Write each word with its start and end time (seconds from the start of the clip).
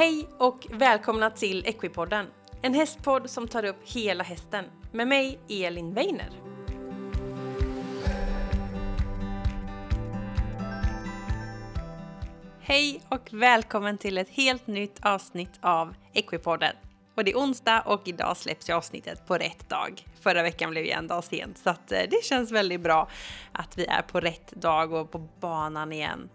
Hej 0.00 0.28
och 0.38 0.66
välkomna 0.70 1.30
till 1.30 1.66
Equipodden, 1.66 2.26
en 2.62 2.74
hästpodd 2.74 3.30
som 3.30 3.48
tar 3.48 3.64
upp 3.64 3.76
hela 3.84 4.24
hästen 4.24 4.64
med 4.92 5.08
mig 5.08 5.38
Elin 5.48 5.94
Weiner. 5.94 6.30
Hej 12.60 13.00
och 13.08 13.28
välkommen 13.32 13.98
till 13.98 14.18
ett 14.18 14.30
helt 14.30 14.66
nytt 14.66 14.98
avsnitt 15.02 15.58
av 15.60 15.94
Equipodden. 16.12 16.76
Och 17.14 17.24
det 17.24 17.30
är 17.30 17.36
onsdag 17.36 17.80
och 17.80 18.08
idag 18.08 18.36
släpps 18.36 18.70
ju 18.70 18.74
avsnittet 18.74 19.26
på 19.26 19.34
rätt 19.34 19.68
dag. 19.68 20.04
Förra 20.20 20.42
veckan 20.42 20.70
blev 20.70 20.84
ju 20.84 20.90
en 20.90 21.06
dag 21.06 21.24
sent 21.24 21.58
så 21.58 21.70
att 21.70 21.92
eh, 21.92 21.98
det 22.10 22.24
känns 22.24 22.50
väldigt 22.50 22.80
bra 22.80 23.08
att 23.52 23.78
vi 23.78 23.86
är 23.86 24.02
på 24.02 24.20
rätt 24.20 24.52
dag 24.52 24.92
och 24.92 25.10
på 25.10 25.18
banan 25.18 25.92
igen. 25.92 26.28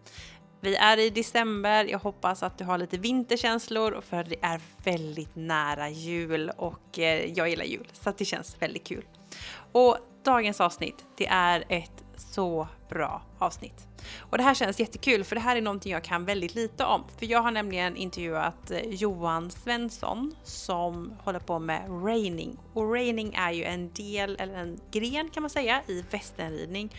Vi 0.65 0.75
är 0.75 0.99
i 0.99 1.09
december, 1.09 1.85
jag 1.85 1.99
hoppas 1.99 2.43
att 2.43 2.57
du 2.57 2.63
har 2.63 2.77
lite 2.77 2.97
vinterkänslor 2.97 4.01
för 4.01 4.23
det 4.23 4.35
är 4.41 4.61
väldigt 4.83 5.35
nära 5.35 5.89
jul 5.89 6.51
och 6.57 6.99
eh, 6.99 7.25
jag 7.38 7.49
gillar 7.49 7.65
jul 7.65 7.88
så 7.93 8.13
det 8.17 8.25
känns 8.25 8.61
väldigt 8.61 8.83
kul. 8.83 9.05
Och 9.71 9.97
dagens 10.23 10.61
avsnitt, 10.61 11.05
det 11.17 11.27
är 11.27 11.63
ett 11.69 12.03
så 12.17 12.67
bra 12.89 13.21
avsnitt. 13.39 13.88
Och 14.19 14.38
det 14.38 14.43
här 14.43 14.53
känns 14.53 14.79
jättekul 14.79 15.23
för 15.23 15.35
det 15.35 15.41
här 15.41 15.55
är 15.55 15.61
någonting 15.61 15.91
jag 15.91 16.03
kan 16.03 16.25
väldigt 16.25 16.55
lite 16.55 16.85
om. 16.85 17.03
För 17.17 17.25
jag 17.25 17.41
har 17.41 17.52
nämligen 17.52 17.95
intervjuat 17.95 18.71
eh, 18.71 18.79
Johan 18.79 19.52
Svensson 19.52 20.35
som 20.43 21.13
håller 21.23 21.39
på 21.39 21.59
med 21.59 21.81
raining. 21.89 22.57
Och 22.73 22.93
raining 22.93 23.33
är 23.33 23.52
ju 23.52 23.63
en 23.63 23.93
del, 23.93 24.35
eller 24.39 24.53
en 24.53 24.79
gren 24.91 25.29
kan 25.29 25.43
man 25.43 25.49
säga, 25.49 25.81
i 25.88 26.03
västernridning. 26.11 26.95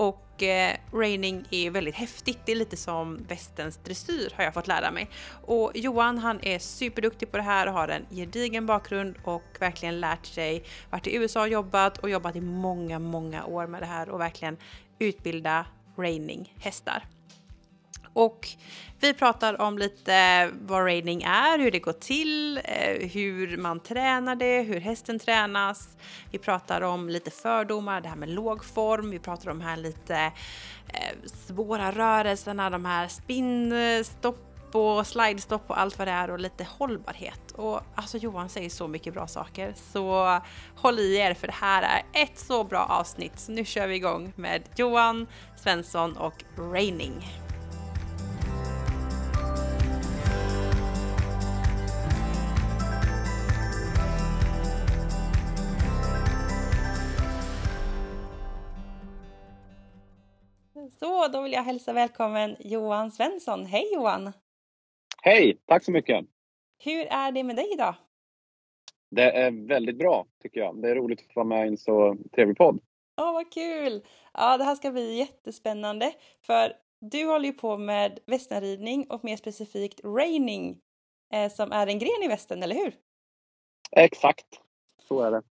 Och 0.00 0.42
eh, 0.42 0.76
reining 0.92 1.44
är 1.50 1.70
väldigt 1.70 1.94
häftigt, 1.94 2.38
det 2.46 2.52
är 2.52 2.56
lite 2.56 2.76
som 2.76 3.16
västens 3.28 3.76
dressyr 3.76 4.32
har 4.36 4.44
jag 4.44 4.54
fått 4.54 4.66
lära 4.66 4.90
mig. 4.90 5.10
Och 5.44 5.72
Johan 5.74 6.18
han 6.18 6.38
är 6.42 6.58
superduktig 6.58 7.30
på 7.30 7.36
det 7.36 7.42
här 7.42 7.66
och 7.66 7.72
har 7.72 7.88
en 7.88 8.06
gedigen 8.10 8.66
bakgrund 8.66 9.16
och 9.24 9.42
verkligen 9.60 10.00
lärt 10.00 10.26
sig, 10.26 10.64
varit 10.90 11.06
i 11.06 11.16
USA 11.16 11.40
och 11.40 11.48
jobbat 11.48 11.98
och 11.98 12.10
jobbat 12.10 12.36
i 12.36 12.40
många, 12.40 12.98
många 12.98 13.44
år 13.44 13.66
med 13.66 13.82
det 13.82 13.86
här 13.86 14.08
och 14.08 14.20
verkligen 14.20 14.56
utbilda 14.98 15.66
reining 15.96 16.54
hästar. 16.60 17.04
Och 18.12 18.48
vi 19.00 19.14
pratar 19.14 19.60
om 19.60 19.78
lite 19.78 20.50
vad 20.60 20.84
raining 20.84 21.22
är, 21.22 21.58
hur 21.58 21.70
det 21.70 21.78
går 21.78 21.92
till, 21.92 22.60
eh, 22.64 23.08
hur 23.08 23.56
man 23.56 23.80
tränar 23.80 24.34
det, 24.34 24.62
hur 24.62 24.80
hästen 24.80 25.18
tränas. 25.18 25.88
Vi 26.30 26.38
pratar 26.38 26.80
om 26.80 27.08
lite 27.08 27.30
fördomar, 27.30 28.00
det 28.00 28.08
här 28.08 28.16
med 28.16 28.28
låg 28.28 28.64
form. 28.64 29.10
Vi 29.10 29.18
pratar 29.18 29.50
om 29.50 29.58
de 29.58 29.64
här 29.64 29.76
lite 29.76 30.32
eh, 30.88 31.28
svåra 31.46 31.92
rörelserna, 31.92 32.70
de 32.70 32.84
här 32.84 33.08
spinnstopp 33.08 34.36
eh, 34.74 34.80
och 34.80 35.06
slidestopp 35.06 35.70
och 35.70 35.80
allt 35.80 35.98
vad 35.98 36.08
det 36.08 36.12
är 36.12 36.30
och 36.30 36.38
lite 36.38 36.66
hållbarhet. 36.78 37.52
Och 37.52 37.80
alltså 37.94 38.18
Johan 38.18 38.48
säger 38.48 38.70
så 38.70 38.88
mycket 38.88 39.14
bra 39.14 39.26
saker 39.26 39.74
så 39.92 40.40
håll 40.76 40.98
i 40.98 41.16
er 41.16 41.34
för 41.34 41.46
det 41.46 41.56
här 41.60 41.82
är 41.82 42.22
ett 42.22 42.38
så 42.38 42.64
bra 42.64 42.84
avsnitt. 42.84 43.38
Så 43.38 43.52
nu 43.52 43.64
kör 43.64 43.86
vi 43.86 43.94
igång 43.94 44.32
med 44.36 44.62
Johan 44.76 45.26
Svensson 45.56 46.16
och 46.16 46.44
Raining. 46.58 47.49
Så, 60.88 61.28
då 61.28 61.42
vill 61.42 61.52
jag 61.52 61.62
hälsa 61.62 61.92
välkommen 61.92 62.56
Johan 62.60 63.10
Svensson. 63.10 63.66
Hej 63.66 63.94
Johan! 63.94 64.32
Hej, 65.22 65.58
tack 65.66 65.84
så 65.84 65.92
mycket! 65.92 66.26
Hur 66.78 67.06
är 67.06 67.32
det 67.32 67.44
med 67.44 67.56
dig 67.56 67.72
idag? 67.72 67.94
Det 69.10 69.30
är 69.30 69.68
väldigt 69.68 69.98
bra 69.98 70.26
tycker 70.42 70.60
jag. 70.60 70.82
Det 70.82 70.90
är 70.90 70.94
roligt 70.94 71.20
att 71.28 71.36
vara 71.36 71.46
med 71.46 71.66
i 71.66 71.68
en 71.68 71.76
så 71.76 72.16
trevlig 72.34 72.56
podd. 72.56 72.80
Åh, 73.20 73.32
vad 73.32 73.52
kul! 73.52 74.06
Ja, 74.32 74.58
det 74.58 74.64
här 74.64 74.74
ska 74.74 74.90
bli 74.90 75.18
jättespännande. 75.18 76.12
För 76.46 76.72
du 77.00 77.26
håller 77.26 77.46
ju 77.46 77.52
på 77.52 77.76
med 77.76 78.18
västernridning 78.26 79.06
och 79.10 79.24
mer 79.24 79.36
specifikt 79.36 80.04
raining 80.04 80.80
eh, 81.32 81.52
som 81.52 81.72
är 81.72 81.86
en 81.86 81.98
gren 81.98 82.22
i 82.24 82.28
västern, 82.28 82.62
eller 82.62 82.76
hur? 82.76 82.94
Exakt, 83.92 84.60
så 85.08 85.20
är 85.20 85.30
det. 85.30 85.42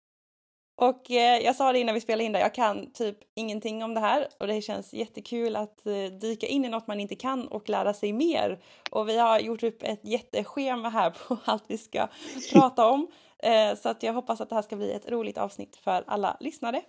Och 0.82 1.12
eh, 1.12 1.40
jag 1.40 1.56
sa 1.56 1.72
det 1.72 1.80
innan 1.80 1.96
vi 1.96 2.02
spelade 2.02 2.24
in 2.24 2.32
där, 2.32 2.40
jag 2.40 2.54
kan 2.54 2.92
typ 2.92 3.18
ingenting 3.36 3.84
om 3.84 3.94
det 3.94 4.00
här 4.00 4.28
och 4.40 4.48
det 4.48 4.62
känns 4.62 4.94
jättekul 4.94 5.56
att 5.56 5.86
eh, 5.86 5.94
dyka 6.22 6.48
in 6.48 6.66
i 6.66 6.70
något 6.70 6.88
man 6.88 7.00
inte 7.00 7.16
kan 7.16 7.48
och 7.48 7.70
lära 7.70 7.94
sig 7.94 8.14
mer. 8.14 8.60
Och 8.92 9.10
vi 9.10 9.18
har 9.18 9.40
gjort 9.40 9.64
upp 9.64 9.84
ett 9.84 10.00
jätteschema 10.04 10.90
här 10.90 11.10
på 11.28 11.38
allt 11.46 11.64
vi 11.68 11.78
ska 11.78 12.08
prata 12.54 12.90
om. 12.90 13.08
Eh, 13.44 13.76
så 13.76 13.90
att 13.90 14.04
jag 14.04 14.14
hoppas 14.14 14.42
att 14.42 14.50
det 14.50 14.56
här 14.56 14.62
ska 14.62 14.76
bli 14.76 14.92
ett 14.92 15.10
roligt 15.12 15.38
avsnitt 15.38 15.76
för 15.76 16.04
alla 16.08 16.38
lyssnare. 16.40 16.82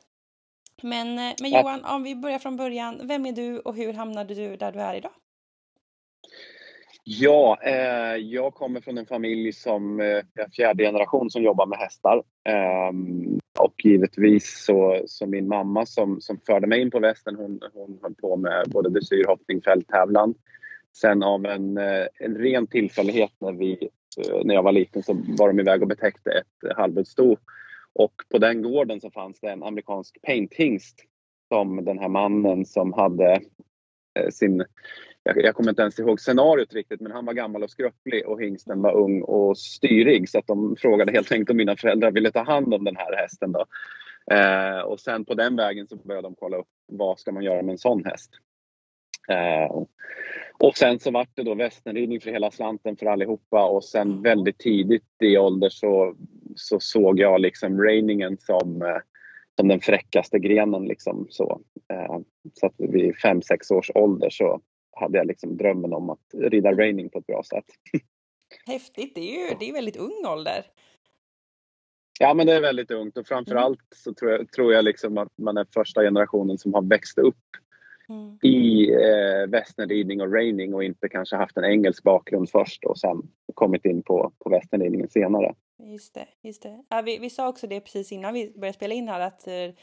Men, 0.83 1.19
eh, 1.19 1.34
men 1.41 1.50
Johan, 1.50 1.84
om 1.84 2.03
vi 2.03 2.17
börjar 2.17 2.39
från 2.39 2.56
början, 2.56 3.00
vem 3.03 3.27
är 3.27 3.33
du 3.33 3.59
och 3.59 3.77
hur 3.77 3.93
hamnade 3.93 4.34
du 4.34 4.56
där 4.56 4.73
du 4.73 4.81
är 4.81 4.95
idag? 4.95 5.12
Ja, 7.05 7.59
eh, 7.62 8.16
jag 8.16 8.55
kommer 8.55 8.81
från 8.81 8.99
en 8.99 9.06
familj 9.06 9.53
som 9.53 10.00
eh, 10.00 10.06
är 10.06 10.50
fjärde 10.56 10.84
generation 10.84 11.31
som 11.31 11.43
jobbar 11.43 11.66
med 11.66 11.78
hästar. 11.78 12.22
Eh, 12.49 12.93
och 13.59 13.75
givetvis 13.84 14.65
så, 14.65 15.03
så 15.06 15.27
min 15.27 15.49
mamma 15.49 15.87
som, 15.87 16.21
som 16.21 16.41
förde 16.47 16.66
mig 16.66 16.81
in 16.81 16.91
på 16.91 16.99
västen, 16.99 17.37
hon, 17.37 17.61
hon 17.75 17.99
höll 18.03 18.15
på 18.15 18.37
med 18.37 18.65
både 18.71 18.91
dressyr, 18.91 19.25
hoppning, 19.27 19.62
fälttävlan. 19.62 20.34
Sen 20.97 21.22
av 21.22 21.47
en, 21.47 21.78
eh, 21.78 22.06
en 22.15 22.38
ren 22.38 22.66
tillfällighet 22.66 23.32
när, 23.38 23.53
vi, 23.53 23.88
eh, 24.19 24.41
när 24.44 24.55
jag 24.55 24.62
var 24.62 24.72
liten 24.72 25.03
så 25.03 25.22
var 25.38 25.49
de 25.49 25.61
iväg 25.61 25.82
och 25.82 25.88
betäckte 25.88 26.31
ett 26.31 26.77
halvblodssto. 26.77 27.37
Och 27.93 28.15
på 28.31 28.38
den 28.38 28.62
gården 28.62 29.00
så 29.00 29.11
fanns 29.11 29.41
det 29.41 29.50
en 29.50 29.62
amerikansk 29.62 30.22
painthingst 30.22 31.05
som 31.49 31.84
den 31.84 31.99
här 31.99 32.09
mannen 32.09 32.65
som 32.65 32.93
hade 32.93 33.41
eh, 34.19 34.28
sin 34.31 34.65
jag, 35.22 35.44
jag 35.44 35.54
kommer 35.54 35.70
inte 35.70 35.82
ens 35.82 35.98
ihåg 35.98 36.20
scenariot 36.20 36.75
riktigt, 36.75 37.00
men 37.00 37.12
han 37.12 37.26
var 37.26 37.32
gammal 37.32 37.62
och 37.62 37.70
skröplig 37.70 38.26
och 38.26 38.42
hingsten 38.42 38.82
var 38.82 38.97
ung 38.97 39.22
och 39.22 39.58
styrig. 39.58 40.28
Så 40.28 40.38
att 40.38 40.47
de 40.47 40.76
frågade 40.76 41.12
helt 41.12 41.32
enkelt 41.32 41.50
om 41.50 41.56
mina 41.56 41.76
föräldrar 41.76 42.10
ville 42.10 42.32
ta 42.32 42.42
hand 42.42 42.75
om 42.75 42.84
den 42.84 42.97
här 42.97 43.16
hästen. 43.16 43.53
Då. 43.53 43.66
Eh, 44.34 44.81
och 44.81 45.00
sen 45.00 45.25
på 45.25 45.34
den 45.34 45.56
vägen 45.56 45.86
så 45.86 45.97
började 45.97 46.26
de 46.26 46.34
kolla 46.34 46.56
upp 46.56 46.69
vad 46.86 47.19
ska 47.19 47.32
man 47.32 47.42
göra 47.42 47.62
med 47.62 47.72
en 47.72 47.78
sån 47.78 48.04
häst. 48.04 48.31
Eh, 49.28 49.84
och 50.58 50.76
sen 50.76 50.98
så 50.98 51.10
vart 51.10 51.37
det 51.37 51.42
då 51.42 51.54
västernridning 51.54 52.20
för 52.20 52.31
hela 52.31 52.50
slanten 52.50 52.97
för 52.97 53.06
allihopa 53.06 53.64
och 53.64 53.84
sen 53.84 54.22
väldigt 54.22 54.58
tidigt 54.58 55.22
i 55.22 55.38
ålder 55.38 55.69
så, 55.69 56.14
så 56.54 56.81
såg 56.81 57.20
jag 57.20 57.41
liksom 57.41 57.82
reiningen 57.82 58.38
som, 58.38 58.82
eh, 58.82 58.98
som 59.58 59.69
den 59.69 59.81
fräckaste 59.81 60.38
grenen. 60.38 60.84
Liksom, 60.84 61.26
så 61.31 61.60
eh, 61.92 62.19
så 62.54 62.66
att 62.66 62.75
vid 62.78 63.14
5-6 63.14 63.72
års 63.72 63.91
ålder 63.94 64.31
så 64.31 64.60
hade 64.93 65.19
jag 65.19 65.27
liksom 65.27 65.56
drömmen 65.56 65.93
om 65.93 66.11
att 66.11 66.34
rida 66.34 66.73
raining 66.73 67.11
på 67.11 67.19
ett 67.19 67.27
bra 67.27 67.43
sätt. 67.43 67.65
Häftigt, 68.67 69.15
det 69.15 69.21
är 69.21 69.49
ju 69.49 69.56
det 69.59 69.69
är 69.69 69.73
väldigt 69.73 69.97
ung 69.97 70.27
ålder. 70.27 70.67
Ja 72.21 72.34
men 72.34 72.47
det 72.47 72.53
är 72.53 72.61
väldigt 72.61 72.91
ungt 72.91 73.17
och 73.17 73.27
framförallt 73.27 73.81
så 73.97 74.15
tror 74.15 74.31
jag, 74.31 74.53
tror 74.53 74.73
jag 74.73 74.84
liksom 74.84 75.19
att 75.19 75.39
man 75.39 75.56
är 75.56 75.67
första 75.75 76.03
generationen 76.03 76.59
som 76.59 76.75
har 76.75 76.83
växt 76.83 77.19
upp 77.19 77.37
mm. 78.09 78.39
i 78.43 78.91
eh, 78.93 79.47
västernridning 79.49 80.21
och 80.21 80.33
raining 80.33 80.75
och 80.75 80.84
inte 80.84 81.09
kanske 81.09 81.37
haft 81.37 81.56
en 81.56 81.65
engelsk 81.65 82.03
bakgrund 82.03 82.50
först 82.50 82.84
och 82.84 82.99
sen 82.99 83.23
kommit 83.55 83.84
in 83.84 84.03
på, 84.03 84.33
på 84.39 84.50
västernridningen 84.50 85.09
senare. 85.09 85.55
Just 85.79 86.15
det, 86.15 86.27
just 86.43 86.62
det. 86.62 86.84
Ja, 86.89 87.03
vi, 87.03 87.19
vi 87.19 87.31
sa 87.31 87.49
också 87.49 87.67
det 87.67 87.81
precis 87.81 88.12
innan 88.12 88.35
vi 88.35 88.53
började 88.56 88.76
spela 88.76 88.94
in 88.94 89.09
här 89.09 89.20
att 89.20 89.47
eh, 89.47 89.75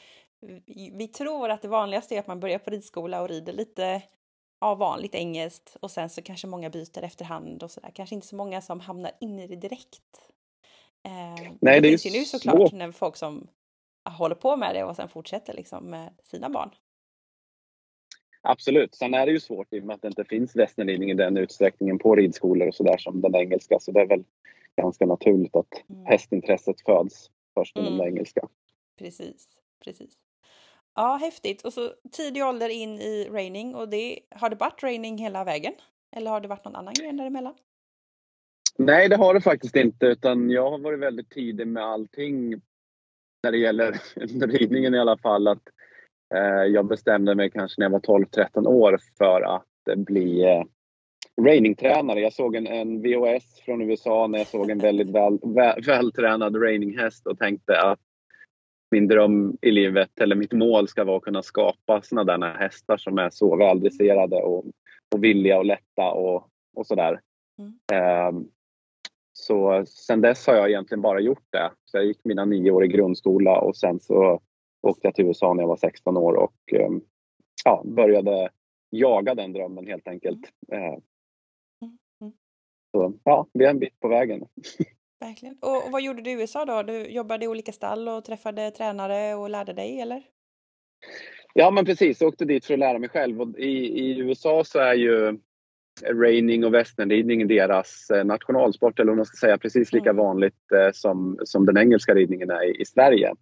vi 0.97 1.07
tror 1.07 1.49
att 1.49 1.61
det 1.61 1.67
vanligaste 1.67 2.15
är 2.15 2.19
att 2.19 2.27
man 2.27 2.39
börjar 2.39 2.59
på 2.59 2.69
ridskola 2.69 3.21
och 3.21 3.29
rider 3.29 3.53
lite 3.53 4.01
ja, 4.59 4.75
vanligt 4.75 5.15
engelskt 5.15 5.77
och 5.79 5.91
sen 5.91 6.09
så 6.09 6.21
kanske 6.21 6.47
många 6.47 6.69
byter 6.69 7.03
efterhand 7.03 7.63
och 7.63 7.71
sådär. 7.71 7.91
Kanske 7.93 8.15
inte 8.15 8.27
så 8.27 8.35
många 8.35 8.61
som 8.61 8.79
hamnar 8.79 9.11
in 9.19 9.39
i 9.39 9.47
det 9.47 9.55
direkt. 9.55 10.31
Eh, 11.03 11.51
Nej, 11.59 11.81
det, 11.81 11.81
det 11.81 11.89
finns 11.89 12.05
ju 12.05 12.19
nu 12.19 12.25
såklart 12.25 12.71
när 12.71 12.91
folk 12.91 13.15
som 13.15 13.47
håller 14.09 14.35
på 14.35 14.55
med 14.55 14.75
det 14.75 14.83
och 14.83 14.95
sen 14.95 15.09
fortsätter 15.09 15.53
liksom 15.53 15.83
med 15.83 16.13
sina 16.23 16.49
barn. 16.49 16.69
Absolut. 18.41 18.95
Sen 18.95 19.13
är 19.13 19.25
det 19.25 19.31
ju 19.31 19.39
svårt 19.39 19.73
i 19.73 19.79
och 19.79 19.83
med 19.83 19.93
att 19.93 20.01
det 20.01 20.07
inte 20.07 20.23
finns 20.23 20.55
västernridning 20.55 21.11
i 21.11 21.13
den 21.13 21.37
utsträckningen 21.37 21.99
på 21.99 22.15
ridskolor 22.15 22.67
och 22.67 22.75
sådär 22.75 22.97
som 22.97 23.21
den 23.21 23.35
engelska. 23.35 23.79
Så 23.79 23.91
det 23.91 24.01
är 24.01 24.07
väl 24.07 24.23
ganska 24.75 25.05
naturligt 25.05 25.55
att 25.55 25.89
mm. 25.89 26.05
hästintresset 26.05 26.81
föds 26.81 27.31
först 27.53 27.77
inom 27.77 27.93
mm. 27.93 27.99
det 27.99 28.11
engelska. 28.11 28.47
Precis, 28.99 29.47
precis. 29.83 30.13
Ja, 30.97 31.17
häftigt. 31.21 31.61
Och 31.61 31.73
så 31.73 31.91
tidig 32.11 32.43
ålder 32.45 32.69
in 32.69 32.99
i 32.99 33.29
raining 33.31 33.75
och 33.75 33.89
det, 33.89 34.19
har 34.31 34.49
det 34.49 34.55
varit 34.55 34.83
raining 34.83 35.17
hela 35.17 35.43
vägen? 35.43 35.73
Eller 36.15 36.31
har 36.31 36.41
det 36.41 36.47
varit 36.47 36.65
någon 36.65 36.75
annan 36.75 36.93
gren 36.93 37.17
däremellan? 37.17 37.53
Nej, 38.77 39.09
det 39.09 39.15
har 39.15 39.33
det 39.33 39.41
faktiskt 39.41 39.75
inte 39.75 40.05
utan 40.05 40.49
jag 40.49 40.71
har 40.71 40.77
varit 40.77 40.99
väldigt 40.99 41.29
tidig 41.29 41.67
med 41.67 41.83
allting 41.83 42.61
när 43.43 43.51
det 43.51 43.57
gäller 43.57 43.99
ridningen 44.47 44.95
i 44.95 44.99
alla 44.99 45.17
fall. 45.17 45.47
Att, 45.47 45.63
eh, 46.35 46.63
jag 46.63 46.85
bestämde 46.87 47.35
mig 47.35 47.49
kanske 47.49 47.81
när 47.81 47.85
jag 47.85 47.91
var 47.91 47.99
12-13 47.99 48.67
år 48.67 48.99
för 49.17 49.41
att 49.41 49.87
eh, 49.89 49.95
bli, 49.95 50.43
eh, 50.43 50.63
rainingtränare. 51.41 52.19
Jag 52.19 52.33
såg 52.33 52.55
en, 52.55 52.67
en 52.67 53.01
VOS 53.01 53.61
från 53.65 53.81
USA 53.81 54.27
när 54.27 54.37
jag 54.37 54.47
såg 54.47 54.69
en 54.69 54.79
väldigt 54.79 55.09
väl, 55.09 55.39
väl, 55.43 55.83
vältränad 55.83 56.63
raininghäst 56.63 57.27
och 57.27 57.39
tänkte 57.39 57.81
att 57.81 57.99
min 58.91 59.07
dröm 59.07 59.57
i 59.61 59.71
livet, 59.71 60.19
eller 60.19 60.35
mitt 60.35 60.53
mål, 60.53 60.87
ska 60.87 61.03
vara 61.03 61.17
att 61.17 61.23
kunna 61.23 61.43
skapa 61.43 62.01
sådana 62.01 62.37
där 62.37 62.53
hästar 62.53 62.97
som 62.97 63.17
är 63.17 63.29
så 63.29 63.55
väldresserade 63.55 64.35
och, 64.35 64.65
och 65.15 65.23
villiga 65.23 65.57
och 65.57 65.65
lätta 65.65 66.11
och, 66.11 66.49
och 66.75 66.87
sådär. 66.87 67.21
Mm. 67.59 68.35
Um, 68.35 68.51
så 69.33 69.85
sen 69.85 70.21
dess 70.21 70.47
har 70.47 70.55
jag 70.55 70.69
egentligen 70.69 71.01
bara 71.01 71.19
gjort 71.19 71.45
det. 71.49 71.71
Så 71.85 71.97
jag 71.97 72.05
gick 72.05 72.19
mina 72.23 72.45
nio 72.45 72.71
år 72.71 72.85
i 72.85 72.87
grundskola 72.87 73.59
och 73.59 73.77
sen 73.77 73.99
så 73.99 74.41
åkte 74.81 75.07
jag 75.07 75.15
till 75.15 75.25
USA 75.25 75.53
när 75.53 75.63
jag 75.63 75.67
var 75.67 75.77
16 75.77 76.17
år 76.17 76.33
och 76.33 76.73
um, 76.87 77.01
ja, 77.65 77.83
började 77.85 78.49
jaga 78.89 79.35
den 79.35 79.53
drömmen 79.53 79.87
helt 79.87 80.07
enkelt. 80.07 80.51
Uh, 80.73 80.99
så 82.91 83.13
ja, 83.23 83.47
vi 83.53 83.65
är 83.65 83.69
en 83.69 83.79
bit 83.79 83.99
på 83.99 84.07
vägen. 84.07 84.45
Verkligen. 85.19 85.57
Och, 85.61 85.85
och 85.85 85.91
vad 85.91 86.01
gjorde 86.01 86.21
du 86.21 86.29
i 86.29 86.33
USA 86.33 86.65
då? 86.65 86.83
Du 86.83 87.05
jobbade 87.07 87.45
i 87.45 87.47
olika 87.47 87.71
stall 87.71 88.07
och 88.07 88.25
träffade 88.25 88.71
tränare 88.71 89.35
och 89.35 89.49
lärde 89.49 89.73
dig 89.73 90.01
eller? 90.01 90.23
Ja 91.53 91.71
men 91.71 91.85
precis, 91.85 92.21
jag 92.21 92.27
åkte 92.27 92.45
dit 92.45 92.65
för 92.65 92.73
att 92.73 92.79
lära 92.79 92.99
mig 92.99 93.09
själv. 93.09 93.41
Och 93.41 93.59
i, 93.59 93.99
I 93.99 94.19
USA 94.19 94.63
så 94.63 94.79
är 94.79 94.93
ju 94.93 95.39
raining 96.05 96.65
och 96.65 96.73
västernridning 96.73 97.47
deras 97.47 98.09
eh, 98.09 98.25
nationalsport, 98.25 98.99
eller 98.99 99.11
om 99.11 99.17
man 99.17 99.25
ska 99.25 99.47
säga 99.47 99.57
precis 99.57 99.93
lika 99.93 100.09
mm. 100.09 100.25
vanligt 100.25 100.71
eh, 100.71 100.91
som, 100.93 101.39
som 101.43 101.65
den 101.65 101.77
engelska 101.77 102.15
ridningen 102.15 102.49
är 102.49 102.63
i, 102.63 102.81
i 102.81 102.85
Sverige. 102.85 103.33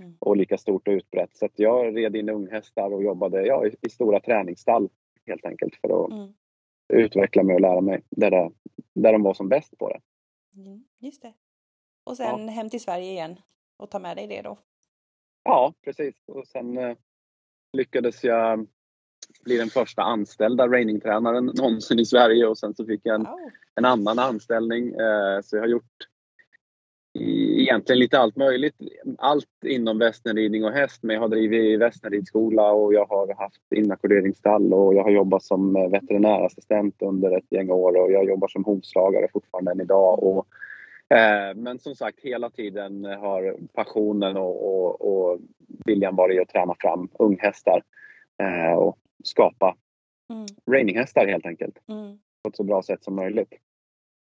Mm. 0.00 0.16
Och 0.18 0.36
lika 0.36 0.58
stort 0.58 0.88
och 0.88 0.92
utbrett. 0.92 1.36
Så 1.36 1.48
jag 1.56 1.96
red 1.96 2.16
in 2.16 2.28
unghästar 2.28 2.94
och 2.94 3.02
jobbade 3.02 3.46
ja, 3.46 3.66
i, 3.66 3.76
i 3.80 3.90
stora 3.90 4.20
träningsstall 4.20 4.88
helt 5.26 5.44
enkelt 5.44 5.74
för 5.74 6.04
att 6.04 6.12
mm. 6.12 6.28
utveckla 6.92 7.42
mig 7.42 7.54
och 7.54 7.60
lära 7.60 7.80
mig 7.80 8.02
där, 8.10 8.30
det, 8.30 8.50
där 8.94 9.12
de 9.12 9.22
var 9.22 9.34
som 9.34 9.48
bäst 9.48 9.78
på 9.78 9.88
det. 9.88 10.00
Mm, 10.56 10.84
just 10.98 11.22
det. 11.22 11.34
Och 12.04 12.16
sen 12.16 12.46
ja. 12.46 12.52
hem 12.52 12.70
till 12.70 12.80
Sverige 12.80 13.10
igen 13.10 13.40
och 13.76 13.90
ta 13.90 13.98
med 13.98 14.16
dig 14.16 14.26
det 14.26 14.42
då? 14.42 14.58
Ja, 15.44 15.74
precis. 15.84 16.14
Och 16.26 16.46
sen 16.46 16.78
eh, 16.78 16.96
lyckades 17.72 18.24
jag 18.24 18.66
bli 19.40 19.56
den 19.56 19.70
första 19.70 20.02
anställda 20.02 20.68
rainingtränaren 20.68 21.44
någonsin 21.44 21.98
i 21.98 22.04
Sverige 22.04 22.46
och 22.46 22.58
sen 22.58 22.74
så 22.74 22.86
fick 22.86 23.00
jag 23.04 23.14
en, 23.14 23.24
wow. 23.24 23.50
en 23.74 23.84
annan 23.84 24.18
anställning. 24.18 24.88
Eh, 24.88 25.40
så 25.42 25.56
jag 25.56 25.62
har 25.62 25.68
gjort 25.68 26.08
egentligen 27.14 27.98
lite 27.98 28.18
allt 28.18 28.36
möjligt. 28.36 28.74
Allt 29.18 29.64
inom 29.64 29.98
västernridning 29.98 30.64
och 30.64 30.72
häst. 30.72 31.02
Men 31.02 31.14
jag 31.14 31.20
har 31.20 31.28
drivit 31.28 31.80
västernridskola 31.80 32.72
och 32.72 32.94
jag 32.94 33.06
har 33.06 33.34
haft 33.34 33.72
inackorderingsstall 33.74 34.72
och 34.72 34.94
jag 34.94 35.02
har 35.02 35.10
jobbat 35.10 35.42
som 35.42 35.76
eh, 35.76 35.88
veterinärassistent 35.88 37.02
under 37.02 37.38
ett 37.38 37.52
gäng 37.52 37.70
år 37.70 37.96
och 37.96 38.12
jag 38.12 38.28
jobbar 38.28 38.48
som 38.48 38.64
hovslagare 38.64 39.28
fortfarande 39.32 39.70
än 39.70 39.80
idag. 39.80 40.22
Och, 40.22 40.46
eh, 41.16 41.54
men 41.56 41.78
som 41.78 41.94
sagt, 41.94 42.20
hela 42.20 42.50
tiden 42.50 43.04
har 43.04 43.56
passionen 43.74 44.36
och, 44.36 44.68
och, 44.68 45.00
och 45.00 45.40
viljan 45.84 46.16
varit 46.16 46.42
att 46.42 46.48
träna 46.48 46.74
fram 46.78 47.08
unghästar 47.18 47.82
eh, 48.42 48.78
och 48.78 48.98
skapa 49.24 49.76
mm. 50.30 50.46
raininghästar 50.70 51.26
helt 51.26 51.46
enkelt. 51.46 51.78
Mm. 51.88 52.18
På 52.42 52.48
ett 52.48 52.56
så 52.56 52.62
bra 52.62 52.82
sätt 52.82 53.04
som 53.04 53.16
möjligt 53.16 53.54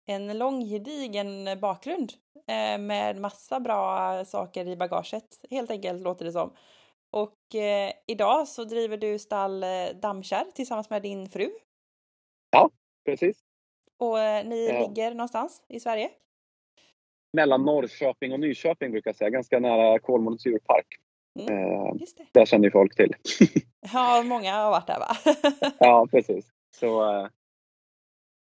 en 0.08 0.38
lång 0.38 0.64
gedigen 0.64 1.49
bakgrund 1.61 2.12
med 2.80 3.20
massa 3.20 3.60
bra 3.60 4.24
saker 4.24 4.68
i 4.68 4.76
bagaget 4.76 5.44
helt 5.50 5.70
enkelt 5.70 6.02
låter 6.02 6.24
det 6.24 6.32
som. 6.32 6.52
Och 7.10 7.54
eh, 7.54 7.92
idag 8.06 8.48
så 8.48 8.64
driver 8.64 8.96
du 8.96 9.18
stall 9.18 9.62
eh, 9.62 9.68
Dammkärr 10.02 10.44
tillsammans 10.54 10.90
med 10.90 11.02
din 11.02 11.28
fru. 11.28 11.50
Ja, 12.50 12.70
precis. 13.04 13.38
Och 13.96 14.20
eh, 14.20 14.46
ni 14.46 14.68
ja. 14.68 14.80
ligger 14.80 15.14
någonstans 15.14 15.62
i 15.68 15.80
Sverige? 15.80 16.10
Mellan 17.32 17.64
Norrköping 17.64 18.32
och 18.32 18.40
Nyköping 18.40 18.90
brukar 18.90 19.08
jag 19.08 19.16
säga, 19.16 19.30
ganska 19.30 19.58
nära 19.58 19.98
Kolmårdens 19.98 20.46
djurpark. 20.46 20.86
Mm, 21.40 21.54
eh, 21.54 21.94
där 22.32 22.44
känner 22.44 22.64
ju 22.64 22.70
folk 22.70 22.96
till. 22.96 23.14
ja, 23.92 24.22
många 24.22 24.52
har 24.52 24.70
varit 24.70 24.86
där 24.86 24.98
va? 24.98 25.16
ja, 25.78 26.06
precis. 26.10 26.50
Så 26.76 27.16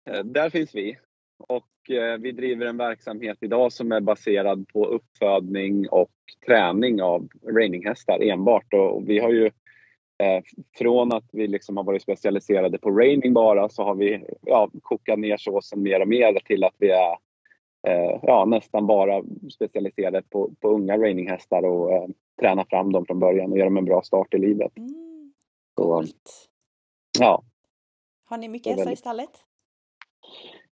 eh, 0.09 0.24
där 0.24 0.50
finns 0.50 0.75
vi. 0.75 0.98
Och 1.48 1.90
eh, 1.90 2.18
vi 2.18 2.32
driver 2.32 2.66
en 2.66 2.78
verksamhet 2.78 3.38
idag 3.42 3.72
som 3.72 3.92
är 3.92 4.00
baserad 4.00 4.68
på 4.68 4.86
uppfödning 4.86 5.90
och 5.90 6.12
träning 6.46 7.02
av 7.02 7.28
raininghästar 7.48 8.20
enbart. 8.20 8.74
Och 8.74 9.10
vi 9.10 9.20
har 9.20 9.30
ju 9.30 9.46
eh, 10.24 10.44
från 10.78 11.14
att 11.14 11.30
vi 11.32 11.48
liksom 11.48 11.78
har 11.78 11.84
varit 11.84 12.02
specialiserade 12.02 12.78
på 12.78 12.92
raining 12.92 13.34
bara 13.34 13.70
så 13.70 13.84
har 13.84 13.96
vi 13.96 14.26
ja, 14.42 14.70
kokat 14.82 15.20
ner 15.20 15.38
såsen 15.38 15.84
mer 15.84 16.02
och 16.02 16.08
mer 16.08 16.40
till 16.46 16.64
att 16.64 16.76
vi 16.78 16.90
är 16.90 17.12
eh, 17.88 18.20
ja, 18.22 18.46
nästan 18.46 18.88
bara 18.88 19.24
specialiserade 19.54 20.22
på, 20.30 20.52
på 20.60 20.70
unga 20.70 20.98
raininghästar 20.98 21.64
och 21.64 21.94
eh, 21.94 22.08
träna 22.40 22.66
fram 22.66 22.92
dem 22.92 23.06
från 23.06 23.20
början 23.20 23.52
och 23.52 23.58
ge 23.58 23.64
dem 23.64 23.78
en 23.78 23.86
bra 23.86 24.02
start 24.02 24.34
i 24.34 24.38
livet. 24.38 24.78
Mm, 24.78 25.34
coolt! 25.74 26.50
ja. 27.20 27.44
Har 28.26 28.38
ni 28.38 28.50
mycket 28.50 28.76
hästar 28.76 28.92
i 28.92 28.96
stallet? 28.96 29.30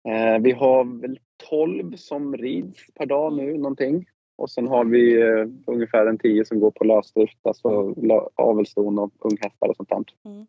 Eh, 0.07 0.40
vi 0.42 0.51
har 0.51 1.01
väl 1.01 1.19
12 1.50 1.96
som 1.96 2.38
rids 2.38 2.86
per 2.96 3.06
dag 3.06 3.34
nu 3.34 3.57
någonting. 3.57 4.06
Och 4.40 4.50
sen 4.50 4.68
har 4.68 4.86
vi 4.86 5.22
eh, 5.22 5.46
ungefär 5.68 6.06
en 6.06 6.18
10 6.18 6.46
som 6.46 6.60
går 6.60 6.72
på 6.72 6.84
lösdrift, 6.84 7.38
alltså 7.44 7.96
avelston 8.36 9.00
och 9.00 9.13
unghästar 9.19 9.68
och 9.68 9.75
sånt 9.75 9.90
där. 9.90 10.04
Mm. 10.25 10.48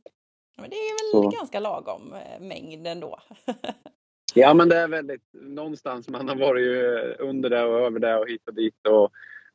Men 0.61 0.70
det 0.70 0.76
är 0.76 1.14
väl 1.14 1.23
Så. 1.23 1.38
ganska 1.38 1.61
lagom 1.61 2.12
eh, 2.12 2.47
mängd 2.47 2.87
ändå? 2.87 3.19
ja 4.35 4.55
men 4.55 4.69
det 4.69 4.76
är 4.76 4.88
väldigt, 4.88 5.23
någonstans 5.32 6.08
man 6.08 6.29
har 6.29 6.37
varit 6.37 6.64
ju 6.64 7.14
under 7.19 7.50
det 7.50 7.64
och 7.64 7.81
över 7.81 8.00
det 8.00 8.17
och 8.17 8.29
hit 8.29 8.49
och 8.49 8.55
dit. 8.55 8.87
Och 8.88 9.11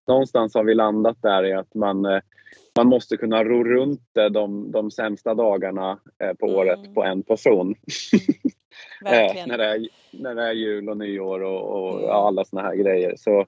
någonstans 0.08 0.54
har 0.56 0.64
vi 0.64 0.76
landat 0.76 1.22
där 1.22 1.46
i 1.46 1.54
att 1.54 1.74
man, 1.74 2.06
eh, 2.06 2.22
man 2.78 2.88
måste 2.88 3.18
kunna 3.18 3.44
ro 3.44 3.64
runt 3.64 4.10
det 4.14 4.30
de, 4.30 4.72
de 4.72 4.92
sämsta 4.92 5.34
dagarna 5.34 6.00
på 6.40 6.46
mm. 6.46 6.58
året 6.58 6.94
på 6.94 7.04
en 7.04 7.24
person. 7.24 7.76
Eh, 9.06 9.48
när, 9.48 9.58
det 9.58 9.66
är, 9.66 9.88
när 10.12 10.36
det 10.36 10.44
är 10.44 10.54
jul 10.54 10.90
och 10.90 10.98
nyår 10.98 11.44
och, 11.44 11.88
och 11.88 12.00
mm. 12.00 12.10
alla 12.10 12.46
såna 12.46 12.62
här 12.62 12.76
grejer. 12.76 13.14
Så 13.18 13.46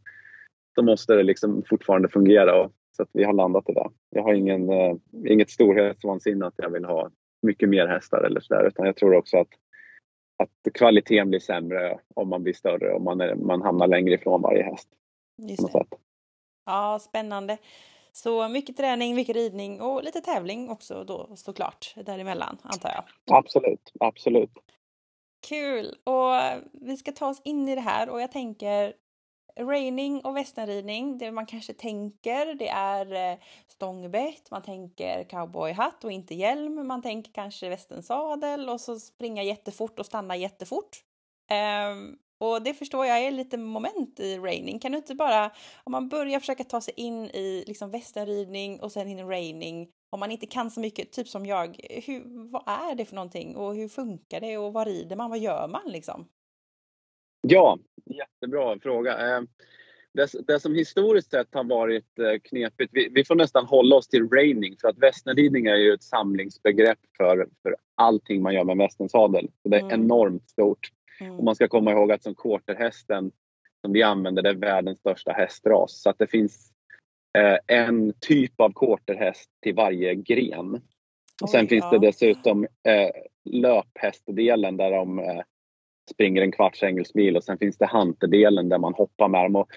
då 0.76 0.82
måste 0.82 1.14
det 1.14 1.24
liksom 1.24 1.64
fortfarande 1.70 2.10
fungera. 2.10 2.64
Och, 2.64 2.72
så 2.92 3.04
att 3.04 3.10
vi 3.14 3.24
har 3.24 3.34
landat 3.34 3.70
i 3.70 3.74
det. 3.74 3.90
Jag 4.10 4.24
har 4.24 4.34
ingen, 4.34 4.70
eh, 4.70 4.96
inget 5.26 5.50
storhetsvansinne 5.50 6.48
att 6.48 6.54
jag 6.58 6.70
vill 6.70 6.86
ha 6.86 7.10
mycket 7.42 7.70
mer 7.70 7.88
hästar 7.88 8.24
eller 8.24 8.40
sådär. 8.40 8.68
Utan 8.68 8.86
jag 8.86 8.96
tror 8.96 9.16
också 9.16 9.38
att, 9.38 9.48
att 10.38 10.74
kvaliteten 10.74 11.30
blir 11.30 11.40
sämre 11.40 12.00
om 12.16 12.30
man 12.30 12.44
blir 12.44 12.54
större 12.54 12.94
och 12.94 13.02
man, 13.02 13.22
är, 13.22 13.36
man 13.36 13.62
hamnar 13.62 13.88
längre 13.88 14.14
ifrån 14.14 14.42
varje 14.42 14.64
häst. 14.64 14.90
Just 15.38 15.74
det. 15.74 15.86
Ja, 16.66 17.00
spännande. 17.02 17.58
Så 18.12 18.50
mycket 18.50 18.78
träning, 18.78 19.16
mycket 19.16 19.36
ridning 19.36 19.82
och 19.82 20.04
lite 20.04 20.22
tävling 20.22 20.70
också 20.70 21.04
då 21.04 21.30
såklart 21.36 21.94
däremellan 22.06 22.58
antar 22.62 22.90
jag. 22.90 23.04
Absolut, 23.38 23.92
absolut. 24.00 24.52
Kul! 25.42 25.96
Och 26.04 26.34
vi 26.74 26.98
ska 26.98 27.12
ta 27.12 27.30
oss 27.30 27.42
in 27.44 27.70
i 27.70 27.76
det 27.76 27.82
här 27.82 28.10
och 28.10 28.22
jag 28.22 28.32
tänker 28.32 28.94
raining 29.60 30.22
och 30.22 30.36
västernridning, 30.36 31.18
det 31.18 31.32
man 31.32 31.46
kanske 31.46 31.74
tänker 31.74 32.54
det 32.54 32.70
är 32.70 33.32
eh, 33.32 33.38
stångbett, 33.68 34.52
man 34.52 34.62
tänker 34.62 35.24
cowboyhatt 35.24 36.04
och 36.04 36.12
inte 36.12 36.36
hjälm, 36.36 36.88
man 36.88 37.02
tänker 37.02 37.32
kanske 37.32 37.70
västensadel 37.70 38.70
och 38.70 38.82
så 38.82 39.00
springa 39.00 39.44
jättefort 39.44 40.00
och 40.00 40.06
stanna 40.06 40.36
jättefort. 40.36 41.04
Um, 41.92 42.18
och 42.40 42.62
det 42.62 42.74
förstår 42.74 43.06
jag 43.06 43.20
är 43.20 43.32
lite 43.32 43.58
moment 43.58 44.20
i 44.20 44.38
raining. 44.38 44.80
Kan 44.80 44.92
du 44.92 44.98
inte 44.98 45.16
bara, 45.16 45.52
om 45.84 45.92
man 45.92 46.10
börjar 46.10 46.40
försöka 46.40 46.64
ta 46.64 46.82
sig 46.82 46.94
in 46.98 47.26
i 47.26 47.64
liksom 47.68 47.92
västernridning 47.92 48.82
och 48.82 48.92
sen 48.92 49.08
in 49.08 49.20
i 49.20 49.24
raining, 49.24 49.88
om 50.10 50.20
man 50.20 50.32
inte 50.32 50.46
kan 50.46 50.72
så 50.72 50.80
mycket, 50.80 51.12
typ 51.12 51.28
som 51.28 51.46
jag, 51.46 51.80
hur, 52.06 52.50
vad 52.52 52.64
är 52.68 52.96
det 52.96 53.06
för 53.06 53.16
någonting 53.16 53.56
och 53.56 53.76
hur 53.76 53.88
funkar 53.88 54.42
det 54.42 54.58
och 54.58 54.74
vad 54.74 54.88
rider 54.88 55.16
man, 55.16 55.30
vad 55.30 55.40
gör 55.40 55.68
man 55.68 55.92
liksom? 55.92 56.28
Ja, 57.42 57.80
jättebra 58.06 58.80
fråga. 58.80 59.38
Eh, 59.38 59.42
det, 60.14 60.48
det 60.48 60.60
som 60.60 60.76
historiskt 60.76 61.32
sett 61.32 61.54
har 61.54 61.64
varit 61.64 62.20
eh, 62.20 62.40
knepigt, 62.44 62.90
vi, 62.94 63.10
vi 63.12 63.26
får 63.26 63.36
nästan 63.36 63.66
hålla 63.66 63.96
oss 63.96 64.08
till 64.08 64.30
raining 64.30 64.76
för 64.82 64.88
att 64.88 64.98
västernridning 64.98 65.66
är 65.66 65.76
ju 65.76 65.94
ett 65.94 66.04
samlingsbegrepp 66.04 67.00
för, 67.18 67.48
för 67.62 67.76
allting 67.96 68.42
man 68.42 68.54
gör 68.54 68.64
med 68.64 68.78
västernsadel. 68.78 69.50
det 69.64 69.76
är 69.76 69.82
mm. 69.82 70.02
enormt 70.02 70.50
stort. 70.50 70.92
Mm. 71.20 71.36
Och 71.36 71.44
man 71.44 71.56
ska 71.56 71.68
komma 71.68 71.92
ihåg 71.92 72.12
att 72.12 72.24
som 72.24 72.36
quarterhästen 72.36 73.32
som 73.82 73.94
vi 73.94 74.04
använder, 74.04 74.42
det 74.42 74.50
är 74.50 74.54
världens 74.54 75.00
största 75.00 75.32
hästras. 75.32 76.02
Så 76.02 76.10
att 76.10 76.20
det 76.20 76.28
finns 76.28 76.74
en 77.68 78.14
typ 78.20 78.62
av 78.62 78.74
quarterhäst 78.76 79.50
till 79.62 79.76
varje 79.76 80.16
gren. 80.16 80.82
Och 81.42 81.50
sen 81.50 81.62
Oj, 81.62 81.68
finns 81.68 81.86
ja. 81.92 81.98
det 81.98 82.08
dessutom 82.08 82.64
eh, 82.64 83.10
löphästdelen 83.50 84.78
där 84.78 84.92
de 84.92 85.20
eh, 85.20 85.42
springer 86.12 86.42
en 86.42 86.52
kvarts 86.52 86.84
engelsmil 86.84 87.38
och 87.38 87.44
sen 87.44 87.58
finns 87.58 87.78
det 87.78 87.86
hanterdelen 87.86 88.70
där 88.70 88.78
man 88.78 88.94
hoppar 88.94 89.28
med 89.28 89.46
dem. 89.46 89.56
Och, 89.56 89.68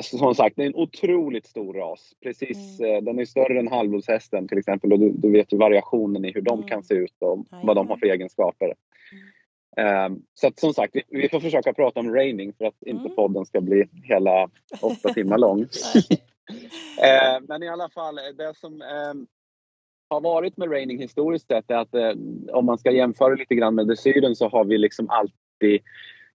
som 0.00 0.34
sagt, 0.34 0.56
det 0.56 0.62
är 0.62 0.66
en 0.66 0.74
otroligt 0.74 1.46
stor 1.46 1.74
ras. 1.74 2.12
Precis, 2.22 2.80
mm. 2.80 2.94
eh, 2.94 3.02
den 3.02 3.18
är 3.18 3.24
större 3.24 3.58
än 3.58 3.68
halvblodshästen 3.68 4.48
till 4.48 4.58
exempel 4.58 4.92
och 4.92 4.98
du, 4.98 5.10
du, 5.10 5.30
vet 5.30 5.52
ju 5.52 5.56
variationen 5.56 6.24
i 6.24 6.32
hur 6.32 6.42
de 6.42 6.58
mm. 6.58 6.68
kan 6.68 6.84
se 6.84 6.94
ut 6.94 7.16
och 7.18 7.38
Aj, 7.50 7.60
vad 7.64 7.76
de 7.76 7.88
har 7.88 7.96
för 7.96 8.06
egenskaper. 8.06 8.74
Um, 10.06 10.22
så 10.34 10.46
att, 10.46 10.58
som 10.58 10.74
sagt, 10.74 10.96
vi, 10.96 11.02
vi, 11.08 11.28
får 11.28 11.40
försöka 11.40 11.72
prata 11.72 12.00
om 12.00 12.14
raining 12.14 12.52
för 12.52 12.64
att 12.64 12.82
inte 12.86 13.04
mm. 13.04 13.16
podden 13.16 13.46
ska 13.46 13.60
bli 13.60 13.84
hela 14.02 14.48
åtta 14.80 15.14
timmar 15.14 15.38
lång. 15.38 15.66
Uh, 16.50 17.46
men 17.48 17.62
i 17.62 17.68
alla 17.68 17.88
fall, 17.88 18.14
det 18.14 18.56
som 18.56 18.72
um, 18.72 19.26
har 20.10 20.20
varit 20.20 20.56
med 20.56 20.70
raining 20.70 20.98
historiskt 20.98 21.46
sett 21.46 21.70
är 21.70 21.76
att 21.76 21.94
uh, 21.94 22.12
om 22.52 22.66
man 22.66 22.78
ska 22.78 22.90
jämföra 22.90 23.34
lite 23.34 23.54
grann 23.54 23.74
med 23.74 23.86
dressyren 23.86 24.36
så 24.36 24.48
har 24.48 24.64
vi 24.64 24.78
liksom 24.78 25.10
alltid 25.10 25.82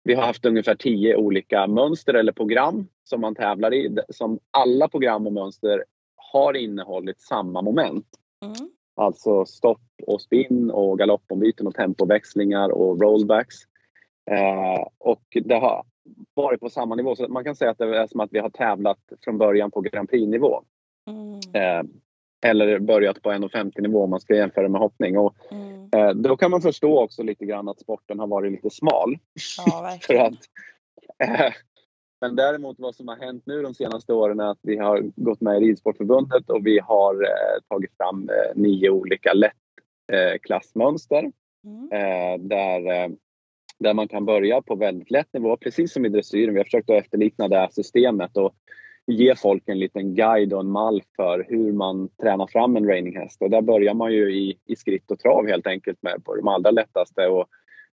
vi 0.03 0.13
har 0.13 0.23
haft 0.23 0.45
ungefär 0.45 0.75
tio 0.75 1.15
olika 1.15 1.67
mönster 1.67 2.13
eller 2.13 2.31
program 2.31 2.87
som 3.03 3.21
man 3.21 3.35
tävlar 3.35 3.73
i. 3.73 3.97
Som 4.09 4.39
alla 4.51 4.87
program 4.87 5.27
och 5.27 5.33
mönster 5.33 5.83
har 6.15 6.53
innehållit 6.53 7.19
samma 7.21 7.61
moment. 7.61 8.07
Mm. 8.45 8.69
Alltså 8.95 9.45
stopp 9.45 9.81
och 10.07 10.21
spinn 10.21 10.71
och 10.71 10.97
galoppombyten 10.97 11.67
och 11.67 11.75
tempoväxlingar 11.75 12.69
och 12.69 13.01
rollbacks. 13.01 13.55
Eh, 14.31 14.87
och 14.97 15.23
det 15.31 15.55
har 15.55 15.83
varit 16.33 16.59
på 16.59 16.69
samma 16.69 16.95
nivå. 16.95 17.15
Så 17.15 17.27
man 17.27 17.43
kan 17.43 17.55
säga 17.55 17.71
att 17.71 17.77
det 17.77 17.97
är 17.97 18.07
som 18.07 18.19
att 18.19 18.33
vi 18.33 18.39
har 18.39 18.49
tävlat 18.49 18.99
från 19.23 19.37
början 19.37 19.71
på 19.71 19.81
Grand 19.81 20.09
Prix-nivå. 20.09 20.63
Mm. 21.07 21.39
Eh, 21.53 21.91
eller 22.45 22.79
börjat 22.79 23.21
på 23.21 23.31
1,50 23.31 23.81
nivå 23.81 24.03
om 24.03 24.09
man 24.09 24.19
ska 24.19 24.35
jämföra 24.35 24.69
med 24.69 24.81
hoppning. 24.81 25.17
Och, 25.17 25.35
mm. 25.51 25.89
eh, 25.95 26.09
då 26.09 26.37
kan 26.37 26.51
man 26.51 26.61
förstå 26.61 27.03
också 27.03 27.23
lite 27.23 27.45
grann 27.45 27.69
att 27.69 27.79
sporten 27.79 28.19
har 28.19 28.27
varit 28.27 28.51
lite 28.51 28.69
smal. 28.69 29.17
Ja, 29.57 29.97
För 30.07 30.15
att, 30.15 30.33
eh, 31.23 31.53
men 32.21 32.35
däremot 32.35 32.79
vad 32.79 32.95
som 32.95 33.07
har 33.07 33.15
hänt 33.15 33.43
nu 33.45 33.61
de 33.61 33.73
senaste 33.73 34.13
åren 34.13 34.39
är 34.39 34.51
att 34.51 34.59
vi 34.61 34.77
har 34.77 35.11
gått 35.15 35.41
med 35.41 35.57
i 35.57 35.65
Ridsportförbundet 35.65 36.49
och 36.49 36.67
vi 36.67 36.79
har 36.79 37.13
eh, 37.13 37.61
tagit 37.69 37.97
fram 37.97 38.29
eh, 38.29 38.61
nio 38.61 38.89
olika 38.89 39.33
lättklassmönster. 39.33 41.31
Mm. 41.65 41.91
Eh, 41.91 42.47
där, 42.47 42.91
eh, 42.91 43.09
där 43.81 43.93
man 43.93 44.07
kan 44.07 44.25
börja 44.25 44.61
på 44.61 44.75
väldigt 44.75 45.11
lätt 45.11 45.33
nivå, 45.33 45.57
precis 45.57 45.93
som 45.93 46.05
i 46.05 46.09
dressyren. 46.09 46.53
Vi 46.53 46.59
har 46.59 46.65
försökt 46.65 46.89
att 46.89 47.03
efterlikna 47.03 47.47
det 47.47 47.57
här 47.57 47.69
systemet 47.71 48.37
och 48.37 48.55
ge 49.07 49.35
folk 49.35 49.63
en 49.69 49.79
liten 49.79 50.15
guide 50.15 50.53
och 50.53 50.59
en 50.59 50.71
mall 50.71 51.01
för 51.15 51.45
hur 51.49 51.71
man 51.71 52.09
tränar 52.09 52.47
fram 52.47 52.77
en 52.77 52.87
reininghäst. 52.87 53.41
Och 53.41 53.49
där 53.49 53.61
börjar 53.61 53.93
man 53.93 54.13
ju 54.13 54.33
i, 54.35 54.57
i 54.65 54.75
skritt 54.75 55.11
och 55.11 55.19
trav 55.19 55.47
helt 55.47 55.67
enkelt 55.67 56.03
med 56.03 56.25
på 56.25 56.35
de 56.35 56.47
allra 56.47 56.71
lättaste 56.71 57.27
och 57.27 57.47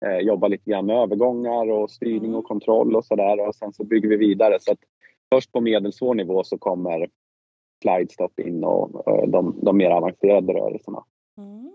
eh, 0.07 0.19
jobba 0.19 0.49
lite 0.49 0.71
grann 0.71 0.87
med 0.87 0.97
övergångar 0.97 1.71
och 1.71 1.91
styrning 1.91 2.35
och 2.35 2.39
mm. 2.39 2.49
kontroll 2.49 2.97
och 2.97 3.05
sådär 3.05 3.49
och 3.49 3.55
sen 3.55 3.73
så 3.73 3.85
bygger 3.85 4.09
vi 4.09 4.17
vidare. 4.17 4.57
Så 4.61 4.73
att 4.73 4.79
först 5.33 5.53
på 5.53 5.61
medelsvår 5.61 6.15
nivå 6.15 6.45
så 6.45 6.59
kommer 6.59 7.09
slidestop 7.83 8.41
in 8.41 8.65
och, 8.65 9.09
och 9.09 9.29
de, 9.29 9.59
de 9.63 9.77
mer 9.77 9.91
avancerade 9.91 10.53
rörelserna. 10.53 11.05
Mm. 11.39 11.73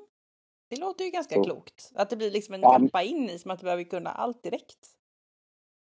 Det 0.71 0.79
låter 0.79 1.05
ju 1.05 1.11
ganska 1.11 1.35
så. 1.35 1.43
klokt. 1.43 1.91
Att 1.95 2.09
det 2.09 2.15
blir 2.15 2.31
liksom 2.31 2.55
en 2.55 2.61
trappa 2.61 3.03
in 3.03 3.29
i 3.29 3.39
som 3.39 3.51
att 3.51 3.59
du 3.59 3.63
behöver 3.63 3.83
kunna 3.83 4.09
allt 4.09 4.43
direkt. 4.43 4.87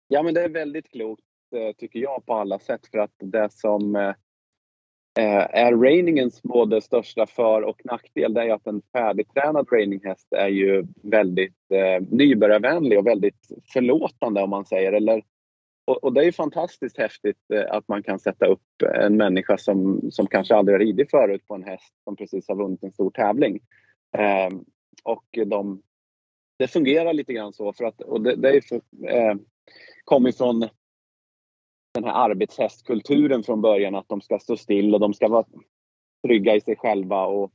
Ja 0.08 0.22
men 0.22 0.34
det 0.34 0.42
är 0.42 0.48
väldigt 0.48 0.90
klokt 0.90 1.22
eh, 1.56 1.72
tycker 1.76 2.00
jag 2.00 2.26
på 2.26 2.34
alla 2.34 2.58
sätt 2.58 2.86
för 2.86 2.98
att 2.98 3.14
det 3.18 3.52
som 3.52 3.96
eh, 3.96 4.14
Eh, 5.18 5.46
är 5.50 5.76
rainingens 5.76 6.42
både 6.42 6.80
största 6.80 7.26
för 7.26 7.62
och 7.62 7.80
nackdel 7.84 8.34
det 8.34 8.42
är 8.42 8.54
att 8.54 8.66
en 8.66 8.82
färdigtränad 8.92 9.66
raininghäst 9.72 10.32
är 10.32 10.48
ju 10.48 10.84
väldigt 11.02 11.70
eh, 11.72 12.06
nybörjarvänlig 12.10 12.98
och 12.98 13.06
väldigt 13.06 13.48
förlåtande 13.72 14.42
om 14.42 14.50
man 14.50 14.64
säger. 14.64 14.92
Eller, 14.92 15.22
och, 15.84 16.04
och 16.04 16.12
det 16.12 16.20
är 16.20 16.24
ju 16.24 16.32
fantastiskt 16.32 16.98
häftigt 16.98 17.50
eh, 17.54 17.76
att 17.76 17.88
man 17.88 18.02
kan 18.02 18.18
sätta 18.18 18.46
upp 18.46 18.82
en 18.94 19.16
människa 19.16 19.58
som, 19.58 20.10
som 20.10 20.26
kanske 20.26 20.54
aldrig 20.54 20.74
har 20.74 20.80
ridit 20.80 21.10
förut 21.10 21.46
på 21.46 21.54
en 21.54 21.64
häst 21.64 21.94
som 22.04 22.16
precis 22.16 22.48
har 22.48 22.56
vunnit 22.56 22.82
en 22.82 22.92
stor 22.92 23.10
tävling. 23.10 23.60
Eh, 24.18 24.48
och 25.04 25.38
de, 25.46 25.82
det 26.58 26.68
fungerar 26.68 27.12
lite 27.12 27.32
grann 27.32 27.52
så 27.52 27.72
för 27.72 27.84
att, 27.84 28.00
och 28.00 28.20
det, 28.20 28.36
det 28.36 28.56
är 28.56 28.60
för, 28.60 28.80
eh, 29.08 29.34
kommer 30.04 30.32
från 30.32 30.68
den 31.94 32.04
här 32.04 32.30
arbetshästkulturen 32.30 33.42
från 33.42 33.60
början 33.60 33.94
att 33.94 34.08
de 34.08 34.20
ska 34.20 34.38
stå 34.38 34.56
still 34.56 34.94
och 34.94 35.00
de 35.00 35.14
ska 35.14 35.28
vara 35.28 35.46
trygga 36.26 36.56
i 36.56 36.60
sig 36.60 36.76
själva. 36.76 37.26
Och 37.26 37.52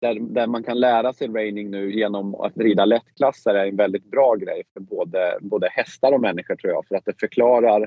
där, 0.00 0.14
där 0.20 0.46
man 0.46 0.62
kan 0.62 0.80
lära 0.80 1.12
sig 1.12 1.28
raining 1.28 1.70
nu 1.70 1.92
genom 1.92 2.34
att 2.34 2.56
rida 2.56 2.84
lättklasser 2.84 3.54
är 3.54 3.66
en 3.66 3.76
väldigt 3.76 4.04
bra 4.04 4.34
grej 4.34 4.62
för 4.72 4.80
både, 4.80 5.38
både 5.40 5.68
hästar 5.68 6.12
och 6.12 6.20
människor 6.20 6.56
tror 6.56 6.72
jag. 6.72 6.86
För 6.86 6.94
att 6.94 7.04
det 7.04 7.20
förklarar 7.20 7.82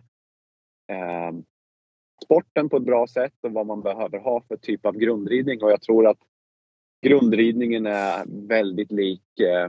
eh, 0.91 1.31
sporten 2.23 2.69
på 2.69 2.77
ett 2.77 2.83
bra 2.83 3.07
sätt 3.07 3.33
och 3.41 3.51
vad 3.51 3.65
man 3.65 3.81
behöver 3.81 4.19
ha 4.19 4.41
för 4.41 4.57
typ 4.57 4.85
av 4.85 4.97
grundridning. 4.97 5.63
Och 5.63 5.71
jag 5.71 5.81
tror 5.81 6.07
att 6.07 6.19
grundridningen 7.03 7.85
är 7.85 8.23
väldigt 8.47 8.91
lik 8.91 9.39
eh, 9.39 9.63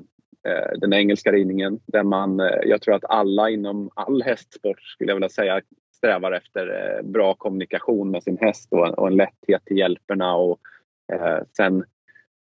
eh, 0.53 0.79
den 0.79 0.93
engelska 0.93 1.33
ridningen 1.33 1.81
där 1.87 2.03
man, 2.03 2.41
eh, 2.41 2.59
jag 2.65 2.83
tror 2.83 2.95
att 2.95 3.05
alla 3.05 3.51
inom 3.51 3.91
all 3.95 4.23
hästsport 4.23 4.81
skulle 4.81 5.11
jag 5.11 5.17
vilja 5.17 5.29
säga 5.29 5.61
strävar 5.93 6.33
efter 6.33 6.97
eh, 6.97 7.03
bra 7.03 7.35
kommunikation 7.35 8.11
med 8.11 8.23
sin 8.23 8.39
häst 8.39 8.73
och, 8.73 9.07
en 9.07 9.17
lätthet 9.17 9.65
till 9.65 9.79
hjälperna 9.79 10.37
och 10.37 10.61
eh, 11.13 11.39
sen, 11.57 11.85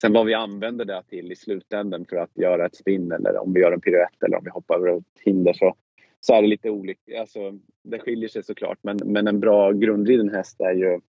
sen 0.01 0.13
vad 0.13 0.25
vi 0.25 0.33
använder 0.33 0.85
det 0.85 1.03
till 1.09 1.31
i 1.31 1.35
slutänden 1.35 2.05
för 2.05 2.15
att 2.15 2.37
göra 2.37 2.65
ett 2.65 2.75
spinn 2.75 3.11
eller 3.11 3.37
om 3.37 3.53
vi 3.53 3.59
gör 3.59 3.71
en 3.71 3.81
piruett 3.81 4.23
eller 4.25 4.37
om 4.37 4.43
vi 4.43 4.49
hoppar 4.49 4.75
över 4.75 4.97
ett 4.97 5.03
hinder 5.19 5.53
så, 5.53 5.75
så 6.19 6.33
är 6.33 6.41
det 6.41 6.47
lite 6.47 6.69
olika. 6.69 7.19
Alltså, 7.19 7.39
det 7.83 7.99
skiljer 7.99 8.29
sig 8.29 8.43
såklart 8.43 8.77
men, 8.81 8.99
men 9.05 9.27
en 9.27 9.39
bra 9.39 9.71
grundriden 9.71 10.29
häst 10.29 10.61
är 10.61 10.73
ju, 10.73 10.99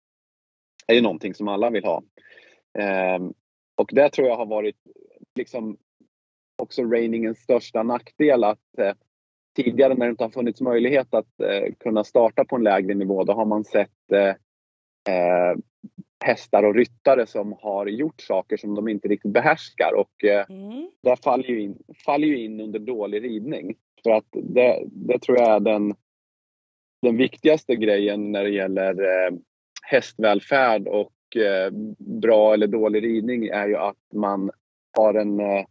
är 0.86 0.94
ju 0.94 1.00
någonting 1.00 1.34
som 1.34 1.48
alla 1.48 1.70
vill 1.70 1.84
ha. 1.84 2.02
Ehm, 2.78 3.32
och 3.80 3.90
det 3.92 4.10
tror 4.10 4.28
jag 4.28 4.36
har 4.36 4.46
varit 4.46 4.76
liksom 5.34 5.76
också 6.62 6.82
rainingens 6.82 7.38
största 7.38 7.82
nackdel 7.82 8.44
att 8.44 8.78
eh, 8.78 8.92
tidigare 9.56 9.94
när 9.94 10.06
det 10.06 10.10
inte 10.10 10.24
har 10.24 10.30
funnits 10.30 10.60
möjlighet 10.60 11.14
att 11.14 11.40
eh, 11.40 11.74
kunna 11.78 12.04
starta 12.04 12.44
på 12.44 12.56
en 12.56 12.64
lägre 12.64 12.94
nivå, 12.94 13.24
då 13.24 13.32
har 13.32 13.44
man 13.44 13.64
sett 13.64 14.12
eh, 14.12 14.28
eh 15.14 15.56
hästar 16.24 16.62
och 16.62 16.74
ryttare 16.74 17.26
som 17.26 17.52
har 17.52 17.86
gjort 17.86 18.20
saker 18.20 18.56
som 18.56 18.74
de 18.74 18.88
inte 18.88 19.08
riktigt 19.08 19.32
behärskar 19.32 19.94
och 19.94 20.24
eh, 20.24 20.46
mm. 20.48 20.90
det 21.02 21.16
faller 21.24 21.48
ju, 21.48 21.60
in, 21.60 21.78
faller 22.04 22.26
ju 22.26 22.44
in 22.44 22.60
under 22.60 22.78
dålig 22.78 23.24
ridning. 23.24 23.74
För 24.02 24.10
att 24.10 24.26
det, 24.32 24.82
det 24.86 25.18
tror 25.18 25.38
jag 25.38 25.48
är 25.48 25.60
den, 25.60 25.94
den 27.02 27.16
viktigaste 27.16 27.76
grejen 27.76 28.32
när 28.32 28.44
det 28.44 28.50
gäller 28.50 28.92
eh, 29.02 29.32
hästvälfärd 29.82 30.88
och 30.88 31.12
bra 31.98 32.54
eller 32.54 32.66
dålig 32.66 33.02
ridning 33.02 33.46
är 33.46 33.68
ju 33.68 33.76
att 33.76 33.96
man 34.12 34.50
har 34.96 35.14
en 35.14 35.40
eh, 35.40 35.64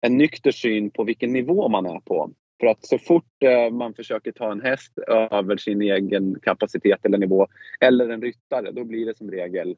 en 0.00 0.18
nykter 0.18 0.50
syn 0.50 0.90
på 0.90 1.04
vilken 1.04 1.32
nivå 1.32 1.68
man 1.68 1.86
är 1.86 2.00
på. 2.00 2.30
För 2.60 2.66
att 2.66 2.86
så 2.86 2.98
fort 2.98 3.42
eh, 3.42 3.70
man 3.70 3.94
försöker 3.94 4.32
ta 4.32 4.52
en 4.52 4.60
häst 4.60 4.98
över 5.08 5.56
sin 5.56 5.82
egen 5.82 6.40
kapacitet 6.42 7.04
eller 7.06 7.18
nivå, 7.18 7.46
eller 7.80 8.08
en 8.08 8.22
ryttare, 8.22 8.72
då 8.72 8.84
blir 8.84 9.06
det 9.06 9.16
som 9.16 9.30
regel 9.30 9.76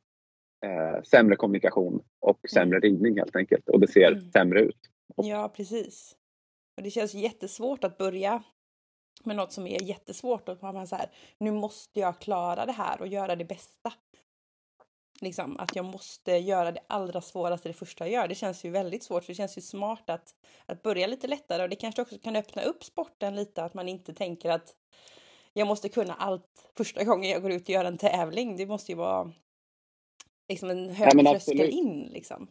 eh, 0.65 1.03
sämre 1.03 1.37
kommunikation 1.37 2.03
och 2.21 2.39
sämre 2.51 2.77
mm. 2.77 2.81
ridning 2.81 3.19
helt 3.19 3.37
enkelt. 3.37 3.69
Och 3.69 3.81
det 3.81 3.89
ser 3.89 4.13
mm. 4.13 4.31
sämre 4.31 4.61
ut. 4.61 4.79
Ja, 5.17 5.53
precis. 5.57 6.17
Och 6.77 6.83
det 6.83 6.91
känns 6.91 7.15
jättesvårt 7.15 7.85
att 7.85 7.99
börja 7.99 8.43
med 9.25 9.37
något 9.37 9.53
som 9.53 9.67
är 9.67 9.83
jättesvårt. 9.83 10.49
Och 10.49 10.63
man 10.63 10.87
så 10.87 10.97
här, 10.97 11.07
nu 11.39 11.53
måste 11.53 12.01
jag 12.01 12.21
klara 12.21 12.67
det 12.67 12.73
här 12.73 13.01
och 13.01 13.07
göra 13.07 13.37
det 13.37 13.45
bästa 13.45 13.93
liksom, 15.23 15.57
att 15.59 15.77
jag 15.77 15.85
måste 15.85 16.33
göra 16.33 16.73
det 16.73 16.81
allra 16.87 17.21
svåraste 17.21 17.69
det 17.69 17.73
första 17.73 18.09
jag 18.09 18.13
gör. 18.13 18.29
Det 18.29 18.35
känns 18.35 18.65
ju 18.65 18.71
väldigt 18.71 19.03
svårt, 19.03 19.25
för 19.25 19.33
det 19.33 19.37
känns 19.37 19.59
ju 19.59 19.63
smart 19.63 20.11
att, 20.11 20.35
att 20.67 20.83
börja 20.83 21.07
lite 21.07 21.27
lättare 21.27 21.63
och 21.63 21.69
det 21.69 21.77
kanske 21.77 22.03
också 22.03 22.19
kan 22.19 22.37
öppna 22.37 22.63
upp 22.63 22.85
sporten 22.85 23.37
lite, 23.37 23.65
att 23.65 23.75
man 23.75 23.89
inte 23.89 24.15
tänker 24.15 24.51
att 24.51 24.75
jag 25.53 25.69
måste 25.69 25.89
kunna 25.89 26.15
allt 26.15 26.71
första 26.77 27.05
gången 27.05 27.31
jag 27.31 27.43
går 27.43 27.51
ut 27.51 27.63
och 27.63 27.71
gör 27.71 27.85
en 27.85 27.99
tävling. 27.99 28.57
Det 28.57 28.67
måste 28.67 28.93
ju 28.93 28.99
vara 28.99 29.33
liksom 30.49 30.71
en 30.71 30.91
hög 30.91 31.11
ja, 31.15 31.33
tröskel 31.33 31.71
in 31.71 32.09
liksom. 32.13 32.49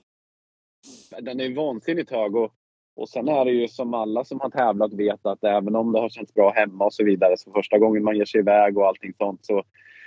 Den 1.22 1.40
är 1.40 1.44
ju 1.44 1.56
vansinnigt 1.56 2.12
hög 2.12 2.36
och, 2.36 2.54
och 2.96 3.10
sen 3.10 3.28
är 3.28 3.46
det 3.46 3.52
ju 3.52 3.68
som 3.68 3.94
alla 3.94 4.24
som 4.24 4.40
har 4.40 4.50
tävlat 4.50 4.94
vet 4.94 5.26
att 5.26 5.44
även 5.44 5.76
om 5.76 5.92
det 5.92 6.00
har 6.00 6.10
känts 6.10 6.34
bra 6.34 6.52
hemma 6.52 6.86
och 6.86 6.94
så 6.94 7.04
vidare 7.04 7.38
så 7.38 7.52
första 7.52 7.78
gången 7.78 8.04
man 8.04 8.18
ger 8.18 8.26
sig 8.26 8.40
iväg 8.40 8.78
och 8.78 8.88
allting 8.88 9.14
sånt 9.18 9.46
så 9.46 9.64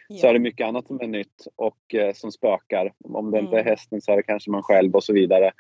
Ja. 0.09 0.17
Så 0.17 0.27
är 0.27 0.33
det 0.33 0.39
mycket 0.39 0.67
annat 0.67 0.87
som 0.87 1.01
är 1.01 1.07
nytt 1.07 1.47
och 1.57 1.95
eh, 1.95 2.13
som 2.13 2.33
spökar. 2.33 2.93
Om 3.05 3.31
det 3.31 3.39
mm. 3.39 3.47
inte 3.47 3.57
är 3.57 3.61
mm. 3.61 3.71
hästen 3.71 4.01
så 4.01 4.13
är 4.13 4.17
det 4.17 4.23
kanske 4.23 4.51
man 4.51 4.63
själv 4.63 4.95
och 4.95 5.05
så 5.05 5.13
vidare. 5.13 5.53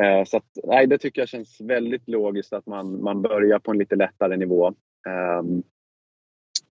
Eh, 0.00 0.24
så 0.24 0.36
att, 0.36 0.58
nej, 0.64 0.86
det 0.86 0.98
tycker 0.98 1.20
jag 1.20 1.28
känns 1.28 1.60
väldigt 1.60 2.08
logiskt 2.08 2.52
att 2.52 2.66
man, 2.66 3.02
man 3.02 3.22
börjar 3.22 3.58
på 3.58 3.70
en 3.70 3.78
lite 3.78 3.96
lättare 3.96 4.36
nivå. 4.36 4.66
Eh, 5.06 5.42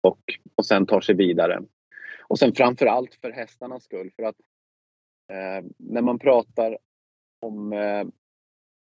och, 0.02 0.20
och 0.56 0.66
sen 0.66 0.86
tar 0.86 1.02
sig 1.02 1.16
vidare. 1.16 1.64
Och 2.22 2.40
sen 2.40 2.54
framför 2.54 2.86
allt 2.86 3.16
för 3.16 3.32
hästarnas 3.32 3.84
skull. 3.84 4.12
För 4.16 4.24
att 4.24 4.36
eh, 5.32 5.66
när 5.78 6.02
man 6.02 6.20
pratar 6.20 6.78
om 7.42 7.74
eh, 7.74 8.08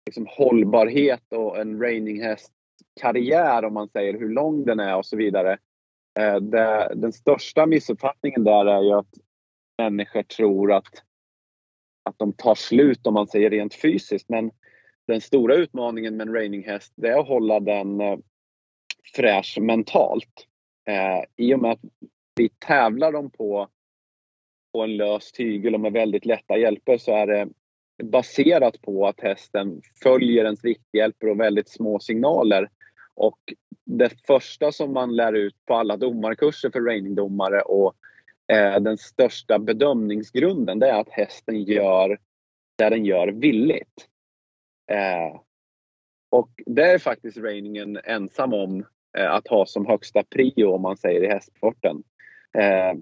liksom 0.06 0.28
hållbarhet 0.30 1.34
och 1.34 1.58
en 1.58 1.82
reininghäst 1.82 2.54
karriär 3.02 3.66
om 3.66 3.74
man 3.74 3.90
säger 3.90 4.20
hur 4.20 4.30
lång 4.30 4.66
den 4.66 4.80
är 4.80 4.96
och 4.96 5.06
så 5.06 5.18
vidare. 5.18 5.58
Eh, 6.18 6.36
det, 6.36 6.92
den 6.96 7.14
största 7.14 7.66
missuppfattningen 7.66 8.44
där 8.44 8.66
är 8.66 8.82
ju 8.82 8.94
att 8.94 9.14
människor 9.78 10.24
tror 10.24 10.74
att, 10.74 11.04
att 12.04 12.20
de 12.20 12.34
tar 12.34 12.56
slut 12.56 13.08
om 13.08 13.14
man 13.14 13.28
säger 13.28 13.50
rent 13.50 13.76
fysiskt. 13.76 14.30
Men 14.30 14.52
den 15.08 15.22
stora 15.22 15.56
utmaningen 15.56 16.18
med 16.18 16.28
en 16.28 16.34
reininghäst 16.34 16.94
det 16.96 17.10
är 17.10 17.20
att 17.20 17.28
hålla 17.28 17.60
den 17.60 18.02
eh, 18.02 18.18
fräsch 19.16 19.58
mentalt. 19.62 20.48
Eh, 20.90 21.24
I 21.36 21.54
och 21.54 21.60
med 21.60 21.72
att 21.72 21.82
vi 22.36 22.50
tävlar 22.50 23.12
dem 23.12 23.30
på, 23.30 23.68
på 24.74 24.82
en 24.84 24.98
lös 24.98 25.32
tygel 25.32 25.74
och 25.74 25.80
med 25.80 25.94
väldigt 25.94 26.26
lätta 26.26 26.58
hjälper 26.58 26.98
så 26.98 27.12
är 27.12 27.28
det 27.28 27.48
baserat 28.04 28.82
på 28.82 29.08
att 29.08 29.20
hästen 29.20 29.82
följer 30.04 30.44
ens 30.44 30.66
vikthjälper 30.66 31.30
och 31.30 31.40
väldigt 31.40 31.70
små 31.70 32.00
signaler. 32.00 32.70
Och 33.18 33.54
det 33.86 34.14
första 34.28 34.72
som 34.72 34.94
man 34.94 35.16
lär 35.16 35.34
ut 35.34 35.66
på 35.66 35.76
alla 35.76 35.98
domarkurser 35.98 36.70
för 36.70 36.82
reiningdomare 36.82 37.62
och 37.62 37.96
eh, 38.54 38.80
den 38.80 38.98
största 38.98 39.60
bedömningsgrunden 39.60 40.80
det 40.80 40.90
är 40.90 41.00
att 41.00 41.10
hästen 41.10 41.64
gör 41.64 42.20
det 42.78 42.90
den 42.90 43.06
gör 43.06 43.28
villigt. 43.28 44.08
Eh, 44.92 45.42
och 46.30 46.50
det 46.66 46.84
är 46.84 47.00
faktiskt 47.00 47.38
reiningen 47.38 48.00
ensam 48.04 48.54
om 48.54 48.86
eh, 49.18 49.32
att 49.32 49.48
ha 49.48 49.66
som 49.66 49.86
högsta 49.86 50.24
prio 50.24 50.66
om 50.66 50.82
man 50.82 50.98
säger 50.98 51.24
i 51.24 51.28
hästsporten. 51.28 52.04
Eh, 52.58 52.94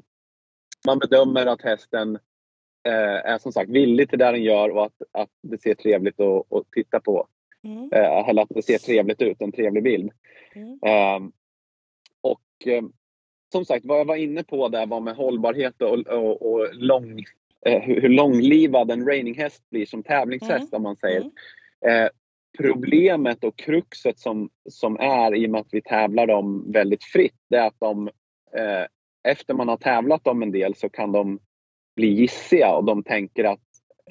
man 0.87 0.99
bedömer 0.99 1.45
att 1.45 1.61
hästen 1.61 2.15
eh, 2.87 3.31
är 3.31 3.37
som 3.37 3.51
sagt 3.51 3.69
villig 3.69 4.09
till 4.09 4.19
det 4.19 4.31
den 4.31 4.43
gör 4.43 4.69
och 4.69 4.85
att, 4.85 5.01
att 5.11 5.29
det 5.41 5.61
ser 5.61 5.75
trevligt 5.75 6.19
att, 6.19 6.53
att 6.53 6.71
titta 6.71 6.99
på. 6.99 7.27
Mm. 7.65 7.89
Eh, 7.91 8.29
eller 8.29 8.41
att 8.41 8.49
det 8.49 8.61
ser 8.61 8.77
trevligt 8.77 9.21
ut, 9.21 9.41
en 9.41 9.51
trevlig 9.51 9.83
bild. 9.83 10.11
Mm. 10.55 10.79
Eh, 10.85 11.29
och 12.21 12.67
eh, 12.67 12.83
som 13.51 13.65
sagt, 13.65 13.85
vad 13.85 13.99
jag 13.99 14.05
var 14.05 14.15
inne 14.15 14.43
på 14.43 14.69
där 14.69 14.85
var 14.85 14.99
med 14.99 15.15
hållbarhet 15.15 15.81
och, 15.81 16.07
och, 16.07 16.53
och 16.53 16.75
lång, 16.75 17.23
eh, 17.65 17.81
hur 17.81 18.09
långlivad 18.09 18.91
en 18.91 19.07
reininghäst 19.07 19.69
blir 19.69 19.85
som 19.85 20.03
tävlingshäst 20.03 20.73
mm. 20.73 20.77
om 20.77 20.83
man 20.83 20.95
säger. 20.95 21.31
Mm. 21.85 22.09
problemet 22.57 23.43
och 23.43 23.57
kruxet 23.57 24.19
som, 24.19 24.49
som 24.69 24.97
är 24.99 25.35
i 25.35 25.47
och 25.47 25.51
med 25.51 25.61
att 25.61 25.73
vi 25.73 25.81
tävlar 25.81 26.27
dem 26.27 26.71
väldigt 26.71 27.03
fritt, 27.03 27.35
det 27.49 27.57
är 27.57 27.67
att 27.67 27.79
de 27.79 28.09
efter 29.23 29.53
man 29.53 29.67
har 29.67 29.77
tävlat 29.77 30.23
dem 30.23 30.43
en 30.43 30.51
del 30.51 30.75
så 30.75 30.89
kan 30.89 31.11
de 31.11 31.39
bli 31.95 32.07
gissiga 32.07 32.75
och 32.75 32.83
de 32.83 33.03
tänker 33.03 33.43
att 33.43 33.59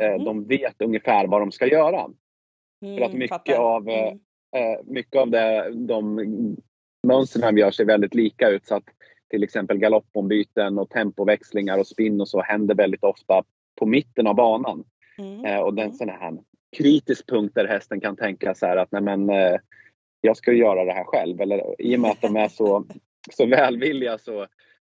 eh, 0.01 0.07
mm. 0.07 0.25
de 0.25 0.45
vet 0.45 0.83
ungefär 0.83 1.27
vad 1.27 1.43
de 1.43 1.53
ska 1.53 1.67
göra. 1.67 2.07
Mm, 2.85 2.99
För 2.99 3.05
att 3.05 3.13
mycket 3.13 3.59
av, 3.59 3.89
eh, 3.89 4.09
mm. 4.09 4.19
eh, 4.57 4.79
mycket 4.85 5.21
av 5.21 5.31
det, 5.31 5.71
de 5.75 6.57
mönstren 7.07 7.57
gör 7.57 7.71
sig 7.71 7.87
väldigt 7.87 8.15
lika 8.15 8.49
ut. 8.49 8.67
Så 8.67 8.75
att 8.75 8.85
till 9.31 9.43
exempel 9.43 9.79
galoppombyten 9.79 10.79
och 10.79 10.91
tempoväxlingar 10.91 11.79
och 11.79 11.87
spinn 11.87 12.21
och 12.21 12.29
så 12.29 12.43
händer 12.43 12.75
väldigt 12.75 13.05
ofta 13.05 13.43
på 13.79 13.87
mitten 13.87 14.27
av 14.27 14.35
banan. 14.35 14.85
Mm. 15.19 15.45
Eh, 15.45 15.61
och 15.61 15.75
den 15.75 15.85
mm. 15.85 15.97
sån 15.97 16.09
här 16.09 16.39
kritisk 16.77 17.29
punkt 17.29 17.53
där 17.55 17.69
hästen 17.69 18.01
kan 18.01 18.17
tänka 18.17 18.55
så 18.55 18.67
här 18.67 18.77
att 18.77 18.93
nej 18.93 19.03
men, 19.03 19.31
eh, 19.31 19.57
jag 20.21 20.37
ska 20.37 20.53
göra 20.53 20.85
det 20.85 20.93
här 20.93 21.05
själv. 21.05 21.41
Eller 21.41 21.83
i 21.83 21.97
och 21.97 22.01
med 22.01 22.11
att 22.11 22.21
de 22.21 22.37
är 22.37 22.49
så, 22.49 22.85
så 23.33 23.47
välvilliga 23.47 24.19
så, 24.19 24.47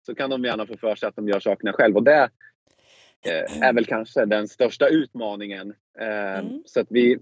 så 0.05 0.15
kan 0.15 0.29
de 0.29 0.43
gärna 0.43 0.65
få 0.65 0.77
för 0.77 0.95
sig 0.95 1.09
att 1.09 1.15
de 1.15 1.27
gör 1.27 1.39
sakerna 1.39 1.73
själv. 1.73 1.95
Och 1.95 2.03
det, 2.03 2.29
Eh, 3.25 3.67
är 3.67 3.73
väl 3.73 3.85
kanske 3.85 4.25
den 4.25 4.47
största 4.47 4.87
utmaningen. 4.87 5.73
Eh, 5.99 6.39
mm. 6.39 6.63
Så 6.65 6.79
att 6.79 6.87
vi, 6.89 7.17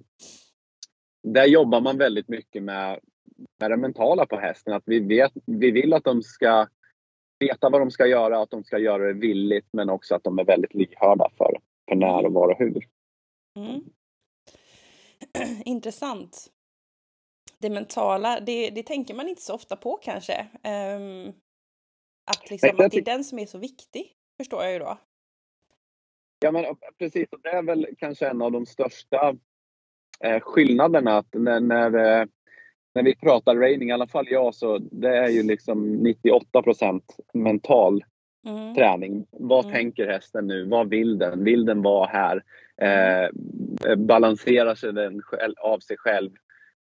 där 1.24 1.46
jobbar 1.46 1.82
man 1.82 1.98
väldigt 1.98 2.28
mycket 2.28 2.64
med, 2.64 3.00
med 3.60 3.72
det 3.72 3.78
mentala 3.78 4.26
på 4.26 4.38
hästen. 4.38 4.74
Att 4.74 4.84
vi, 4.86 5.00
vet, 5.00 5.32
vi 5.46 5.72
vill 5.72 5.94
att 5.94 6.04
de 6.04 6.22
ska 6.24 6.68
veta 7.40 7.70
vad 7.70 7.82
de 7.82 7.92
ska 7.92 8.08
göra, 8.08 8.42
att 8.42 8.50
de 8.50 8.64
ska 8.64 8.78
göra 8.78 9.08
det 9.08 9.14
villigt 9.14 9.68
men 9.74 9.90
också 9.90 10.16
att 10.16 10.24
de 10.24 10.40
är 10.40 10.46
väldigt 10.46 10.74
lyhörda 10.74 11.30
för, 11.38 11.58
för 11.90 11.96
när 11.96 12.26
och 12.26 12.34
var 12.34 12.50
och 12.50 12.58
hur. 12.58 12.88
Mm. 13.60 13.82
Intressant. 15.66 16.48
Det 17.60 17.70
mentala, 17.70 18.40
det, 18.40 18.70
det 18.70 18.84
tänker 18.84 19.14
man 19.14 19.28
inte 19.28 19.42
så 19.42 19.56
ofta 19.56 19.76
på 19.76 20.00
kanske. 20.02 20.48
Um, 20.64 21.34
att, 22.32 22.50
liksom, 22.50 22.70
att 22.70 22.92
det 22.92 22.98
är 22.98 23.02
den 23.02 23.24
som 23.24 23.40
är 23.40 23.46
så 23.46 23.58
viktig, 23.58 24.14
förstår 24.38 24.64
jag 24.64 24.74
ju 24.74 24.80
då. 24.80 24.98
Ja, 26.40 26.52
men 26.52 26.76
precis. 26.98 27.30
Det 27.44 27.50
är 27.50 27.64
väl 27.64 27.88
kanske 27.98 28.28
en 28.28 28.42
av 28.42 28.52
de 28.52 28.66
största 28.66 29.36
eh, 30.24 30.40
skillnaderna. 30.40 31.18
Att 31.18 31.34
när, 31.34 31.60
när, 31.60 32.20
eh, 32.22 32.26
när 32.96 33.04
vi 33.04 33.16
pratar 33.16 33.56
raining, 33.56 33.90
i 33.90 33.92
alla 33.92 34.08
fall 34.08 34.28
jag, 34.30 34.56
så 34.56 34.78
det 34.78 35.18
är 35.18 35.30
ju 35.30 35.44
liksom 35.44 36.08
98% 36.54 37.02
mental 37.34 38.04
mm. 38.48 38.76
träning. 38.76 39.26
Vad 39.32 39.66
mm. 39.66 39.76
tänker 39.76 40.08
hästen 40.08 40.48
nu? 40.48 40.66
Vad 40.66 40.90
vill 40.90 41.18
den? 41.18 41.44
Vill 41.44 41.66
den 41.66 41.82
vara 41.82 42.08
här? 42.08 42.44
Eh, 42.82 43.30
balanserar 43.98 44.76
sig 44.76 44.94
den 44.94 45.22
av 45.62 45.80
sig 45.80 45.98
själv? 45.98 46.32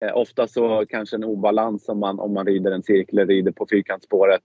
Eh, 0.06 0.18
ofta 0.18 0.48
så 0.48 0.86
kanske 0.90 1.16
en 1.16 1.24
obalans 1.24 1.90
om 1.90 2.00
man, 2.00 2.20
om 2.20 2.34
man 2.34 2.46
rider 2.46 2.72
en 2.72 2.84
cirkel 2.84 3.20
eller 3.20 3.34
rider 3.34 3.52
på 3.52 3.68
fyrkantsspåret. 3.72 4.42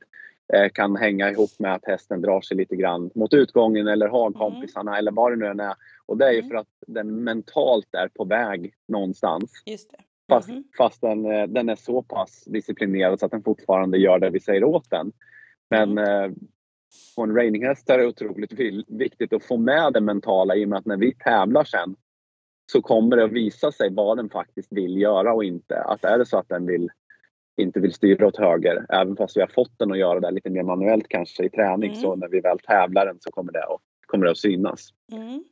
Eh, 0.55 0.69
kan 0.69 0.97
hänga 0.97 1.31
ihop 1.31 1.51
med 1.59 1.75
att 1.75 1.85
hästen 1.85 2.21
drar 2.21 2.41
sig 2.41 2.57
lite 2.57 2.77
grann 2.77 3.11
mot 3.15 3.35
utgången 3.35 3.89
eller 3.89 4.09
har 4.09 4.33
kompisarna 4.33 4.91
mm. 4.91 4.99
eller 4.99 5.13
vad 5.13 5.33
det 5.33 5.37
nu 5.37 5.47
än 5.47 5.61
är. 5.61 5.75
Och 6.07 6.17
det 6.17 6.27
är 6.27 6.33
ju 6.33 6.39
mm. 6.39 6.51
för 6.51 6.57
att 6.57 6.69
den 6.87 7.25
mentalt 7.25 7.95
är 7.95 8.09
på 8.09 8.25
väg 8.25 8.75
någonstans. 8.89 9.51
Just 9.67 9.91
det. 9.91 9.99
Fast, 10.29 10.49
mm. 10.49 10.65
fast 10.79 11.01
den, 11.01 11.27
eh, 11.27 11.47
den, 11.47 11.69
är 11.69 11.77
så 11.77 12.03
pass 12.03 12.45
disciplinerad 12.45 13.21
så 13.21 13.27
att 13.27 13.33
den 13.33 13.43
fortfarande 13.43 13.99
gör 13.99 14.19
det 14.19 14.31
vi 14.31 14.41
säger 14.41 14.65
åt 14.65 14.91
den. 14.91 15.13
Men 15.71 15.91
mm. 15.91 16.25
eh, 16.25 16.37
på 17.17 17.23
en 17.23 17.35
reininghäst 17.35 17.91
är 17.91 17.99
det 17.99 18.07
otroligt 18.07 18.53
viktigt 18.89 19.33
att 19.33 19.45
få 19.45 19.57
med 19.57 19.93
det 19.93 20.01
mentala 20.01 20.57
i 20.57 20.65
och 20.65 20.69
med 20.69 20.79
att 20.79 20.87
när 20.87 20.97
vi 20.97 21.15
tävlar 21.15 21.65
sen 21.65 21.97
så 22.73 22.83
kommer 22.83 23.17
det 23.17 23.25
att 23.25 23.33
visa 23.33 23.73
sig 23.73 23.91
vad 23.93 24.17
den 24.17 24.31
faktiskt 24.31 24.73
vill 24.73 25.01
göra 25.01 25.35
och 25.35 25.45
inte. 25.45 25.83
Att 25.83 26.05
är 26.05 26.19
det 26.19 26.27
så 26.27 26.39
att 26.39 26.49
den 26.49 26.67
vill 26.67 26.91
inte 27.57 27.81
vill 27.81 27.93
styra 27.93 28.27
åt 28.27 28.37
höger. 28.37 28.87
Även 28.89 29.17
fast 29.17 29.37
vi 29.37 29.41
har 29.41 29.49
fått 29.49 29.79
den 29.79 29.93
att 29.93 29.99
göra 29.99 30.21
det 30.21 30.31
lite 30.31 30.51
mer 30.51 30.63
manuellt 30.63 31.09
kanske 31.09 31.45
i 31.45 31.51
träning 31.51 31.91
mm. 31.91 32.03
så 32.03 32.17
när 32.17 32.29
vi 32.29 32.41
väl 32.41 32.59
tävlar 32.59 33.07
den 33.07 33.21
så 33.21 33.31
kommer 33.31 33.53
det 33.53 33.65
att, 33.65 33.81
kommer 34.07 34.25
det 34.25 34.31
att 34.31 34.39
synas. 34.39 34.89
Mm. 35.13 35.45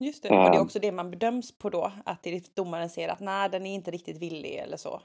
Just 0.00 0.22
det, 0.22 0.28
och 0.28 0.50
det 0.50 0.56
är 0.56 0.60
också 0.60 0.78
det 0.78 0.92
man 0.92 1.10
bedöms 1.10 1.58
på 1.58 1.70
då, 1.70 1.92
att 2.04 2.26
domaren 2.54 2.88
ser 2.88 3.08
att 3.08 3.20
nej, 3.20 3.48
den 3.50 3.66
är 3.66 3.74
inte 3.74 3.90
riktigt 3.90 4.22
villig 4.22 4.54
eller 4.54 4.76
så. 4.76 5.02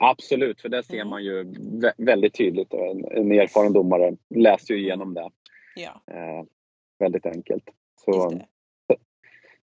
Absolut, 0.00 0.60
för 0.60 0.68
det 0.68 0.82
ser 0.82 0.94
mm. 0.94 1.08
man 1.08 1.24
ju 1.24 1.54
väldigt 1.96 2.34
tydligt. 2.34 2.74
En, 2.74 3.04
en 3.04 3.32
erfaren 3.32 3.72
domare 3.72 4.16
läser 4.34 4.74
ju 4.74 4.80
igenom 4.80 5.14
det. 5.14 5.30
Ja. 5.76 6.14
Eh, 6.14 6.44
väldigt 6.98 7.26
enkelt. 7.26 7.64
Så. 8.04 8.40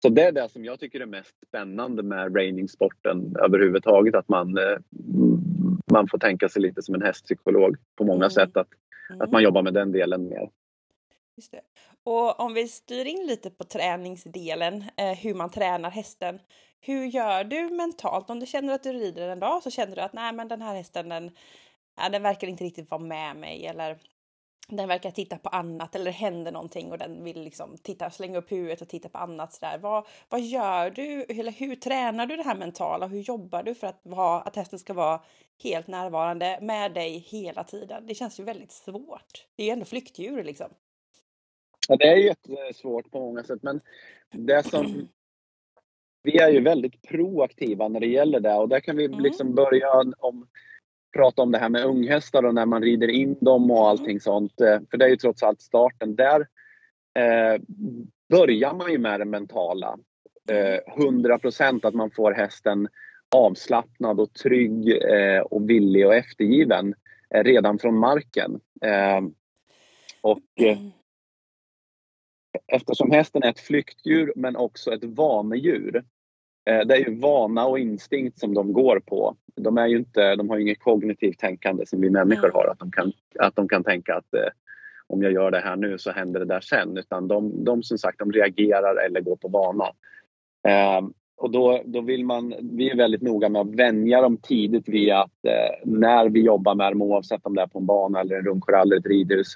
Så 0.03 0.09
det 0.09 0.23
är 0.23 0.33
det 0.33 0.49
som 0.49 0.65
jag 0.65 0.81
tycker 0.81 1.01
är 1.01 1.07
mest 1.07 1.35
spännande 1.49 2.03
med 2.03 2.37
reiningssporten 2.37 3.37
överhuvudtaget. 3.37 4.15
Att 4.15 4.29
man, 4.29 4.59
eh, 4.59 4.79
man 5.93 6.09
får 6.09 6.19
tänka 6.19 6.49
sig 6.49 6.63
lite 6.63 6.83
som 6.83 6.95
en 6.95 7.03
hästpsykolog 7.03 7.77
på 7.97 8.05
många 8.05 8.25
mm. 8.25 8.31
sätt. 8.31 8.57
Att, 8.57 8.69
mm. 9.11 9.21
att 9.21 9.33
man 9.33 9.43
jobbar 9.43 9.63
med 9.63 9.75
den 9.75 9.93
delen 9.93 10.29
mer. 10.29 10.51
Just 11.37 11.53
det. 11.53 11.61
Och 12.05 12.41
om 12.41 12.55
vi 12.55 12.69
styr 12.69 13.05
in 13.05 13.27
lite 13.27 13.51
på 13.51 13.65
träningsdelen, 13.65 14.85
eh, 14.97 15.19
hur 15.19 15.35
man 15.35 15.51
tränar 15.51 15.91
hästen. 15.91 16.39
Hur 16.81 17.05
gör 17.05 17.45
du 17.45 17.71
mentalt? 17.71 18.31
Om 18.31 18.41
du 18.41 18.47
känner 18.47 18.75
att 18.75 18.83
du 18.83 18.93
rider 18.93 19.29
en 19.29 19.41
dag 19.41 19.63
så 19.63 19.71
känner 19.71 19.97
du 19.97 20.03
att 20.03 20.13
nej 20.13 20.33
men 20.33 20.49
den 20.49 20.63
här 20.63 20.75
hästen 20.75 21.09
den, 21.09 21.31
ja, 21.97 22.09
den 22.09 22.23
verkar 22.23 22.49
inte 22.49 22.65
riktigt 22.65 22.91
vara 22.91 23.01
med 23.01 23.37
mig 23.37 23.67
eller 23.67 23.99
den 24.69 24.89
verkar 24.89 25.11
titta 25.11 25.39
på 25.39 25.49
annat 25.49 25.95
eller 25.95 26.05
det 26.05 26.11
händer 26.11 26.53
någonting 26.53 26.93
och 26.93 26.99
den 26.99 27.25
vill 27.25 27.43
liksom 27.43 27.77
titta, 27.83 28.11
slänga 28.11 28.39
upp 28.39 28.53
huvudet 28.53 28.81
och 28.81 28.89
titta 28.89 29.09
på 29.09 29.19
annat. 29.19 29.53
Sådär. 29.53 29.79
Vad, 29.79 30.07
vad 30.29 30.41
gör 30.41 30.91
du? 30.91 31.23
Eller 31.23 31.53
hur 31.53 31.77
tränar 31.77 32.27
du 32.27 32.37
det 32.37 32.43
här 32.43 32.57
mentala? 32.57 33.07
Hur 33.07 33.21
jobbar 33.21 33.63
du 33.63 33.75
för 33.75 33.87
att, 33.87 34.01
vara, 34.03 34.41
att 34.41 34.57
hästen 34.57 34.79
ska 34.79 34.93
vara 34.93 35.21
helt 35.63 35.87
närvarande 35.87 36.59
med 36.63 36.95
dig 36.95 37.19
hela 37.19 37.65
tiden? 37.65 38.07
Det 38.07 38.15
känns 38.15 38.41
ju 38.41 38.45
väldigt 38.45 38.73
svårt. 38.73 39.47
Det 39.57 39.63
är 39.63 39.67
ju 39.67 39.73
ändå 39.73 39.85
flyktdjur 39.85 40.45
liksom. 40.45 40.69
Ja, 41.89 41.97
det 41.97 42.09
är 42.09 42.17
jättesvårt 42.17 43.11
på 43.11 43.21
många 43.21 43.45
sätt, 43.45 43.63
men 43.63 43.81
det 44.31 44.63
som 44.63 45.09
vi 46.23 46.39
är 46.39 46.51
ju 46.51 46.61
väldigt 46.61 47.03
proaktiva 47.03 47.89
när 47.89 48.01
det 48.01 48.07
gäller 48.07 48.41
det 48.41 48.55
och 48.55 48.69
där 48.69 48.81
kan 48.81 48.97
vi 48.97 49.05
mm. 49.05 49.21
liksom 49.21 49.55
börja 49.55 49.91
om 50.19 50.49
prata 51.13 51.43
om 51.43 51.53
det 51.53 51.59
här 51.59 51.69
med 51.69 51.85
unghästar 51.85 52.43
och 52.43 52.55
när 52.55 52.67
man 52.67 52.83
rider 52.83 53.09
in 53.09 53.37
dem 53.41 53.71
och 53.71 53.89
allting 53.89 54.21
sånt. 54.21 54.61
Eh, 54.61 54.81
för 54.91 54.97
det 54.97 55.05
är 55.05 55.09
ju 55.09 55.17
trots 55.17 55.43
allt 55.43 55.61
starten. 55.61 56.17
Där 56.17 56.41
eh, 57.19 57.61
börjar 58.29 58.75
man 58.75 58.93
ju 58.93 58.99
med 58.99 59.21
det 59.21 59.25
mentala. 59.25 59.99
Eh, 60.51 61.05
100 61.05 61.39
procent 61.39 61.85
att 61.85 61.95
man 61.95 62.11
får 62.11 62.33
hästen 62.33 62.89
avslappnad 63.35 64.21
och 64.21 64.33
trygg 64.33 65.03
eh, 65.03 65.41
och 65.41 65.71
villig 65.71 66.07
och 66.07 66.15
eftergiven 66.15 66.95
eh, 67.35 67.45
redan 67.45 67.79
från 67.79 67.99
marken. 67.99 68.61
Eh, 68.81 69.21
och 70.21 70.41
Eftersom 72.67 73.11
hästen 73.11 73.43
är 73.43 73.51
ett 73.51 73.61
flyktdjur 73.61 74.33
men 74.37 74.57
också 74.57 74.95
ett 74.95 75.05
vanedjur 75.05 75.97
Eh, 75.97 76.03
det 76.65 76.95
är 76.95 77.09
ju 77.09 77.21
vana 77.21 77.67
och 77.67 77.79
instinkt 77.79 78.39
som 78.39 78.55
de 78.55 78.73
går 78.73 79.01
på. 79.01 79.37
De, 79.57 79.79
är 79.79 79.87
ju 79.87 79.97
inte, 79.97 80.37
de 80.37 80.51
har 80.51 80.57
ju 80.57 80.63
inget 80.63 80.81
kognitivt 80.81 81.39
tänkande 81.39 81.87
som 81.87 82.01
vi 82.01 82.11
människor 82.11 82.51
har. 82.51 82.67
Att 82.67 82.79
de 82.79 82.91
kan, 82.91 83.13
att 83.39 83.57
de 83.57 83.69
kan 83.69 83.85
tänka 83.85 84.15
att 84.15 84.35
eh, 84.35 84.49
om 85.07 85.23
jag 85.23 85.33
gör 85.33 85.51
det 85.51 85.61
här 85.61 85.77
nu 85.77 85.99
så 85.99 86.11
händer 86.11 86.41
det 86.41 86.47
där 86.47 86.61
sen. 86.61 86.97
Utan 86.97 87.29
de, 87.29 87.65
de 87.65 87.83
som 87.83 87.99
sagt 87.99 88.19
de 88.19 88.33
reagerar 88.33 89.07
eller 89.07 89.21
går 89.21 89.37
på 89.37 89.49
vana. 89.49 89.85
Eh, 90.69 91.09
och 91.37 91.51
då, 91.51 91.83
då 91.85 92.01
vill 92.01 92.25
man, 92.25 92.55
vi 92.61 92.91
är 92.91 92.97
väldigt 92.97 93.23
noga 93.23 93.49
med 93.49 93.61
att 93.61 93.75
vänja 93.75 94.21
dem 94.21 94.37
tidigt 94.37 94.89
vid 94.89 95.13
att 95.13 95.45
eh, 95.45 95.79
när 95.85 96.29
vi 96.29 96.41
jobbar 96.41 96.75
med 96.75 96.93
dem, 96.93 97.03
oavsett 97.03 97.47
om 97.47 97.55
det 97.55 97.63
är 97.63 97.67
på 97.67 97.79
en 97.79 97.87
bana 97.87 98.21
eller 98.21 98.37
en 98.37 98.45
rundkör 98.45 98.73
eller 98.73 98.97
ett 98.97 99.07
ridhus, 99.07 99.47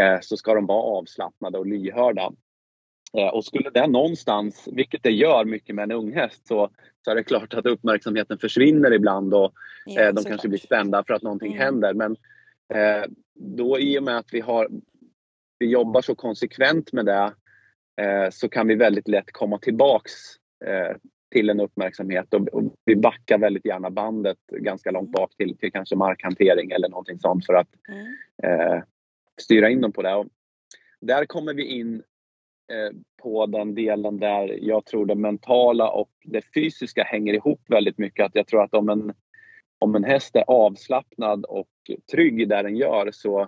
eh, 0.00 0.18
så 0.20 0.36
ska 0.36 0.54
de 0.54 0.66
vara 0.66 0.82
avslappnade 0.82 1.58
och 1.58 1.66
lyhörda. 1.66 2.32
Eh, 3.16 3.28
och 3.28 3.44
skulle 3.44 3.70
det 3.70 3.86
någonstans, 3.86 4.68
vilket 4.72 5.02
det 5.02 5.10
gör 5.10 5.44
mycket 5.44 5.74
med 5.74 5.82
en 5.82 5.92
unghäst, 5.92 6.46
så, 6.46 6.70
så 7.04 7.10
är 7.10 7.14
det 7.14 7.22
klart 7.22 7.54
att 7.54 7.66
uppmärksamheten 7.66 8.38
försvinner 8.38 8.92
ibland 8.92 9.34
och 9.34 9.52
ja, 9.86 10.02
eh, 10.02 10.06
de 10.06 10.14
kanske 10.14 10.32
klart. 10.32 10.50
blir 10.50 10.58
spända 10.58 11.04
för 11.06 11.14
att 11.14 11.22
någonting 11.22 11.52
mm. 11.52 11.64
händer. 11.64 11.94
Men 11.94 12.16
eh, 12.74 13.04
då 13.34 13.78
i 13.78 13.98
och 13.98 14.02
med 14.02 14.18
att 14.18 14.28
vi, 14.32 14.40
har, 14.40 14.68
vi 15.58 15.66
jobbar 15.66 16.02
så 16.02 16.14
konsekvent 16.14 16.92
med 16.92 17.06
det 17.06 17.32
eh, 18.02 18.30
så 18.30 18.48
kan 18.48 18.68
vi 18.68 18.74
väldigt 18.74 19.08
lätt 19.08 19.32
komma 19.32 19.58
tillbaks 19.58 20.12
eh, 20.64 20.96
till 21.30 21.50
en 21.50 21.60
uppmärksamhet 21.60 22.34
och, 22.34 22.48
och, 22.48 22.74
vi 22.84 22.96
backar 22.96 23.38
väldigt 23.38 23.66
gärna 23.66 23.90
bandet 23.90 24.38
ganska 24.46 24.90
långt 24.90 25.12
bak 25.12 25.36
till, 25.36 25.56
till 25.56 25.72
kanske 25.72 25.96
markhantering 25.96 26.70
eller 26.70 26.88
någonting 26.88 27.18
sånt 27.18 27.46
för 27.46 27.54
att 27.54 27.68
mm. 27.88 28.06
eh, 28.42 28.82
styra 29.40 29.70
in 29.70 29.80
dem 29.80 29.92
på 29.92 30.02
det. 30.02 30.14
Och 30.14 30.26
där 31.00 31.24
kommer 31.24 31.54
vi 31.54 31.64
in 31.64 32.02
på 33.22 33.46
den 33.46 33.74
delen 33.74 34.18
där 34.18 34.58
jag 34.62 34.84
tror 34.84 35.06
det 35.06 35.14
mentala 35.14 35.90
och 35.90 36.10
det 36.24 36.42
fysiska 36.54 37.02
hänger 37.02 37.34
ihop 37.34 37.60
väldigt 37.68 37.98
mycket. 37.98 38.26
Att 38.26 38.34
jag 38.34 38.46
tror 38.46 38.62
att 38.62 38.74
om 38.74 38.88
en, 38.88 39.14
om 39.78 39.94
en 39.94 40.04
häst 40.04 40.36
är 40.36 40.44
avslappnad 40.46 41.44
och 41.44 41.68
trygg 42.12 42.48
det 42.48 42.62
den 42.62 42.76
gör 42.76 43.10
så 43.12 43.40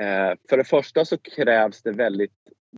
eh, 0.00 0.32
för 0.48 0.56
det 0.56 0.64
första 0.64 1.04
så 1.04 1.18
krävs 1.18 1.82
det 1.82 1.92
väldigt 1.92 2.32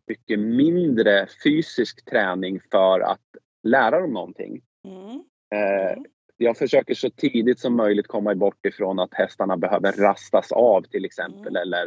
mycket 0.06 0.38
mindre 0.38 1.26
fysisk 1.44 2.04
träning 2.04 2.60
för 2.70 3.00
att 3.00 3.26
lära 3.62 4.00
dem 4.00 4.12
någonting. 4.12 4.60
Mm. 4.84 5.22
Eh, 5.54 5.92
mm. 5.92 6.04
jag 6.36 6.56
försöker 6.56 6.94
så 6.94 7.10
tidigt 7.10 7.60
som 7.60 7.76
möjligt 7.76 8.06
komma 8.06 8.34
bort 8.34 8.66
ifrån 8.66 8.98
att 8.98 9.14
hästarna 9.14 9.56
behöver 9.56 9.92
rastas 9.92 10.52
av 10.52 10.82
till 10.82 11.04
exempel. 11.04 11.56
Mm. 11.56 11.62
Eller, 11.62 11.86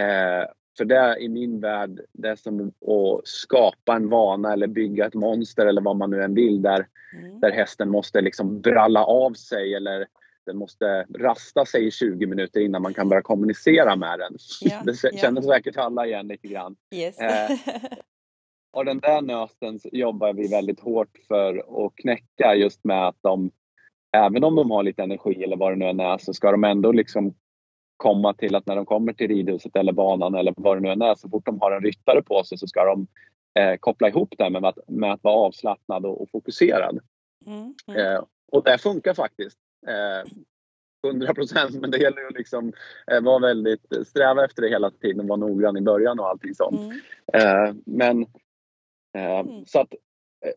eh, 0.00 0.46
för 0.76 0.84
det 0.84 1.16
i 1.20 1.28
min 1.28 1.60
värld, 1.60 2.00
det 2.12 2.28
är 2.28 2.36
som 2.36 2.68
att 2.68 3.28
skapa 3.28 3.96
en 3.96 4.08
vana 4.08 4.52
eller 4.52 4.66
bygga 4.66 5.06
ett 5.06 5.14
monster 5.14 5.66
eller 5.66 5.82
vad 5.82 5.96
man 5.96 6.10
nu 6.10 6.22
än 6.22 6.34
vill 6.34 6.62
där, 6.62 6.86
mm. 7.12 7.40
där 7.40 7.50
hästen 7.50 7.90
måste 7.90 8.20
liksom 8.20 8.60
bralla 8.60 9.04
av 9.04 9.32
sig 9.32 9.74
eller 9.74 10.06
den 10.46 10.56
måste 10.56 11.06
rasta 11.18 11.64
sig 11.64 11.86
i 11.86 11.90
20 11.90 12.26
minuter 12.26 12.60
innan 12.60 12.82
man 12.82 12.94
kan 12.94 13.08
börja 13.08 13.22
kommunicera 13.22 13.96
med 13.96 14.18
den. 14.18 14.36
Ja, 14.60 14.82
det 14.84 15.18
känner 15.18 15.42
ja. 15.42 15.48
säkert 15.48 15.76
alla 15.76 16.06
igen 16.06 16.28
lite 16.28 16.48
grann. 16.48 16.76
Yes. 16.94 17.20
eh, 17.20 17.50
och 18.72 18.84
den 18.84 18.98
där 18.98 19.22
nöten 19.22 19.80
jobbar 19.82 20.32
vi 20.32 20.48
väldigt 20.48 20.80
hårt 20.80 21.18
för 21.28 21.86
att 21.86 21.96
knäcka 21.96 22.54
just 22.54 22.84
med 22.84 23.08
att 23.08 23.18
de, 23.20 23.50
även 24.16 24.44
om 24.44 24.54
de 24.54 24.70
har 24.70 24.82
lite 24.82 25.02
energi 25.02 25.42
eller 25.42 25.56
vad 25.56 25.72
det 25.72 25.76
nu 25.76 25.84
än 25.84 26.00
är, 26.00 26.18
så 26.18 26.34
ska 26.34 26.50
de 26.50 26.64
ändå 26.64 26.92
liksom 26.92 27.34
komma 27.96 28.34
till 28.34 28.54
att 28.54 28.66
när 28.66 28.76
de 28.76 28.86
kommer 28.86 29.12
till 29.12 29.28
ridhuset 29.28 29.76
eller 29.76 29.92
banan 29.92 30.34
eller 30.34 30.54
vad 30.56 30.76
det 30.76 30.80
nu 30.80 30.88
än 30.88 31.02
är, 31.02 31.14
så 31.14 31.28
fort 31.28 31.46
de 31.46 31.60
har 31.60 31.72
en 31.72 31.82
ryttare 31.82 32.22
på 32.22 32.44
sig 32.44 32.58
så 32.58 32.66
ska 32.66 32.84
de 32.84 33.06
eh, 33.60 33.76
koppla 33.76 34.08
ihop 34.08 34.34
det 34.38 34.50
med 34.50 34.64
att, 34.64 34.78
med 34.88 35.12
att 35.12 35.24
vara 35.24 35.34
avslappnad 35.34 36.06
och, 36.06 36.22
och 36.22 36.30
fokuserad. 36.30 36.98
Mm, 37.46 37.74
mm. 37.86 38.00
Eh, 38.00 38.22
och 38.52 38.64
det 38.64 38.78
funkar 38.78 39.14
faktiskt. 39.14 39.58
Eh, 39.86 40.32
100 41.10 41.34
procent, 41.34 41.80
men 41.80 41.90
det 41.90 41.98
gäller 41.98 42.20
ju 42.20 42.28
liksom 42.30 42.72
eh, 43.10 43.20
vara 43.20 43.38
väldigt, 43.38 44.06
sträva 44.06 44.44
efter 44.44 44.62
det 44.62 44.68
hela 44.68 44.90
tiden, 44.90 45.26
vara 45.26 45.36
noggrann 45.36 45.76
i 45.76 45.80
början 45.80 46.20
och 46.20 46.28
allting 46.28 46.54
sånt. 46.54 46.80
Mm. 46.80 47.68
Eh, 47.68 47.74
men 47.86 48.26
Eh, 49.14 49.40
mm. 49.40 49.66
Så 49.66 49.80
att 49.80 49.94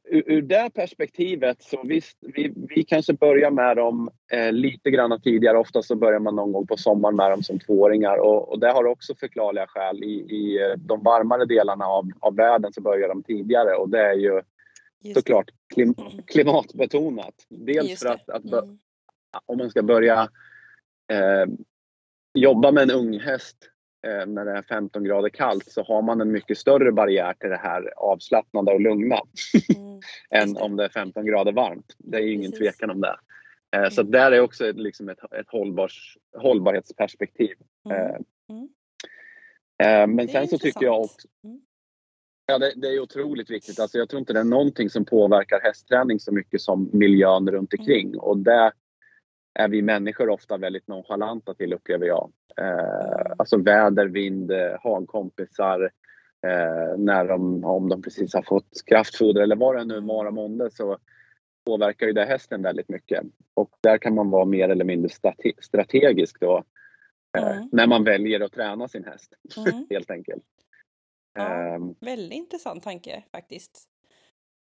ur, 0.03 0.23
ur 0.31 0.41
det 0.41 0.69
perspektivet 0.73 1.61
så 1.61 1.83
visst, 1.83 2.17
vi, 2.21 2.53
vi 2.55 2.83
kanske 2.83 3.13
börjar 3.13 3.51
med 3.51 3.77
dem 3.77 4.09
eh, 4.31 4.51
lite 4.51 4.91
grann 4.91 5.21
tidigare. 5.21 5.57
Ofta 5.57 5.81
så 5.81 5.95
börjar 5.95 6.19
man 6.19 6.35
någon 6.35 6.51
gång 6.51 6.67
på 6.67 6.77
sommaren 6.77 7.15
med 7.15 7.31
dem 7.31 7.43
som 7.43 7.59
tvååringar 7.59 8.17
och, 8.17 8.49
och 8.49 8.59
det 8.59 8.71
har 8.71 8.85
också 8.85 9.15
förklarliga 9.15 9.67
skäl. 9.67 10.03
I, 10.03 10.13
i 10.13 10.61
eh, 10.61 10.77
de 10.77 11.03
varmare 11.03 11.45
delarna 11.45 11.85
av, 11.85 12.11
av 12.19 12.35
världen 12.35 12.73
så 12.73 12.81
börjar 12.81 13.07
de 13.07 13.23
tidigare 13.23 13.75
och 13.75 13.89
det 13.89 14.01
är 14.01 14.13
ju 14.13 14.41
Just 15.01 15.19
såklart 15.19 15.49
klim, 15.73 15.95
klimatbetonat. 16.27 17.35
Dels 17.49 17.89
Just 17.89 18.03
för 18.03 18.09
att, 18.09 18.29
att 18.29 18.45
mm. 18.45 18.79
om 19.45 19.57
man 19.57 19.69
ska 19.69 19.83
börja 19.83 20.29
eh, 21.11 21.53
jobba 22.33 22.71
med 22.71 22.83
en 22.83 22.91
ung 22.91 23.19
häst 23.19 23.57
Eh, 23.59 23.76
när 24.27 24.45
det 24.45 24.51
är 24.51 24.61
15 24.61 25.03
grader 25.03 25.29
kallt 25.29 25.71
så 25.71 25.83
har 25.83 26.01
man 26.01 26.21
en 26.21 26.31
mycket 26.31 26.57
större 26.57 26.91
barriär 26.91 27.33
till 27.33 27.49
det 27.49 27.57
här 27.57 27.93
avslappnade 27.97 28.71
och 28.71 28.81
lugna 28.81 29.19
mm, 29.77 29.99
än 30.29 30.57
om 30.57 30.75
det 30.75 30.85
är 30.85 30.89
15 30.89 31.25
grader 31.25 31.51
varmt. 31.51 31.95
Det 31.97 32.17
är 32.17 32.21
ju 32.21 32.33
ingen 32.33 32.51
Precis. 32.51 32.77
tvekan 32.77 32.89
om 32.89 33.01
det. 33.01 33.17
Eh, 33.71 33.79
mm. 33.79 33.91
Så 33.91 34.03
där 34.03 34.31
är 34.31 34.41
också 34.41 34.67
ett, 34.67 34.77
liksom 34.77 35.09
ett, 35.09 35.33
ett 35.39 35.49
hållbars, 35.49 36.17
hållbarhetsperspektiv. 36.37 37.55
Mm. 37.85 37.97
Eh, 37.97 38.15
mm. 38.49 40.15
Men 40.15 40.27
sen 40.27 40.47
så 40.47 40.57
tycker 40.57 40.85
jag 40.85 41.01
också 41.01 41.27
mm. 41.43 41.61
Ja, 42.49 42.57
det, 42.57 42.73
det, 42.75 42.87
är 42.87 42.99
otroligt 42.99 43.49
viktigt. 43.49 43.79
Alltså 43.79 43.97
jag 43.97 44.09
tror 44.09 44.19
inte 44.19 44.33
det 44.33 44.39
är 44.39 44.43
någonting 44.43 44.89
som 44.89 45.05
påverkar 45.05 45.59
hästträning 45.63 46.19
så 46.19 46.31
mycket 46.31 46.61
som 46.61 46.89
miljön 46.93 47.49
runt 47.51 47.73
mm. 47.73 47.81
omkring. 47.81 48.17
Och 48.17 48.37
det 48.37 48.71
är 49.57 49.67
vi 49.67 49.81
människor 49.81 50.29
ofta 50.29 50.57
väldigt 50.57 50.87
nonchalanta 50.87 51.53
till 51.53 51.73
upplever 51.73 52.05
jag. 52.05 52.31
Eh, 52.57 53.31
alltså 53.37 53.57
väder, 53.57 54.05
vind, 54.05 54.51
eh, 54.51 54.75
hagkompisar, 54.83 55.91
eh, 56.47 56.97
när 56.97 57.25
de, 57.25 57.63
om 57.65 57.89
de 57.89 58.01
precis 58.01 58.33
har 58.33 58.41
fått 58.41 58.85
kraftfoder 58.85 59.41
eller 59.41 59.55
vad 59.55 59.75
det 59.75 59.85
nu 59.85 59.99
vara 59.99 60.31
månde 60.31 60.71
så 60.71 60.97
påverkar 61.65 62.07
ju 62.07 62.13
det 62.13 62.25
hästen 62.25 62.61
väldigt 62.61 62.89
mycket. 62.89 63.23
Och 63.53 63.69
där 63.81 63.97
kan 63.97 64.15
man 64.15 64.29
vara 64.29 64.45
mer 64.45 64.69
eller 64.69 64.85
mindre 64.85 65.09
strate 65.09 65.51
strategisk 65.61 66.39
då 66.39 66.63
eh, 67.37 67.57
mm. 67.57 67.69
när 67.71 67.87
man 67.87 68.03
väljer 68.03 68.39
att 68.39 68.51
träna 68.51 68.87
sin 68.87 69.05
häst 69.05 69.33
mm. 69.57 69.87
helt 69.89 70.11
enkelt. 70.11 70.43
Ja, 71.33 71.75
um, 71.75 71.95
väldigt 71.99 72.37
intressant 72.37 72.83
tanke 72.83 73.23
faktiskt. 73.31 73.86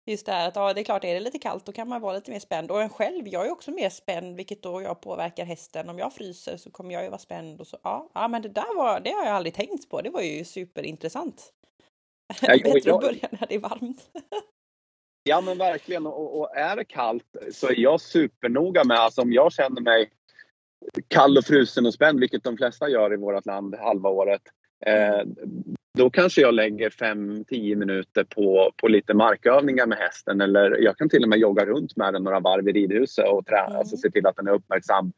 Just 0.06 0.26
det 0.26 0.32
här 0.32 0.48
att 0.48 0.56
ja, 0.56 0.74
det 0.74 0.82
är 0.82 0.86
klart, 0.86 1.04
är 1.04 1.14
det 1.14 1.20
lite 1.20 1.40
kallt 1.40 1.66
då 1.66 1.72
kan 1.72 1.88
man 1.88 2.02
vara 2.02 2.16
lite 2.16 2.32
mer 2.32 2.40
spänd. 2.40 2.72
Och 2.72 2.82
en 2.82 2.90
själv, 2.90 3.28
jag 3.28 3.48
är 3.48 3.52
också 3.52 3.72
mer 3.72 3.90
spänd, 3.90 4.36
vilket 4.36 4.64
då 4.64 4.82
jag 4.82 5.02
påverkar 5.02 5.46
hästen. 5.46 5.90
Om 5.90 6.00
jag 6.00 6.14
fryser 6.14 6.58
så 6.58 6.72
kommer 6.72 6.94
jag 6.94 7.04
ju 7.04 7.10
vara 7.10 7.20
spänd. 7.20 7.62
Och 7.62 7.68
så, 7.68 7.78
ja, 7.84 8.10
ja, 8.14 8.28
men 8.28 8.42
det 8.42 8.50
där 8.50 8.76
var, 8.76 9.00
det 9.00 9.12
har 9.12 9.26
jag 9.26 9.36
aldrig 9.36 9.54
tänkt 9.54 9.90
på. 9.90 10.02
Det 10.02 10.10
var 10.10 10.22
ju 10.22 10.44
superintressant. 10.44 11.54
Ja, 12.42 12.48
Bättre 12.64 12.80
jag, 12.84 12.96
att 12.96 13.02
börja 13.02 13.30
när 13.32 13.48
det 13.48 13.56
är 13.56 13.60
varmt. 13.60 14.10
ja, 15.24 15.42
men 15.42 15.58
verkligen. 15.58 16.06
Och, 16.08 16.40
och, 16.40 16.56
är 16.56 16.76
det 16.76 16.86
kallt 16.86 17.36
så 17.52 17.68
är 17.68 17.80
jag 17.80 18.02
supernoga 18.02 18.84
med, 18.84 18.98
alltså 18.98 19.22
om 19.22 19.34
jag 19.34 19.54
känner 19.54 19.82
mig 19.82 20.12
kall 21.08 21.38
och 21.38 21.46
frusen 21.46 21.86
och 21.86 21.94
spänd, 21.94 22.20
vilket 22.20 22.44
de 22.44 22.58
flesta 22.58 22.90
gör 22.90 23.14
i 23.14 23.18
vårt 23.18 23.46
land 23.46 23.76
halva 23.76 24.10
året, 24.10 24.42
eh, 24.86 25.22
då 25.98 26.10
kanske 26.10 26.42
jag 26.42 26.54
lägger 26.54 26.90
5-10 26.90 27.76
minuter 27.76 28.24
på, 28.24 28.72
på 28.78 28.88
lite 28.88 29.14
markövningar 29.14 29.88
med 29.88 29.98
hästen 29.98 30.42
eller 30.42 30.82
jag 30.82 30.98
kan 30.98 31.10
till 31.10 31.24
och 31.24 31.30
med 31.30 31.40
jogga 31.40 31.66
runt 31.66 31.96
med 31.96 32.14
den 32.14 32.24
några 32.24 32.40
varv 32.40 32.70
i 32.70 32.72
ridhuset 32.72 33.30
och 33.30 33.46
träna, 33.46 33.66
mm. 33.66 33.78
alltså 33.78 33.98
se 33.98 34.12
till 34.12 34.28
att 34.28 34.36
den 34.36 34.48
är 34.48 34.52
uppmärksam. 34.52 35.14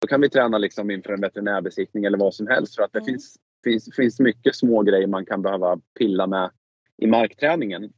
Då 0.00 0.08
kan 0.08 0.20
vi 0.20 0.28
träna 0.28 0.58
liksom 0.58 0.90
inför 0.90 1.12
en 1.12 1.20
veterinärbesiktning 1.20 2.04
eller 2.04 2.18
vad 2.18 2.34
som 2.34 2.46
helst 2.46 2.76
för 2.76 2.82
att 2.82 2.92
det 2.92 2.98
mm. 2.98 3.06
finns, 3.06 3.36
finns, 3.64 3.96
finns 3.96 4.20
mycket 4.20 4.54
små 4.54 4.82
grejer 4.82 5.06
man 5.06 5.26
kan 5.26 5.42
behöva 5.42 5.78
pilla 5.98 6.26
med 6.26 6.50
i 6.98 7.06
markträningen. 7.06 7.92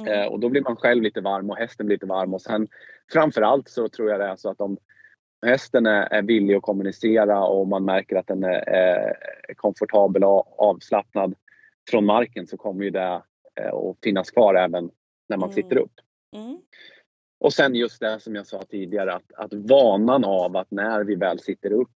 Mm. 0.00 0.12
Eh, 0.12 0.26
och 0.26 0.40
då 0.40 0.48
blir 0.48 0.62
man 0.62 0.76
själv 0.76 1.02
lite 1.02 1.20
varm 1.20 1.50
och 1.50 1.56
hästen 1.56 1.86
blir 1.86 1.96
lite 1.96 2.06
varm 2.06 2.34
och 2.34 2.42
sen 2.42 2.68
framförallt 3.12 3.68
så 3.68 3.88
tror 3.88 4.10
jag 4.10 4.20
det 4.20 4.26
är 4.26 4.36
så 4.36 4.50
att 4.50 4.60
om 4.60 4.76
hästen 5.46 5.86
är, 5.86 6.12
är 6.12 6.22
villig 6.22 6.54
att 6.54 6.62
kommunicera 6.62 7.44
och 7.44 7.68
man 7.68 7.84
märker 7.84 8.16
att 8.16 8.26
den 8.26 8.44
är, 8.44 8.68
är 8.68 9.14
komfortabel 9.56 10.24
och 10.24 10.62
avslappnad 10.62 11.34
från 11.90 12.04
marken 12.06 12.46
så 12.46 12.56
kommer 12.56 12.84
ju 12.84 12.90
det 12.90 13.22
eh, 13.60 13.74
att 13.74 13.96
finnas 14.02 14.30
kvar 14.30 14.54
även 14.54 14.90
när 15.28 15.36
man 15.36 15.48
mm. 15.48 15.54
sitter 15.54 15.78
upp. 15.78 15.92
Mm. 16.36 16.58
Och 17.40 17.52
sen 17.52 17.74
just 17.74 18.00
det 18.00 18.20
som 18.20 18.34
jag 18.34 18.46
sa 18.46 18.62
tidigare 18.62 19.14
att, 19.14 19.32
att 19.32 19.52
vanan 19.52 20.24
av 20.24 20.56
att 20.56 20.70
när 20.70 21.04
vi 21.04 21.14
väl 21.14 21.40
sitter 21.40 21.72
upp 21.72 21.90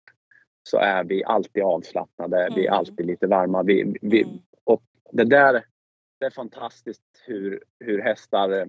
så 0.63 0.79
är 0.79 1.05
vi 1.05 1.25
alltid 1.25 1.63
avslappnade, 1.63 2.43
mm. 2.43 2.55
vi 2.55 2.61
är 2.61 2.69
mm. 2.69 2.79
alltid 2.79 3.07
lite 3.07 3.27
varma. 3.27 3.63
Vi, 3.63 3.99
vi, 4.03 4.23
mm. 4.23 4.39
och 4.65 4.83
det 5.13 5.25
där 5.25 5.65
det 6.21 6.27
är 6.27 6.31
fantastiskt 6.31 7.03
hur, 7.25 7.63
hur 7.81 8.03
hästar 8.03 8.69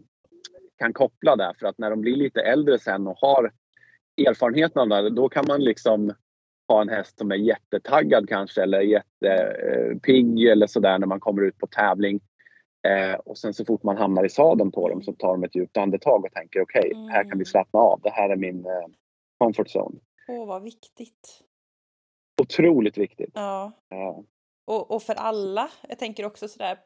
kan 0.78 0.94
koppla 0.94 1.36
det 1.36 1.54
för 1.60 1.68
att 1.68 1.78
när 1.78 1.90
de 1.90 2.02
blir 2.02 2.16
lite 2.16 2.42
äldre 2.42 2.80
sen 2.80 3.08
och 3.08 3.18
har 3.18 3.52
erfarenheten 4.18 4.92
av 4.92 5.04
det, 5.04 5.10
då 5.10 5.30
kan 5.30 5.46
man 5.48 5.64
liksom 5.64 6.14
ha 6.68 6.82
en 6.82 6.90
häst 6.90 7.18
som 7.18 7.32
är 7.32 7.36
jättetaggad 7.36 8.30
kanske 8.30 8.64
eller 8.64 8.82
jättepigg 8.82 10.46
eller 10.46 10.68
sådär 10.68 11.00
när 11.00 11.08
man 11.08 11.20
kommer 11.20 11.42
ut 11.42 11.58
på 11.58 11.68
tävling. 11.68 12.20
Eh, 12.88 13.14
och 13.14 13.38
sen 13.38 13.54
så 13.54 13.66
fort 13.66 13.84
man 13.84 13.98
hamnar 13.98 14.26
i 14.26 14.30
sadeln 14.30 14.72
på 14.72 14.90
dem 14.90 15.02
så 15.02 15.14
tar 15.14 15.32
de 15.32 15.44
ett 15.44 15.56
djupt 15.56 15.78
andetag 15.78 16.26
och 16.26 16.32
tänker 16.32 16.62
okej, 16.62 16.92
okay, 16.92 17.08
här 17.10 17.22
kan 17.22 17.30
vi 17.30 17.34
mm. 17.34 17.46
slappna 17.46 17.80
av. 17.80 18.02
Det 18.02 18.10
här 18.10 18.30
är 18.30 18.36
min 18.36 18.66
eh, 18.66 18.88
comfort 19.38 19.68
zone. 19.68 20.00
Åh, 20.28 20.48
vad 20.48 20.64
viktigt. 20.64 21.44
Otroligt 22.42 22.98
viktigt. 22.98 23.32
Ja. 23.34 23.72
ja. 23.90 24.24
Och, 24.66 24.92
och 24.92 25.04
för 25.04 25.14
alla, 25.14 25.70
jag 25.90 26.00
tänker 26.00 26.26
också 26.26 26.48
sådär 26.48 26.78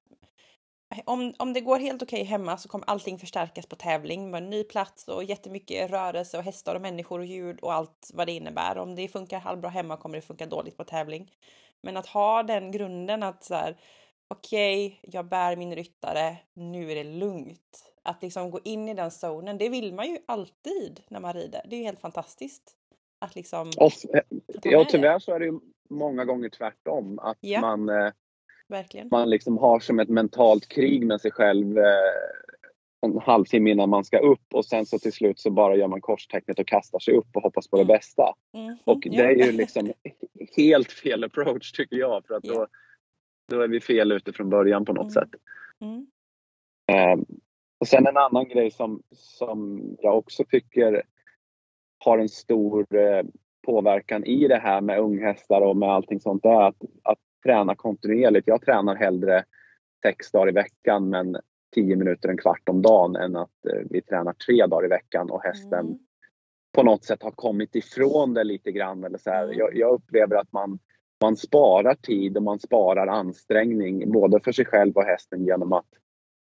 om, 1.05 1.33
om 1.37 1.53
det 1.53 1.61
går 1.61 1.79
helt 1.79 2.03
okej 2.03 2.23
hemma 2.23 2.57
så 2.57 2.69
kommer 2.69 2.89
allting 2.89 3.19
förstärkas 3.19 3.65
på 3.65 3.75
tävling 3.75 4.31
med 4.31 4.43
en 4.43 4.49
ny 4.49 4.63
plats 4.63 5.07
och 5.07 5.23
jättemycket 5.23 5.91
rörelse 5.91 6.37
och 6.37 6.43
hästar 6.43 6.75
och 6.75 6.81
människor 6.81 7.19
och 7.19 7.25
ljud 7.25 7.59
och 7.59 7.73
allt 7.73 8.11
vad 8.13 8.27
det 8.27 8.31
innebär. 8.31 8.77
Om 8.77 8.95
det 8.95 9.07
funkar 9.07 9.39
halvbra 9.39 9.69
hemma 9.69 9.97
kommer 9.97 10.15
det 10.15 10.21
funka 10.21 10.45
dåligt 10.45 10.77
på 10.77 10.83
tävling. 10.83 11.31
Men 11.81 11.97
att 11.97 12.05
ha 12.05 12.43
den 12.43 12.71
grunden 12.71 13.23
att 13.23 13.43
så 13.43 13.55
här, 13.55 13.77
okej, 14.27 14.87
okay, 14.87 15.11
jag 15.13 15.25
bär 15.25 15.55
min 15.55 15.75
ryttare, 15.75 16.37
nu 16.53 16.91
är 16.91 16.95
det 16.95 17.03
lugnt. 17.03 17.87
Att 18.03 18.21
liksom 18.21 18.51
gå 18.51 18.59
in 18.63 18.89
i 18.89 18.93
den 18.93 19.11
zonen, 19.11 19.57
det 19.57 19.69
vill 19.69 19.93
man 19.93 20.09
ju 20.09 20.17
alltid 20.25 21.01
när 21.07 21.19
man 21.19 21.33
rider. 21.33 21.61
Det 21.65 21.75
är 21.75 21.79
ju 21.79 21.85
helt 21.85 21.99
fantastiskt. 21.99 22.75
Att 23.19 23.35
liksom... 23.35 23.71
ja, 24.63 24.85
tyvärr 24.89 25.19
så 25.19 25.33
är 25.33 25.39
det 25.39 25.45
ju 25.45 25.59
många 25.89 26.25
gånger 26.25 26.49
tvärtom. 26.49 27.19
Att 27.19 27.37
ja. 27.39 27.61
man, 27.61 27.89
eh, 27.89 28.11
Verkligen. 28.71 29.07
man 29.11 29.29
liksom 29.29 29.57
har 29.57 29.79
som 29.79 29.99
ett 29.99 30.09
mentalt 30.09 30.67
krig 30.67 31.05
med 31.05 31.21
sig 31.21 31.31
själv 31.31 31.77
eh, 31.77 31.83
en 33.01 33.17
halvtimme 33.17 33.71
innan 33.71 33.89
man 33.89 34.03
ska 34.03 34.19
upp 34.19 34.53
och 34.53 34.65
sen 34.65 34.85
så 34.85 34.99
till 34.99 35.13
slut 35.13 35.39
så 35.39 35.51
bara 35.51 35.75
gör 35.75 35.87
man 35.87 36.01
korstecknet 36.01 36.59
och 36.59 36.67
kastar 36.67 36.99
sig 36.99 37.13
upp 37.13 37.27
och 37.35 37.41
hoppas 37.41 37.67
på 37.67 37.75
det 37.75 37.83
mm. 37.83 37.95
bästa. 37.95 38.33
Mm. 38.53 38.77
Och 38.85 38.99
det 39.01 39.17
är 39.17 39.45
ju 39.45 39.51
liksom 39.51 39.93
helt 40.57 40.91
fel 40.91 41.23
approach 41.23 41.71
tycker 41.71 41.97
jag 41.97 42.25
för 42.25 42.33
att 42.35 42.43
då, 42.43 42.67
då 43.49 43.61
är 43.61 43.67
vi 43.67 43.81
fel 43.81 44.11
ute 44.11 44.33
från 44.33 44.49
början 44.49 44.85
på 44.85 44.93
något 44.93 45.01
mm. 45.01 45.11
sätt. 45.11 45.29
Mm. 45.81 46.07
Um, 47.13 47.25
och 47.79 47.87
sen 47.87 48.07
en 48.07 48.17
annan 48.17 48.49
grej 48.49 48.71
som, 48.71 49.03
som 49.11 49.81
jag 49.99 50.17
också 50.17 50.43
tycker 50.43 51.03
har 51.97 52.17
en 52.17 52.29
stor 52.29 52.95
eh, 52.95 53.23
påverkan 53.65 54.25
i 54.25 54.47
det 54.47 54.57
här 54.57 54.81
med 54.81 54.99
unghästar 54.99 55.61
och 55.61 55.77
med 55.77 55.89
allting 55.89 56.19
sånt 56.19 56.45
är 56.45 56.61
att, 56.61 56.81
att 57.03 57.19
träna 57.43 57.75
kontinuerligt. 57.75 58.47
Jag 58.47 58.61
tränar 58.61 58.95
hellre 58.95 59.43
sex 60.03 60.31
dagar 60.31 60.49
i 60.49 60.51
veckan 60.51 61.09
men 61.09 61.37
tio 61.75 61.95
minuter, 61.95 62.29
en 62.29 62.37
kvart 62.37 62.69
om 62.69 62.81
dagen 62.81 63.15
än 63.15 63.35
att 63.35 63.65
eh, 63.65 63.81
vi 63.89 64.01
tränar 64.01 64.33
tre 64.33 64.65
dagar 64.67 64.85
i 64.85 64.89
veckan 64.89 65.29
och 65.29 65.43
hästen 65.43 65.85
mm. 65.85 65.99
på 66.71 66.83
något 66.83 67.05
sätt 67.05 67.23
har 67.23 67.31
kommit 67.31 67.75
ifrån 67.75 68.33
det 68.33 68.43
lite 68.43 68.71
grann. 68.71 69.03
Eller 69.03 69.17
så 69.17 69.29
mm. 69.29 69.57
jag, 69.57 69.75
jag, 69.75 69.93
upplever 69.93 70.35
att 70.35 70.51
man, 70.51 70.79
man 71.21 71.37
sparar 71.37 71.95
tid 71.95 72.37
och 72.37 72.43
man 72.43 72.59
sparar 72.59 73.07
ansträngning 73.07 74.11
både 74.11 74.39
för 74.39 74.51
sig 74.51 74.65
själv 74.65 74.95
och 74.95 75.03
hästen 75.03 75.45
genom 75.45 75.73
att 75.73 75.87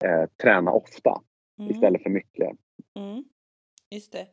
eh, 0.05 0.27
träna 0.43 0.73
ofta 0.73 1.23
mm. 1.59 1.71
istället 1.71 2.03
för 2.03 2.11
mycket. 2.11 2.51
Mm. 2.95 3.25
Just 3.91 4.13
det. 4.13 4.27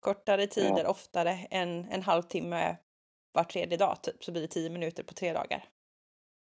Kortare 0.00 0.46
tider 0.46 0.82
ja. 0.84 0.90
oftare 0.90 1.30
än 1.50 1.84
en 1.90 2.02
halvtimme 2.02 2.76
var 3.34 3.44
tredje 3.44 3.78
dag 3.78 4.02
typ, 4.02 4.24
så 4.24 4.32
blir 4.32 4.42
det 4.42 4.48
tio 4.48 4.70
minuter 4.70 5.02
på 5.02 5.14
tre 5.14 5.32
dagar. 5.32 5.64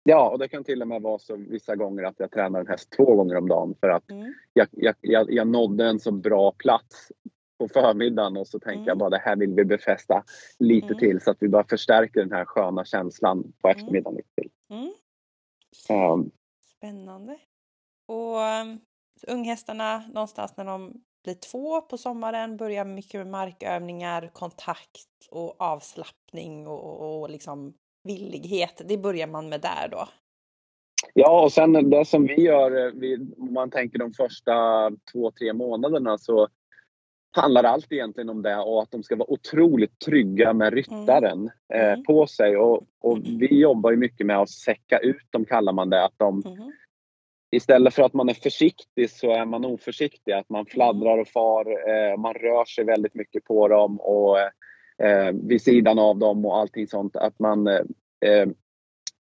Ja, 0.03 0.29
och 0.29 0.39
det 0.39 0.47
kan 0.47 0.63
till 0.63 0.81
och 0.81 0.87
med 0.87 1.01
vara 1.01 1.19
så 1.19 1.35
vissa 1.35 1.75
gånger 1.75 2.03
att 2.03 2.19
jag 2.19 2.31
tränar 2.31 2.59
en 2.59 2.67
häst 2.67 2.89
två 2.97 3.15
gånger 3.15 3.35
om 3.37 3.47
dagen 3.47 3.75
för 3.79 3.89
att 3.89 4.11
mm. 4.11 4.33
jag, 4.53 4.67
jag, 4.71 4.95
jag, 5.01 5.31
jag 5.31 5.47
nådde 5.47 5.85
en 5.85 5.99
så 5.99 6.11
bra 6.11 6.51
plats 6.51 7.11
på 7.59 7.67
förmiddagen 7.67 8.37
och 8.37 8.47
så 8.47 8.59
tänker 8.59 8.77
mm. 8.77 8.87
jag 8.87 8.97
bara 8.97 9.09
det 9.09 9.21
här 9.25 9.35
vill 9.35 9.53
vi 9.53 9.65
befästa 9.65 10.23
lite 10.59 10.87
mm. 10.87 10.99
till 10.99 11.21
så 11.21 11.31
att 11.31 11.37
vi 11.39 11.49
bara 11.49 11.63
förstärker 11.63 12.19
den 12.19 12.31
här 12.31 12.45
sköna 12.45 12.85
känslan 12.85 13.53
på 13.61 13.67
mm. 13.67 13.77
eftermiddagen 13.77 14.17
lite 14.17 14.29
till. 14.35 14.51
Um, 15.89 16.31
Spännande. 16.77 17.37
Och 18.07 18.37
um, 18.37 18.79
unghästarna 19.27 20.03
någonstans 20.13 20.57
när 20.57 20.65
de 20.65 21.03
blir 21.23 21.33
två 21.33 21.81
på 21.81 21.97
sommaren, 21.97 22.57
börjar 22.57 22.85
mycket 22.85 23.13
med 23.13 23.27
markövningar, 23.27 24.29
kontakt 24.33 25.07
och 25.29 25.61
avslappning 25.61 26.67
och, 26.67 26.83
och, 26.83 27.21
och 27.21 27.29
liksom 27.29 27.73
villighet. 28.03 28.81
Det 28.85 28.97
börjar 28.97 29.27
man 29.27 29.49
med 29.49 29.61
där 29.61 29.87
då. 29.91 30.07
Ja, 31.13 31.43
och 31.43 31.51
sen 31.51 31.89
det 31.89 32.05
som 32.05 32.25
vi 32.25 32.41
gör, 32.41 32.85
eh, 32.85 33.19
om 33.37 33.53
man 33.53 33.69
tänker 33.69 33.99
de 33.99 34.13
första 34.13 34.53
två, 35.11 35.31
tre 35.31 35.53
månaderna 35.53 36.17
så 36.17 36.47
handlar 37.31 37.63
allt 37.63 37.91
egentligen 37.91 38.29
om 38.29 38.41
det 38.41 38.57
och 38.57 38.81
att 38.81 38.91
de 38.91 39.03
ska 39.03 39.15
vara 39.15 39.31
otroligt 39.31 39.99
trygga 39.99 40.53
med 40.53 40.73
ryttaren 40.73 41.49
mm. 41.73 41.99
eh, 41.99 42.03
på 42.03 42.27
sig. 42.27 42.57
Och, 42.57 42.83
och, 43.01 43.17
vi 43.23 43.59
jobbar 43.59 43.91
ju 43.91 43.97
mycket 43.97 44.27
med 44.27 44.37
att 44.37 44.49
säcka 44.49 44.97
ut 44.97 45.31
dem, 45.31 45.45
kallar 45.45 45.73
man 45.73 45.89
det. 45.89 46.05
Att 46.05 46.17
de, 46.17 46.43
mm. 46.45 46.71
Istället 47.51 47.93
för 47.93 48.03
att 48.03 48.13
man 48.13 48.29
är 48.29 48.33
försiktig 48.33 49.09
så 49.09 49.31
är 49.31 49.45
man 49.45 49.65
oförsiktig. 49.65 50.31
Att 50.31 50.49
man 50.49 50.65
fladdrar 50.65 51.17
och 51.17 51.27
far, 51.27 51.65
eh, 51.89 52.17
man 52.17 52.33
rör 52.33 52.65
sig 52.65 52.83
väldigt 52.83 53.15
mycket 53.15 53.43
på 53.43 53.67
dem 53.67 53.99
och 53.99 54.39
eh, 55.05 55.31
vid 55.43 55.61
sidan 55.61 55.99
av 55.99 56.17
dem 56.17 56.45
och 56.45 56.57
allting 56.57 56.87
sånt. 56.87 57.15
Att 57.15 57.39
man, 57.39 57.67
eh, 57.67 58.47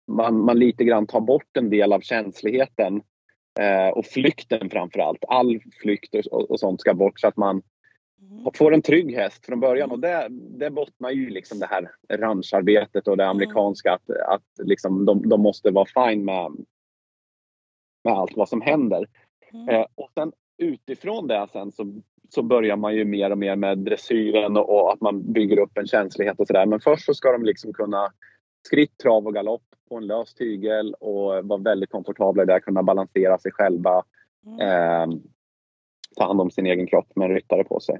man, 0.07 0.39
man 0.39 0.59
lite 0.59 0.83
grann 0.83 1.07
tar 1.07 1.21
bort 1.21 1.57
en 1.57 1.69
del 1.69 1.93
av 1.93 1.99
känsligheten 1.99 3.01
eh, 3.59 3.87
och 3.87 4.05
flykten 4.05 4.69
framför 4.69 4.99
allt. 4.99 5.25
All 5.27 5.59
flykt 5.81 6.15
och, 6.15 6.51
och, 6.51 6.59
sånt 6.59 6.81
ska 6.81 6.93
bort 6.93 7.19
så 7.19 7.27
att 7.27 7.37
man 7.37 7.61
mm. 8.21 8.51
får 8.55 8.73
en 8.73 8.81
trygg 8.81 9.15
häst 9.15 9.45
från 9.45 9.59
början. 9.59 9.91
Och 9.91 9.99
det, 9.99 10.27
det 10.31 10.69
bottnar 10.69 11.11
ju 11.11 11.29
liksom 11.29 11.59
det 11.59 11.67
här 11.69 11.91
rancharbetet 12.09 13.07
och 13.07 13.17
det 13.17 13.23
mm. 13.23 13.35
amerikanska 13.35 13.93
att, 13.93 14.09
att 14.09 14.67
liksom 14.67 15.05
de, 15.05 15.29
de 15.29 15.41
måste 15.41 15.71
vara 15.71 16.09
fine 16.09 16.25
med, 16.25 16.51
med 18.03 18.13
allt 18.13 18.37
vad 18.37 18.49
som 18.49 18.61
händer. 18.61 19.07
Mm. 19.53 19.69
Eh, 19.69 19.85
och 19.95 20.09
sen 20.13 20.31
utifrån 20.57 21.27
det 21.27 21.47
sen 21.51 21.71
så, 21.71 22.01
så 22.29 22.43
börjar 22.43 22.75
man 22.75 22.95
ju 22.95 23.05
mer 23.05 23.31
och 23.31 23.37
mer 23.37 23.55
med 23.55 23.77
dressyren 23.77 24.57
och, 24.57 24.69
och 24.69 24.93
att 24.93 25.01
man 25.01 25.33
bygger 25.33 25.59
upp 25.59 25.77
en 25.77 25.87
känslighet 25.87 26.39
och 26.39 26.47
sådär. 26.47 26.65
Men 26.65 26.79
först 26.79 27.05
så 27.05 27.13
ska 27.13 27.31
de 27.31 27.43
liksom 27.43 27.73
kunna 27.73 28.11
skritt, 28.67 28.97
trav 28.97 29.27
och 29.27 29.33
galopp 29.33 29.63
på 29.89 29.97
en 29.97 30.07
lös 30.07 30.33
tygel 30.33 30.93
och 30.93 31.47
vara 31.47 31.61
väldigt 31.61 31.91
komfortabla 31.91 32.45
där, 32.45 32.59
kunna 32.59 32.83
balansera 32.83 33.37
sig 33.37 33.51
själva. 33.51 34.03
Mm. 34.45 34.59
Eh, 34.59 35.17
ta 36.15 36.27
hand 36.27 36.41
om 36.41 36.51
sin 36.51 36.65
egen 36.65 36.87
kropp 36.87 37.15
med 37.15 37.29
en 37.29 37.35
ryttare 37.35 37.63
på 37.63 37.79
sig. 37.79 37.99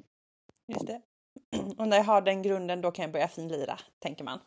Just 0.68 0.88
det. 0.88 1.02
Och 1.78 1.88
när 1.88 1.98
jag 1.98 2.04
har 2.04 2.22
den 2.22 2.42
grunden 2.42 2.82
då 2.82 2.92
kan 2.92 3.04
jag 3.04 3.12
börja 3.12 3.28
finlira, 3.28 3.80
tänker 4.00 4.24
man. 4.24 4.39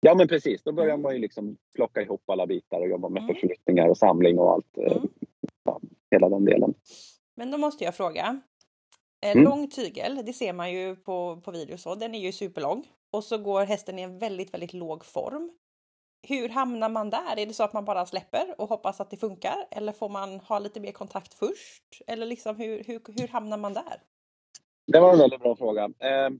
Ja 0.00 0.14
men 0.14 0.28
precis, 0.28 0.62
då 0.62 0.72
börjar 0.72 0.94
mm. 0.94 1.02
man 1.02 1.14
ju 1.14 1.18
liksom 1.18 1.56
plocka 1.74 2.02
ihop 2.02 2.30
alla 2.30 2.46
bitar 2.46 2.80
och 2.80 2.88
jobba 2.88 3.08
med 3.08 3.22
mm. 3.22 3.34
förflyttningar 3.34 3.88
och 3.88 3.98
samling 3.98 4.38
och 4.38 4.52
allt. 4.52 4.78
Eh, 4.78 4.96
mm. 4.96 5.08
Ja, 5.64 5.80
hela 6.10 6.28
den 6.28 6.44
delen. 6.44 6.74
Men 7.36 7.50
då 7.50 7.58
måste 7.58 7.84
jag 7.84 7.94
fråga. 7.94 8.40
Mm. 9.24 9.44
Lång 9.44 9.70
tygel, 9.70 10.22
det 10.26 10.32
ser 10.32 10.52
man 10.52 10.72
ju 10.72 10.96
på, 10.96 11.40
på 11.44 11.50
video 11.50 11.78
så, 11.78 11.94
den 11.94 12.14
är 12.14 12.18
ju 12.18 12.32
superlång. 12.32 12.86
Och 13.12 13.24
så 13.24 13.38
går 13.38 13.64
hästen 13.64 13.98
i 13.98 14.02
en 14.02 14.18
väldigt, 14.18 14.54
väldigt 14.54 14.72
låg 14.72 15.04
form. 15.04 15.50
Hur 16.28 16.48
hamnar 16.48 16.88
man 16.88 17.10
där? 17.10 17.36
Är 17.36 17.46
det 17.46 17.54
så 17.54 17.64
att 17.64 17.72
man 17.72 17.84
bara 17.84 18.06
släpper 18.06 18.54
och 18.58 18.68
hoppas 18.68 19.00
att 19.00 19.10
det 19.10 19.16
funkar? 19.16 19.66
Eller 19.70 19.92
får 19.92 20.08
man 20.08 20.40
ha 20.40 20.58
lite 20.58 20.80
mer 20.80 20.92
kontakt 20.92 21.34
först? 21.34 22.02
Eller 22.06 22.26
liksom 22.26 22.56
hur, 22.56 22.84
hur, 22.84 23.20
hur 23.20 23.28
hamnar 23.28 23.58
man 23.58 23.74
där? 23.74 24.02
Det 24.86 25.00
var 25.00 25.12
en 25.12 25.18
väldigt 25.18 25.40
bra 25.40 25.56
fråga. 25.56 25.84
Eh, 25.84 26.30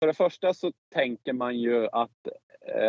för 0.00 0.06
det 0.06 0.14
första 0.14 0.54
så 0.54 0.72
tänker 0.94 1.32
man 1.32 1.58
ju 1.58 1.88
att 1.92 2.28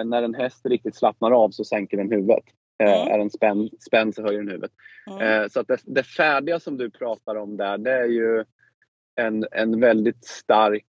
när 0.05 0.23
en 0.23 0.35
häst 0.35 0.65
riktigt 0.65 0.95
slappnar 0.95 1.31
av 1.31 1.49
så 1.49 1.63
sänker 1.63 1.97
den 1.97 2.11
huvudet. 2.11 2.43
Eh, 2.83 3.01
mm. 3.01 3.13
Är 3.13 3.17
den 3.17 3.29
spänd, 3.29 3.69
spänd 3.79 4.15
så 4.15 4.21
höjer 4.21 4.39
den 4.39 4.47
huvudet. 4.47 4.71
Mm. 5.07 5.21
Eh, 5.21 5.47
så 5.47 5.59
att 5.59 5.67
det, 5.67 5.77
det, 5.85 6.03
färdiga 6.03 6.59
som 6.59 6.77
du 6.77 6.89
pratar 6.89 7.35
om 7.35 7.57
där, 7.57 7.77
det 7.77 7.91
är 7.91 8.05
ju 8.05 8.43
en, 9.15 9.45
en 9.51 9.79
väldigt 9.79 10.25
stark 10.25 10.85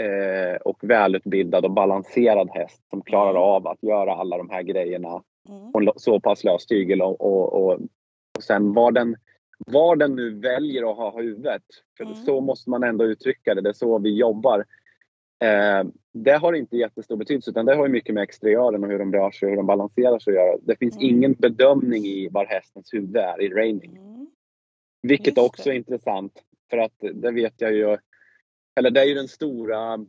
eh, 0.00 0.56
och 0.56 0.78
välutbildad 0.82 1.64
och 1.64 1.70
balanserad 1.70 2.50
häst 2.50 2.82
som 2.90 3.02
klarar 3.02 3.30
mm. 3.30 3.42
av 3.42 3.66
att 3.66 3.82
göra 3.82 4.14
alla 4.14 4.36
de 4.38 4.50
här 4.50 4.62
grejerna 4.62 5.22
mm. 5.48 5.72
på 5.72 5.92
så 5.96 6.20
pass 6.20 6.44
lös 6.44 6.66
tygel 6.66 7.02
och, 7.02 7.20
och, 7.20 7.52
och, 7.52 7.80
och 8.36 8.42
sen 8.42 8.72
var 8.72 8.92
den, 8.92 9.16
var 9.66 9.96
den 9.96 10.16
nu 10.16 10.40
väljer 10.40 10.90
att 10.90 10.96
ha 10.96 11.20
huvudet, 11.20 11.62
för 11.96 12.04
mm. 12.04 12.16
så 12.16 12.40
måste 12.40 12.70
man 12.70 12.82
ändå 12.82 13.04
uttrycka 13.04 13.54
det, 13.54 13.60
det 13.60 13.68
är 13.68 13.72
så 13.72 13.98
vi 13.98 14.18
jobbar. 14.18 14.64
Eh, 15.42 15.84
det 16.24 16.36
har 16.36 16.52
inte 16.52 16.76
jättestor 16.76 17.16
betydelse 17.16 17.50
utan 17.50 17.66
det 17.66 17.74
har 17.74 17.88
mycket 17.88 18.14
med 18.14 18.22
exteriören 18.22 18.84
och 18.84 18.90
hur 18.90 18.98
de 18.98 19.12
rör 19.12 19.30
sig 19.30 19.46
och 19.46 19.50
hur 19.50 19.56
de 19.56 19.66
balanserar 19.66 20.18
sig 20.18 20.30
att 20.30 20.46
göra. 20.46 20.58
Det 20.62 20.76
finns 20.76 20.96
mm. 20.96 21.08
ingen 21.08 21.32
bedömning 21.32 22.04
i 22.04 22.28
var 22.28 22.46
hästens 22.46 22.94
huvud 22.94 23.16
är 23.16 23.42
i 23.42 23.48
reining. 23.48 23.96
Mm. 23.96 24.26
Vilket 25.02 25.38
också 25.38 25.70
är 25.70 25.74
intressant 25.74 26.42
för 26.70 26.78
att 26.78 26.94
det 27.14 27.30
vet 27.30 27.60
jag 27.60 27.74
ju, 27.74 27.96
eller 28.78 28.90
det 28.90 29.00
är 29.00 29.04
ju 29.04 29.14
den 29.14 29.28
stora 29.28 30.06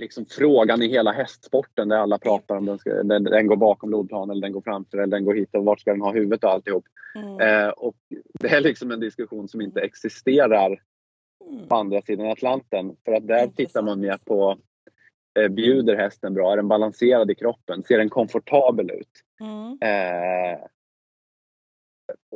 liksom, 0.00 0.26
frågan 0.26 0.82
i 0.82 0.88
hela 0.88 1.12
hästsporten 1.12 1.88
där 1.88 1.96
alla 1.96 2.18
pratar 2.18 2.56
om 2.56 2.66
den, 2.66 2.78
ska, 2.78 3.02
den, 3.02 3.24
den 3.24 3.46
går 3.46 3.56
bakom 3.56 3.90
lodplan 3.90 4.30
eller 4.30 4.42
den 4.42 4.52
går 4.52 4.60
framför 4.60 4.98
eller 4.98 5.16
den 5.16 5.24
går 5.24 5.34
hit 5.34 5.54
och 5.54 5.64
vart 5.64 5.80
ska 5.80 5.90
den 5.90 6.00
ha 6.00 6.12
huvudet 6.12 6.44
och 6.44 6.50
alltihop. 6.50 6.84
Mm. 7.14 7.40
Eh, 7.40 7.68
och 7.68 7.96
det 8.40 8.48
är 8.48 8.60
liksom 8.60 8.90
en 8.90 9.00
diskussion 9.00 9.48
som 9.48 9.60
inte 9.60 9.80
existerar 9.80 10.82
mm. 11.50 11.68
på 11.68 11.76
andra 11.76 12.02
sidan 12.02 12.30
Atlanten. 12.30 12.96
För 13.04 13.12
att 13.12 13.26
där 13.26 13.46
tittar 13.46 13.82
man 13.82 14.00
mer 14.00 14.18
på 14.24 14.58
Bjuder 15.50 15.96
hästen 15.96 16.34
bra? 16.34 16.52
Är 16.52 16.56
den 16.56 16.68
balanserad 16.68 17.30
i 17.30 17.34
kroppen? 17.34 17.82
Ser 17.82 17.98
den 17.98 18.10
komfortabel 18.10 18.90
ut? 18.90 19.24
Mm. 19.40 19.78
Eh, 19.82 20.66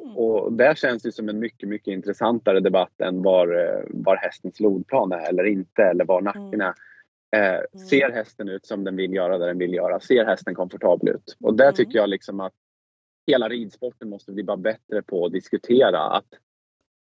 Mm. 0.05 0.17
Och 0.17 0.53
där 0.53 0.75
känns 0.75 1.03
det 1.03 1.13
som 1.13 1.29
en 1.29 1.39
mycket, 1.39 1.69
mycket 1.69 1.93
intressantare 1.93 2.61
debatt 2.61 3.01
än 3.01 3.23
var, 3.23 3.49
eh, 3.49 3.85
var 3.91 4.17
hästens 4.17 4.61
lodplan 4.61 5.13
är 5.13 5.29
eller 5.29 5.45
inte 5.45 5.83
eller 5.83 6.05
var 6.05 6.21
nacken 6.21 6.61
är. 6.61 6.75
Eh, 7.37 7.55
mm. 7.55 7.87
Ser 7.89 8.13
hästen 8.13 8.49
ut 8.49 8.67
som 8.67 8.85
den 8.85 8.97
vill 8.97 9.15
göra 9.15 9.39
det 9.39 9.47
den 9.47 9.59
vill 9.59 9.75
göra? 9.75 10.01
Ser 10.01 10.25
hästen 10.25 10.55
komfortabel 10.55 11.09
ut? 11.09 11.37
Och 11.41 11.55
där 11.55 11.65
mm. 11.65 11.75
tycker 11.75 11.99
jag 11.99 12.09
liksom 12.09 12.41
att 12.41 12.53
hela 13.27 13.49
ridsporten 13.49 14.09
måste 14.09 14.33
bli 14.33 14.45
bara 14.45 14.57
bättre 14.57 15.03
på 15.03 15.27
att 15.27 15.33
diskutera. 15.33 16.01
Att 16.01 16.35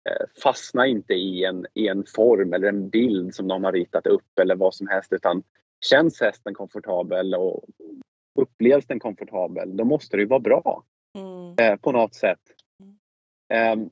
eh, 0.10 0.26
fastna 0.44 0.88
inte 0.88 1.14
i 1.14 1.46
en, 1.46 1.66
i 1.74 1.88
en 1.88 2.04
form 2.16 2.54
eller 2.54 2.68
en 2.68 2.90
bild 2.90 3.36
som 3.36 3.48
någon 3.48 3.64
har 3.64 3.72
ritat 3.72 4.08
upp 4.08 4.40
eller 4.40 4.56
vad 4.56 4.76
som 4.76 4.88
helst 4.88 5.14
utan 5.14 5.44
känns 5.90 6.22
hästen 6.22 6.54
komfortabel 6.54 7.36
och 7.36 7.64
upplevs 8.40 8.86
den 8.86 9.00
komfortabel, 9.00 9.78
då 9.78 9.84
måste 9.84 10.18
det 10.18 10.22
ju 10.22 10.28
vara 10.28 10.40
bra. 10.40 10.84
Mm. 11.18 11.56
Eh, 11.58 11.80
på 11.80 11.92
något 11.92 12.16
sätt. 12.16 12.40
Mm. 12.80 13.82
Eh, 13.82 13.88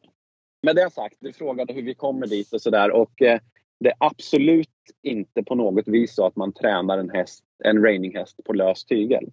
med 0.63 0.75
det 0.75 0.93
sagt, 0.93 1.17
du 1.19 1.33
frågade 1.33 1.73
hur 1.73 1.81
vi 1.81 1.93
kommer 1.93 2.27
dit 2.27 2.53
och 2.53 2.61
sådär 2.61 2.91
och 2.91 3.21
eh, 3.21 3.39
det 3.79 3.89
är 3.89 3.95
absolut 3.97 4.69
inte 5.01 5.43
på 5.43 5.55
något 5.55 5.87
vis 5.87 6.15
så 6.15 6.25
att 6.25 6.35
man 6.35 6.53
tränar 6.53 6.97
en 6.97 7.09
häst, 7.09 7.43
en 7.63 7.83
reininghäst 7.83 8.43
på 8.43 8.53
lös 8.53 8.85
tygel. 8.85 9.31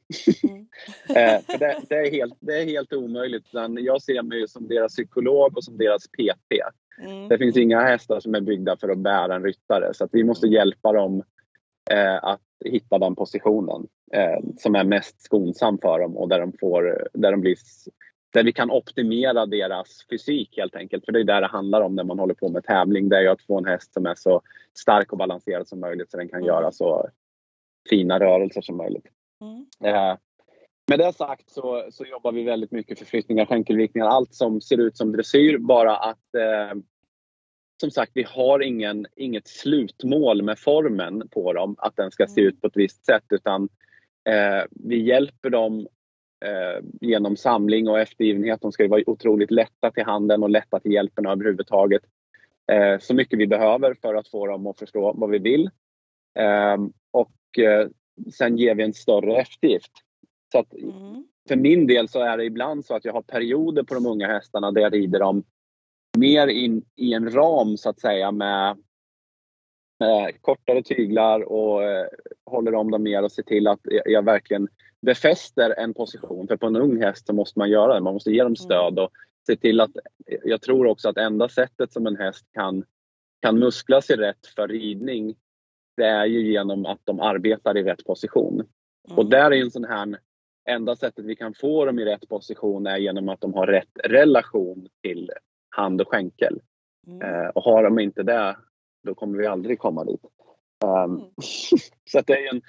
Mm. 0.49 0.67
eh, 1.09 1.43
för 1.43 1.59
det, 1.59 1.81
det, 1.89 1.95
är 1.95 2.11
helt, 2.11 2.35
det 2.41 2.63
är 2.63 2.65
helt 2.65 2.93
omöjligt. 2.93 3.47
Jag 3.79 4.03
ser 4.03 4.23
mig 4.23 4.49
som 4.49 4.69
deras 4.69 4.93
psykolog 4.93 5.57
och 5.57 5.65
som 5.65 5.79
deras 5.79 6.09
PT. 6.09 6.53
Mm. 7.03 7.29
Det 7.29 7.39
finns 7.39 7.57
inga 7.57 7.81
hästar 7.81 8.21
som 8.21 8.35
är 8.35 8.41
byggda 8.41 8.77
för 8.77 8.89
att 8.89 8.99
bära 8.99 9.35
en 9.35 9.45
ryttare 9.45 9.95
så 9.95 10.05
att 10.05 10.11
vi 10.13 10.25
måste 10.25 10.47
hjälpa 10.47 10.93
dem 10.93 11.23
att 12.23 12.41
hitta 12.65 12.99
den 12.99 13.15
positionen 13.15 13.87
eh, 14.13 14.39
som 14.57 14.75
är 14.75 14.85
mest 14.85 15.21
skonsam 15.21 15.79
för 15.79 15.99
dem 15.99 16.17
och 16.17 16.29
där 16.29 16.41
de, 16.41 16.53
får, 16.61 17.09
där 17.13 17.31
de 17.31 17.41
blir 17.41 17.57
där 18.33 18.45
vi 18.45 18.53
kan 18.53 18.71
optimera 18.71 19.47
deras 19.47 20.07
fysik 20.11 20.57
helt 20.57 20.77
enkelt. 20.77 21.05
För 21.05 21.13
det 21.13 21.21
är 21.21 21.25
där 21.25 21.41
det 21.41 21.47
handlar 21.47 21.81
om 21.81 21.95
när 21.95 22.05
man 22.05 22.19
håller 22.19 22.35
på 22.35 22.49
med 22.49 22.65
tävling. 22.65 23.09
Det 23.09 23.17
är 23.17 23.23
ju 23.23 23.29
att 23.29 23.43
få 23.43 23.59
en 23.59 23.65
häst 23.65 23.95
som 23.95 24.07
är 24.07 24.15
så 24.15 24.43
stark 24.79 25.13
och 25.13 25.19
balanserad 25.19 25.69
som 25.69 25.81
möjligt 25.81 26.11
så 26.11 26.17
den 26.17 26.29
kan 26.29 26.39
mm. 26.39 26.47
göra 26.47 26.73
så 26.73 27.09
fina 27.91 28.21
rörelser 28.21 28.61
som 28.61 28.77
möjligt. 28.77 29.07
Mm. 29.41 29.67
Eh, 29.85 30.17
med 30.87 30.99
det 30.99 31.13
sagt 31.13 31.51
så, 31.51 31.89
så 31.91 32.05
jobbar 32.05 32.33
vi 32.33 32.45
väldigt 32.45 32.71
mycket 32.71 32.99
förflyttningar, 32.99 33.47
skänkelvikningar, 33.47 34.07
allt 34.07 34.35
som 34.35 34.61
ser 34.61 34.81
ut 34.81 34.97
som 34.97 35.13
dressyr. 35.13 35.59
Bara 35.59 35.97
att 35.97 36.35
eh, 36.35 36.79
som 37.81 37.91
sagt, 37.91 38.13
vi 38.15 38.23
har 38.23 38.61
ingen, 38.61 39.07
inget 39.17 39.49
slutmål 39.49 40.43
med 40.43 40.59
formen 40.59 41.29
på 41.29 41.53
dem, 41.53 41.75
att 41.79 41.97
den 41.97 42.11
ska 42.11 42.27
se 42.27 42.41
mm. 42.41 42.49
ut 42.49 42.61
på 42.61 42.67
ett 42.67 42.77
visst 42.77 43.07
sätt. 43.07 43.25
Utan 43.31 43.69
eh, 44.29 44.65
vi 44.71 45.03
hjälper 45.03 45.51
dem 45.51 45.87
eh, 46.45 46.85
genom 47.01 47.37
samling 47.37 47.89
och 47.89 48.01
eftergivenhet. 48.01 48.61
De 48.61 48.73
ska 48.73 48.89
vara 48.89 49.03
otroligt 49.07 49.51
lätta 49.51 49.91
till 49.91 50.05
handen 50.05 50.43
och 50.43 50.51
lätta 50.51 50.81
till 50.81 50.93
hjälpen 50.93 51.27
överhuvudtaget. 51.27 52.03
Eh, 52.73 52.99
så 52.99 53.15
mycket 53.15 53.39
vi 53.39 53.47
behöver 53.47 53.95
för 53.95 54.15
att 54.15 54.29
få 54.29 54.47
dem 54.47 54.67
att 54.67 54.79
förstå 54.79 55.13
vad 55.13 55.31
vi 55.31 55.39
vill. 55.39 55.71
Ehm, 56.39 56.85
eh, 56.85 56.91
och 57.11 57.35
sen 58.33 58.57
ger 58.57 58.75
vi 58.75 58.83
en 58.83 58.95
större 58.95 59.37
eftergift. 59.37 59.93
Så 60.53 60.59
att 60.59 60.75
mm. 60.75 61.25
För 61.49 61.57
min 61.57 61.87
del 61.87 62.09
så 62.09 62.21
är 62.21 62.37
det 62.37 62.45
ibland 62.45 62.85
så 62.85 62.95
att 62.95 63.05
jag 63.05 63.13
har 63.13 63.23
perioder 63.23 63.83
på 63.83 63.95
de 63.95 64.07
unga 64.07 64.27
hästarna 64.27 64.73
där 64.73 64.81
jag 64.81 64.95
rider 64.95 65.19
dem 65.19 65.45
mer 66.19 66.49
in 66.49 66.85
i 66.97 67.13
en 67.13 67.31
ram 67.31 67.77
så 67.77 67.91
att 67.91 68.01
säga 68.01 68.33
med, 68.33 68.77
med 70.01 70.43
kortare 70.43 70.83
tyglar 70.83 71.41
och 71.41 71.85
eh, 71.85 72.07
håller 72.47 72.75
om 72.75 72.91
dem 72.91 73.03
mer 73.03 73.23
och 73.23 73.33
ser 73.33 73.43
till 73.43 73.67
att 73.67 73.81
jag 74.05 74.25
verkligen 74.25 74.69
befäster 75.01 75.75
en 75.79 75.95
position. 75.95 76.49
För 76.49 76.57
på 76.57 76.67
en 76.67 76.77
ung 76.77 77.03
häst 77.03 77.27
så 77.27 77.33
måste 77.33 77.59
man 77.59 77.71
göra 77.71 77.95
det. 77.95 78.01
Man 78.01 78.15
måste 78.15 78.31
ge 78.31 78.39
dem 78.39 78.47
mm. 78.47 78.57
stöd 78.57 78.99
och 78.99 79.11
se 79.47 79.57
till 79.57 79.81
att... 79.81 79.91
Jag 80.45 80.63
tror 80.63 80.87
också 80.87 81.09
att 81.09 81.17
enda 81.17 81.49
sättet 81.49 81.93
som 81.93 82.07
en 82.07 82.17
häst 82.17 82.47
kan, 82.53 82.85
kan 83.43 83.59
muskla 83.59 84.01
sig 84.01 84.17
rätt 84.17 84.47
för 84.57 84.69
ridning 84.69 85.35
det 85.99 86.07
är 86.07 86.27
ju 86.27 86.53
genom 86.53 86.87
att 86.87 87.01
de 87.05 87.21
arbetar 87.21 87.77
i 87.77 87.83
rätt 87.83 88.05
position. 88.05 88.55
Mm. 88.55 89.19
Och 89.19 89.27
där 89.27 89.51
är 89.51 89.63
en 89.63 89.71
sån 89.71 89.85
här... 89.85 90.19
Enda 90.69 90.97
sättet 90.97 91.25
vi 91.25 91.37
kan 91.37 91.55
få 91.55 91.85
dem 91.85 91.99
i 91.99 92.05
rätt 92.05 92.29
position 92.29 92.87
är 92.87 92.97
genom 92.97 93.29
att 93.29 93.41
de 93.41 93.55
har 93.55 93.67
rätt 93.67 93.99
relation 94.05 94.89
till 95.03 95.31
hand 95.79 96.01
och 96.01 96.09
skänkel. 96.09 96.61
Mm. 97.07 97.23
Eh, 97.23 97.49
och 97.49 97.63
har 97.63 97.85
de 97.85 97.99
inte 97.99 98.23
det, 98.23 98.57
då 99.03 99.15
kommer 99.15 99.39
vi 99.39 99.47
aldrig 99.47 99.79
komma 99.79 100.05
dit. 100.05 100.21
Um, 100.85 101.15
mm. 101.15 101.31
så 102.11 102.21
det 102.27 102.33
är 102.33 102.55
en, 102.55 102.63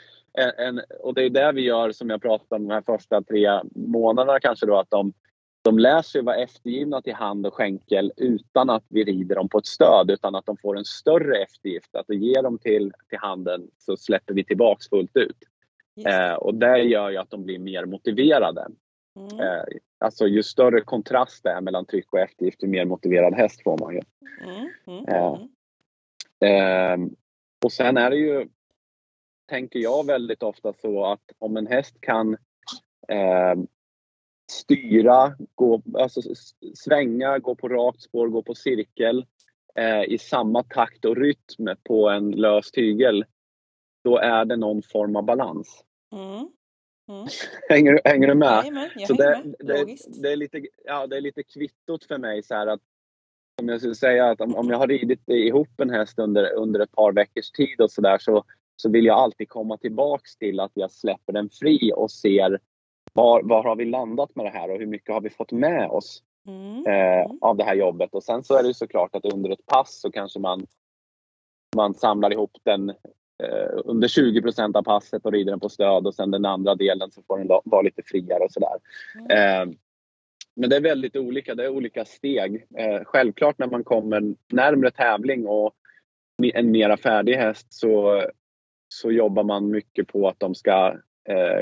en, 0.68 0.82
och 1.00 1.14
det 1.14 1.24
är 1.24 1.30
det 1.30 1.52
vi 1.52 1.62
gör 1.62 1.92
som 1.92 2.10
jag 2.10 2.22
pratade 2.22 2.56
om 2.56 2.68
de 2.68 2.74
här 2.74 2.82
första 2.82 3.22
tre 3.22 3.62
månaderna 3.76 4.40
kanske 4.40 4.66
då 4.66 4.78
att 4.78 4.90
de, 4.90 5.14
de 5.62 5.80
lär 5.80 6.02
sig 6.02 6.22
vara 6.22 6.36
eftergivna 6.36 7.02
till 7.02 7.14
hand 7.14 7.46
och 7.46 7.54
skänkel 7.54 8.12
utan 8.18 8.70
att 8.70 8.84
vi 8.90 9.04
rider 9.04 9.36
dem 9.36 9.50
på 9.50 9.58
ett 9.58 9.66
stöd 9.66 10.12
utan 10.12 10.36
att 10.36 10.46
de 10.46 10.58
får 10.58 10.78
en 10.78 10.86
större 10.86 11.38
eftergift. 11.38 11.96
Att 11.96 12.06
vi 12.08 12.16
ger 12.16 12.44
dem 12.44 12.58
till, 12.58 12.94
till 13.10 13.20
handen 13.20 13.68
så 13.78 13.98
släpper 13.98 14.34
vi 14.34 14.44
tillbaks 14.44 14.90
fullt 14.90 15.18
ut. 15.18 15.38
Eh, 16.06 16.34
och 16.34 16.56
det 16.56 16.78
gör 16.78 17.10
ju 17.10 17.18
att 17.18 17.30
de 17.30 17.44
blir 17.44 17.60
mer 17.60 17.86
motiverade. 17.86 18.68
Mm. 19.20 19.40
Eh, 19.40 19.64
alltså 20.00 20.28
ju 20.28 20.44
större 20.44 20.82
kontrast 20.82 21.44
det 21.44 21.50
är 21.50 21.62
mellan 21.62 21.86
tryck 21.86 22.14
och 22.14 22.20
eftergift, 22.20 22.64
ju 22.64 22.68
mer 22.68 22.86
motiverad 22.86 23.34
häst 23.34 23.64
får 23.64 23.78
man 23.78 23.94
ju. 23.94 24.02
Mm. 24.44 24.70
Mm. 24.88 25.06
Eh, 26.42 26.50
eh, 26.50 26.98
och 27.66 27.72
sen 27.72 27.98
är 27.98 28.10
det 28.10 28.18
ju 28.18 28.48
tänker 29.50 29.80
jag 29.80 30.06
väldigt 30.06 30.44
ofta 30.44 30.74
så 30.74 31.06
att 31.06 31.32
om 31.38 31.58
en 31.58 31.68
häst 31.68 31.96
kan 32.02 32.38
eh, 33.08 33.56
styra, 34.52 35.36
gå, 35.56 35.82
alltså 35.94 36.22
svänga, 36.76 37.40
gå 37.40 37.56
på 37.56 37.70
rakt 37.70 38.02
spår, 38.02 38.28
gå 38.28 38.44
på 38.44 38.56
cirkel 38.56 39.26
eh, 39.76 40.04
i 40.04 40.18
samma 40.18 40.64
takt 40.64 41.06
och 41.06 41.18
rytm 41.18 41.68
på 41.84 42.10
en 42.10 42.32
lös 42.32 42.72
tygel, 42.72 43.26
då 44.04 44.18
är 44.18 44.46
det 44.46 44.56
någon 44.56 44.82
form 44.82 45.16
av 45.16 45.24
balans. 45.24 45.84
Mm. 46.12 46.50
Mm. 47.10 47.28
hänger, 47.70 48.02
hänger 48.06 48.28
du 48.28 48.36
med? 48.36 48.60
Jajamän, 48.60 48.90
jag 48.96 49.08
så 49.08 49.14
det, 49.14 49.42
med. 49.44 49.56
Det, 49.60 49.98
det, 50.22 50.32
är 50.32 50.36
lite, 50.36 50.62
ja, 50.86 51.08
det 51.08 51.18
är 51.18 51.22
lite 51.22 51.44
kvittot 51.44 52.06
för 52.06 52.18
mig 52.18 52.44
så 52.44 52.56
här 52.56 52.68
att 52.68 52.82
om 53.62 53.70
jag 53.70 53.80
skulle 53.80 53.96
säga 53.96 54.30
att 54.30 54.42
om, 54.42 54.56
om 54.56 54.70
jag 54.70 54.78
har 54.78 54.88
ridit 54.88 55.30
ihop 55.30 55.80
en 55.80 55.90
häst 55.90 56.20
under, 56.20 56.54
under 56.54 56.80
ett 56.80 56.92
par 56.92 57.12
veckors 57.12 57.52
tid 57.52 57.82
och 57.82 57.92
sådär 57.92 58.18
så, 58.18 58.44
så 58.76 58.90
vill 58.90 59.06
jag 59.06 59.18
alltid 59.18 59.50
komma 59.50 59.78
tillbaks 59.78 60.38
till 60.38 60.60
att 60.60 60.72
jag 60.74 60.92
släpper 60.92 61.34
den 61.34 61.50
fri 61.50 61.94
och 61.96 62.12
ser 62.12 62.60
var, 63.14 63.44
var 63.44 63.64
har 63.64 63.76
vi 63.76 63.86
landat 63.86 64.36
med 64.36 64.46
det 64.46 64.50
här 64.50 64.72
och 64.72 64.80
hur 64.80 64.86
mycket 64.86 65.14
har 65.14 65.22
vi 65.22 65.30
fått 65.30 65.52
med 65.52 65.90
oss 65.90 66.24
mm. 66.48 66.86
eh, 66.88 67.32
av 67.42 67.58
det 67.58 67.64
här 67.64 67.76
jobbet. 67.76 68.14
Och 68.14 68.24
sen 68.24 68.44
så 68.44 68.58
är 68.58 68.64
det 68.64 68.74
såklart 68.74 69.16
att 69.16 69.34
under 69.34 69.50
ett 69.50 69.66
pass 69.66 70.02
så 70.02 70.12
kanske 70.12 70.40
man, 70.40 70.68
man 71.76 71.94
samlar 71.94 72.34
ihop 72.34 72.58
den 72.64 72.94
eh, 73.44 73.82
under 73.86 74.08
20% 74.08 74.78
av 74.78 74.84
passet 74.84 75.26
och 75.26 75.32
rider 75.32 75.52
den 75.52 75.60
på 75.60 75.70
stöd 75.70 76.08
och 76.08 76.16
sen 76.16 76.32
den 76.32 76.46
andra 76.46 76.76
delen 76.76 77.12
så 77.12 77.22
får 77.28 77.38
den 77.38 77.48
vara 77.48 77.82
lite 77.82 78.02
friare 78.06 78.44
och 78.44 78.52
sådär. 78.52 78.78
Mm. 79.16 79.32
Eh, 79.32 79.76
men 80.56 80.70
det 80.70 80.76
är 80.76 80.82
väldigt 80.82 81.16
olika, 81.16 81.56
det 81.56 81.64
är 81.64 81.70
olika 81.70 82.06
steg. 82.06 82.66
Eh, 82.78 83.04
självklart 83.04 83.58
när 83.58 83.68
man 83.68 83.84
kommer 83.84 84.36
närmre 84.48 84.92
tävling 84.92 85.48
och 85.48 85.74
en 86.54 86.72
mera 86.72 86.98
färdig 86.98 87.36
häst 87.36 87.74
så 87.74 88.24
så 88.88 89.12
jobbar 89.12 89.44
man 89.44 89.70
mycket 89.70 90.08
på 90.08 90.28
att 90.28 90.40
de 90.40 90.56
ska 90.56 90.98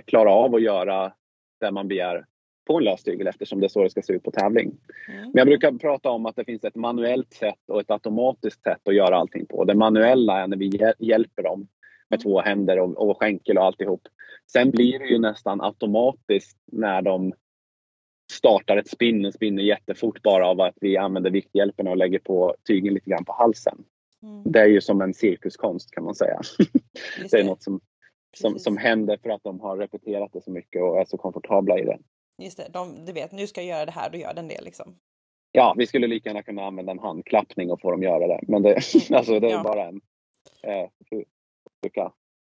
klara 0.06 0.32
av 0.32 0.56
att 0.56 0.62
göra 0.62 1.14
det 1.60 1.72
man 1.72 1.88
begär 1.88 2.26
på 2.68 2.78
en 2.78 2.84
löstygel 2.84 3.28
eftersom 3.28 3.60
det 3.60 3.66
är 3.66 3.70
så 3.70 3.84
det 3.84 3.90
ska 3.90 4.02
se 4.02 4.14
ut 4.14 4.24
på 4.24 4.32
tävling. 4.32 4.72
Mm. 5.08 5.22
Men 5.22 5.34
jag 5.34 5.48
brukar 5.48 5.72
prata 5.72 6.10
om 6.10 6.26
att 6.26 6.36
det 6.36 6.46
finns 6.46 6.64
ett 6.64 6.76
manuellt 6.76 7.34
sätt 7.34 7.60
och 7.68 7.80
ett 7.80 7.92
automatiskt 7.92 8.64
sätt 8.64 8.88
att 8.88 8.96
göra 8.96 9.16
allting 9.16 9.46
på. 9.46 9.64
Det 9.64 9.76
manuella 9.76 10.40
är 10.40 10.48
när 10.48 10.58
vi 10.58 10.94
hjälper 11.00 11.44
dem 11.44 11.68
med 12.10 12.24
två 12.24 12.42
händer 12.42 12.80
och, 12.80 13.10
och 13.10 13.20
skänkel 13.20 13.58
och 13.58 13.64
alltihop. 13.64 14.02
Sen 14.52 14.72
blir 14.72 15.00
det 15.00 15.06
ju 15.06 15.20
nästan 15.20 15.62
automatiskt 15.62 16.58
när 16.72 17.02
de 17.02 17.34
startar 18.32 18.78
ett 18.78 18.88
spinn, 18.88 19.26
och 19.26 19.34
spinner 19.34 19.64
jättefort 19.64 20.22
bara 20.22 20.48
av 20.48 20.62
att 20.62 20.78
vi 20.82 20.98
använder 20.98 21.32
vikthjälpen 21.32 21.88
och 21.88 21.98
lägger 21.98 22.20
på 22.20 22.56
tygen 22.68 22.94
lite 22.94 23.10
grann 23.10 23.26
på 23.26 23.34
halsen. 23.34 23.84
Mm. 24.24 24.44
Det 24.46 24.60
är 24.60 24.66
ju 24.66 24.82
som 24.82 25.02
en 25.02 25.14
cirkuskonst 25.14 25.92
kan 25.92 26.04
man 26.04 26.16
säga. 26.16 26.42
det. 26.58 27.28
det 27.32 27.40
är 27.40 27.44
något 27.44 27.64
som, 27.64 27.80
som, 28.38 28.60
som 28.60 28.78
händer 28.78 29.18
för 29.24 29.30
att 29.30 29.44
de 29.44 29.60
har 29.60 29.78
repeterat 29.78 30.34
det 30.34 30.42
så 30.42 30.52
mycket 30.52 30.82
och 30.82 31.00
är 31.00 31.06
så 31.06 31.18
komfortabla 31.18 31.80
i 31.80 31.86
det. 31.86 31.98
Just 32.38 32.58
det, 32.58 32.68
de, 32.74 33.06
du 33.06 33.14
vet 33.14 33.32
nu 33.32 33.48
ska 33.48 33.62
jag 33.62 33.78
göra 33.78 33.86
det 33.86 33.92
här, 33.92 34.10
då 34.10 34.18
gör 34.18 34.34
den 34.34 34.48
det 34.48 34.62
liksom. 34.62 34.96
Ja, 35.52 35.76
vi 35.78 35.88
skulle 35.88 36.08
lika 36.08 36.30
gärna 36.30 36.44
kunna 36.44 36.66
använda 36.66 36.92
en 36.92 37.00
handklappning 37.00 37.72
och 37.72 37.82
få 37.82 37.92
dem 37.92 38.04
göra 38.04 38.28
det. 38.28 38.40
Men 38.48 38.62
det, 38.62 38.70
mm. 38.70 39.18
alltså, 39.18 39.40
det 39.40 39.48
är 39.48 39.52
ja. 39.52 39.64
bara 39.64 39.86
en 39.86 40.02
eh, 40.64 40.90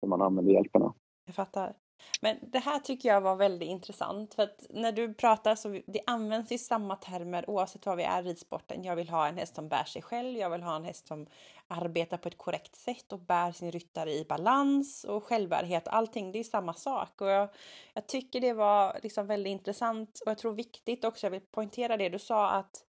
hur 0.02 0.08
man 0.08 0.22
använder 0.22 0.54
hjälperna. 0.54 0.94
Jag 1.26 1.36
fattar. 1.36 1.74
Men 2.22 2.38
det 2.42 2.60
här 2.60 2.80
tycker 2.80 3.10
jag 3.10 3.22
var 3.22 3.36
väldigt 3.36 3.70
intressant 3.70 4.34
för 4.34 4.44
att 4.44 4.66
när 4.70 4.92
du 4.92 5.14
pratar 5.14 5.56
så 5.56 5.82
det 5.88 6.02
används 6.08 6.52
i 6.52 6.58
samma 6.58 6.96
termer 6.96 7.50
oavsett 7.50 7.86
vad 7.86 7.98
vi 7.98 8.04
är 8.04 8.24
i 8.24 8.30
ridsporten. 8.30 8.84
Jag 8.84 8.96
vill 8.96 9.10
ha 9.10 9.28
en 9.28 9.38
häst 9.38 9.56
som 9.56 9.70
bär 9.70 9.84
sig 9.84 10.02
själv. 10.02 10.38
Jag 10.38 10.50
vill 10.50 10.64
ha 10.64 10.76
en 10.76 10.84
häst 10.84 11.08
som 11.08 11.28
arbetar 11.68 12.18
på 12.18 12.28
ett 12.28 12.38
korrekt 12.38 12.76
sätt 12.76 13.14
och 13.14 13.20
bär 13.20 13.52
sin 13.52 13.72
ryttare 13.72 14.14
i 14.14 14.26
balans 14.30 15.04
och 15.04 15.24
självbärighet. 15.24 15.88
Allting, 15.88 16.32
det 16.32 16.40
är 16.40 16.44
samma 16.44 16.74
sak 16.74 17.22
och 17.22 17.28
jag, 17.28 17.50
jag 17.94 18.08
tycker 18.08 18.42
det 18.42 18.54
var 18.54 19.00
liksom 19.04 19.28
väldigt 19.28 19.52
intressant 19.52 20.22
och 20.26 20.32
jag 20.32 20.38
tror 20.38 20.54
viktigt 20.54 21.04
också. 21.06 21.26
Jag 21.26 21.32
vill 21.32 21.42
poängtera 21.52 21.98
det 21.98 22.10
du 22.10 22.20
sa 22.20 22.50
att 22.50 22.86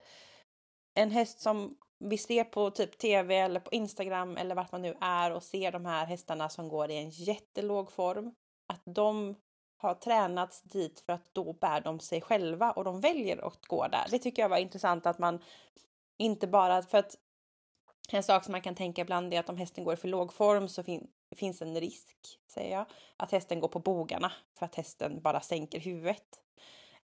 en 0.95 1.11
häst 1.11 1.41
som 1.41 1.77
vi 1.99 2.19
ser 2.19 2.45
på 2.45 2.71
typ 2.71 2.99
tv 2.99 3.37
eller 3.37 3.61
på 3.61 3.71
Instagram 3.73 4.37
eller 4.37 4.55
vart 4.55 4.73
man 4.73 4.83
nu 4.83 4.97
är 5.01 5.33
och 5.33 5.43
ser 5.43 5.73
de 5.73 5.87
här 5.87 6.07
hästarna 6.07 6.49
som 6.49 6.69
går 6.69 6.91
i 6.91 6.97
en 6.97 7.11
jättelåg 7.11 7.93
form 7.93 8.35
att 8.67 8.83
de 8.85 9.35
har 9.77 9.95
tränats 9.95 10.63
dit 10.63 11.01
för 11.01 11.13
att 11.13 11.35
då 11.35 11.53
bär 11.53 11.81
de 11.81 12.01
sig 12.01 12.21
själva 12.21 12.73
och 12.73 12.85
de 12.85 13.01
väljer 13.01 13.47
att 13.47 13.67
gå 13.67 13.89
där. 13.89 14.07
Det 14.11 14.19
tycker 14.19 14.43
jag 14.43 14.49
var 14.49 14.57
intressant 14.57 15.07
att 15.07 15.19
man 15.19 15.43
inte 16.17 16.47
bara 16.47 16.83
för 16.83 16.99
att 16.99 17.17
en 18.13 18.23
sak 18.23 18.45
som 18.45 18.53
man 18.53 18.63
kan 18.63 18.75
tänka 18.75 19.03
ibland 19.03 19.35
är 19.35 19.41
att 19.41 19.49
om 19.49 19.57
hästen 19.57 19.85
går 19.85 19.95
i 19.95 19.97
för 19.97 20.09
låg 20.09 20.33
form 20.33 20.69
så 20.69 20.83
fin 20.83 21.11
finns 21.37 21.63
en 21.63 21.81
risk, 21.81 22.17
säger 22.49 22.77
jag, 22.77 22.87
att 23.17 23.33
hästen 23.33 23.61
går 23.61 23.69
på 23.69 23.79
bogarna 23.79 24.33
för 24.59 24.67
att 24.67 24.75
hästen 24.75 25.21
bara 25.23 25.41
sänker 25.41 25.81
huvudet. 25.81 26.41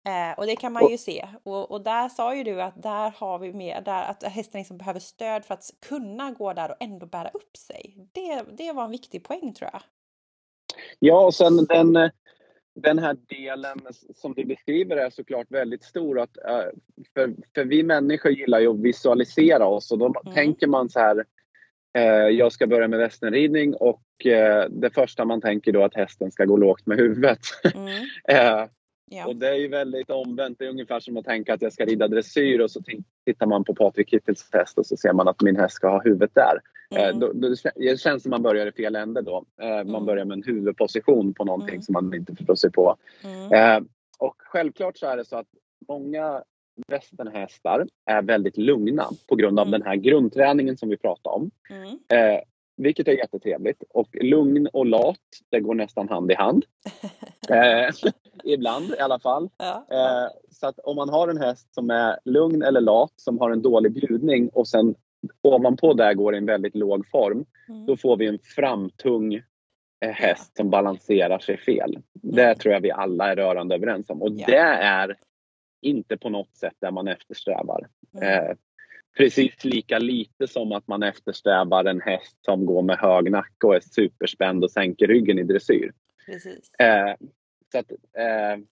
Eh, 0.05 0.39
och 0.39 0.47
det 0.47 0.57
kan 0.57 0.73
man 0.73 0.91
ju 0.91 0.99
se. 0.99 1.29
Och, 1.43 1.71
och, 1.71 1.83
där 1.83 2.09
sa 2.09 2.35
ju 2.35 2.45
du 2.45 2.63
att 2.63 2.83
där 2.83 3.11
har 3.17 3.39
vi 3.39 3.53
mer, 3.53 3.81
där 3.81 4.03
att 4.03 4.23
hästen 4.23 4.59
liksom 4.59 4.79
behöver 4.79 5.01
stöd 5.01 5.45
för 5.45 5.55
att 5.55 5.71
kunna 5.81 6.31
gå 6.31 6.53
där 6.53 6.71
och 6.71 6.77
ändå 6.81 7.07
bära 7.07 7.29
upp 7.29 7.57
sig. 7.57 8.09
Det, 8.13 8.43
det 8.43 8.73
var 8.73 8.85
en 8.85 8.91
viktig 8.91 9.25
poäng 9.25 9.55
tror 9.55 9.71
jag. 9.73 9.83
Ja, 10.99 11.25
och 11.25 11.35
sen 11.35 11.57
den, 11.57 12.11
den 12.75 12.99
här 12.99 13.17
delen 13.29 13.79
som 14.15 14.35
du 14.35 14.45
beskriver 14.45 14.97
är 14.97 15.11
såklart 15.11 15.47
väldigt 15.51 15.85
stor. 15.85 16.21
Att, 16.21 16.37
eh, 16.37 16.65
för, 17.15 17.35
för 17.55 17.65
vi 17.65 17.83
människor 17.83 18.33
gillar 18.33 18.61
ju 18.61 18.69
att 18.69 18.81
visualisera 18.81 19.67
oss 19.67 19.93
och 19.93 19.99
då 19.99 20.07
mm. 20.07 20.35
tänker 20.35 20.67
man 20.67 20.89
så 20.89 21.01
här 21.01 21.25
eh, 21.99 22.29
jag 22.29 22.53
ska 22.53 22.67
börja 22.67 22.89
med 22.89 22.99
västernridning 22.99 23.75
och 23.75 24.27
eh, 24.27 24.69
det 24.71 24.91
första 24.91 25.25
man 25.25 25.41
tänker 25.41 25.73
då 25.73 25.85
att 25.85 25.95
hästen 25.95 26.31
ska 26.31 26.45
gå 26.45 26.57
lågt 26.57 26.87
med 26.87 26.99
huvudet. 26.99 27.41
Mm. 27.75 28.69
Ja. 29.15 29.27
Och 29.27 29.37
det 29.37 29.49
är 29.49 29.55
ju 29.55 29.69
väldigt 29.69 30.11
omvänt. 30.11 30.59
Det 30.59 30.65
är 30.65 30.71
ungefär 30.71 31.01
som 31.01 31.17
att 31.17 31.25
tänka 31.25 31.55
att 31.55 31.63
jag 31.63 31.73
ska 31.73 31.85
rida 31.85 32.09
dressyr 32.09 32.61
och 32.61 32.71
så 32.71 32.81
tittar 33.27 33.47
man 33.47 33.65
på 33.65 33.75
Patrik 33.75 34.11
Kittels 34.11 34.49
häst 34.53 34.79
och 34.79 34.87
så 34.87 34.97
ser 34.97 35.13
man 35.13 35.29
att 35.29 35.43
min 35.43 35.57
häst 35.57 35.75
ska 35.75 35.89
ha 35.89 36.03
huvudet 36.03 36.35
där. 36.35 36.59
Eh, 36.97 37.09
mm. 37.09 37.21
då, 37.21 37.33
då, 37.33 37.55
det 37.77 38.01
känns 38.01 38.23
som 38.23 38.31
man 38.31 38.43
börjar 38.43 38.67
i 38.67 38.73
fel 38.73 38.97
ände 38.97 39.23
då. 39.23 39.45
Eh, 39.63 39.69
man 39.69 39.89
mm. 39.89 40.07
börjar 40.07 40.25
med 40.25 40.37
en 40.37 40.43
huvudposition 40.43 41.35
på 41.35 41.45
någonting 41.45 41.75
mm. 41.75 41.83
som 41.83 41.93
man 41.93 42.15
inte 42.15 42.35
förstår 42.35 42.55
sig 42.55 42.73
på. 42.73 42.97
Mm. 43.25 43.53
Eh, 43.53 43.89
och 44.19 44.35
självklart 44.39 44.99
så 44.99 45.07
är 45.07 45.17
det 45.17 45.25
så 45.25 45.37
att 45.37 45.49
många 45.89 46.43
västernhästar 46.89 47.87
är 48.07 48.23
väldigt 48.23 48.57
lugna 48.57 49.07
på 49.29 49.37
grund 49.37 49.61
av 49.61 49.67
mm. 49.67 49.81
den 49.81 49.89
här 49.89 49.97
grundträningen 49.97 50.77
som 50.77 50.89
vi 50.89 50.97
pratade 50.97 51.37
om. 51.37 51.51
Mm. 51.71 51.89
Eh, 51.89 52.41
vilket 52.77 53.09
är 53.09 53.13
jättetrevligt. 53.13 53.83
Och 53.91 54.09
lugn 54.23 54.69
och 54.73 54.87
lat, 54.87 55.19
det 55.51 55.61
går 55.61 55.75
nästan 55.75 56.09
hand 56.09 56.31
i 56.31 56.35
hand. 56.35 56.65
eh, 57.49 57.95
ibland 58.45 58.95
i 58.95 58.99
alla 58.99 59.19
fall. 59.19 59.49
Ja. 59.59 59.87
Eh, 59.91 60.31
så 60.51 60.67
att 60.67 60.79
om 60.79 60.97
man 60.97 61.09
har 61.09 61.29
en 61.29 61.39
häst 61.39 61.75
som 61.75 61.91
är 61.91 62.19
lugn 62.25 62.63
eller 62.63 62.81
lat, 62.81 63.13
som 63.17 63.39
har 63.39 63.51
en 63.51 63.63
dålig 63.63 63.93
bjudning 63.93 64.49
och 64.49 64.69
sen 64.69 64.95
ovanpå 65.43 65.95
där 65.95 66.15
går 66.15 66.35
i 66.35 66.39
en 66.39 66.47
väldigt 66.47 66.77
låg 66.77 67.09
form, 67.09 67.45
mm. 67.69 67.87
då 67.87 67.97
får 67.97 68.17
vi 68.17 68.27
en 68.27 68.39
framtung 68.39 69.35
eh, 70.01 70.11
häst 70.11 70.57
som 70.57 70.71
balanserar 70.71 71.39
sig 71.39 71.57
fel. 71.57 71.91
Mm. 71.95 72.37
Det 72.37 72.55
tror 72.55 72.75
jag 72.75 72.81
vi 72.81 72.91
alla 72.91 73.33
är 73.33 73.37
rörande 73.37 73.75
överens 73.75 74.11
om. 74.11 74.23
Och 74.23 74.31
ja. 74.33 74.47
det 74.47 74.57
är 74.57 75.17
inte 75.83 76.17
på 76.17 76.29
något 76.29 76.57
sätt 76.57 76.75
det 76.79 76.91
man 76.91 77.09
eftersträvar. 77.09 77.89
Mm. 78.15 78.29
Eh, 78.29 78.57
precis 79.17 79.65
lika 79.65 79.99
lite 79.99 80.49
som 80.49 80.73
att 80.73 80.89
man 80.89 81.03
eftersträvar 81.03 81.85
en 81.85 82.01
häst 82.01 82.37
som 82.45 82.67
går 82.67 82.83
med 82.83 82.99
hög 82.99 83.31
nacke 83.31 83.67
och 83.67 83.77
är 83.77 83.81
superspänd 83.81 84.65
och 84.65 84.71
sänker 84.71 85.07
ryggen 85.07 85.39
i 85.39 85.43
dressyr. 85.43 85.93
Eh, 86.79 87.15
så 87.73 87.79
att, 87.79 87.91
eh, 88.19 88.65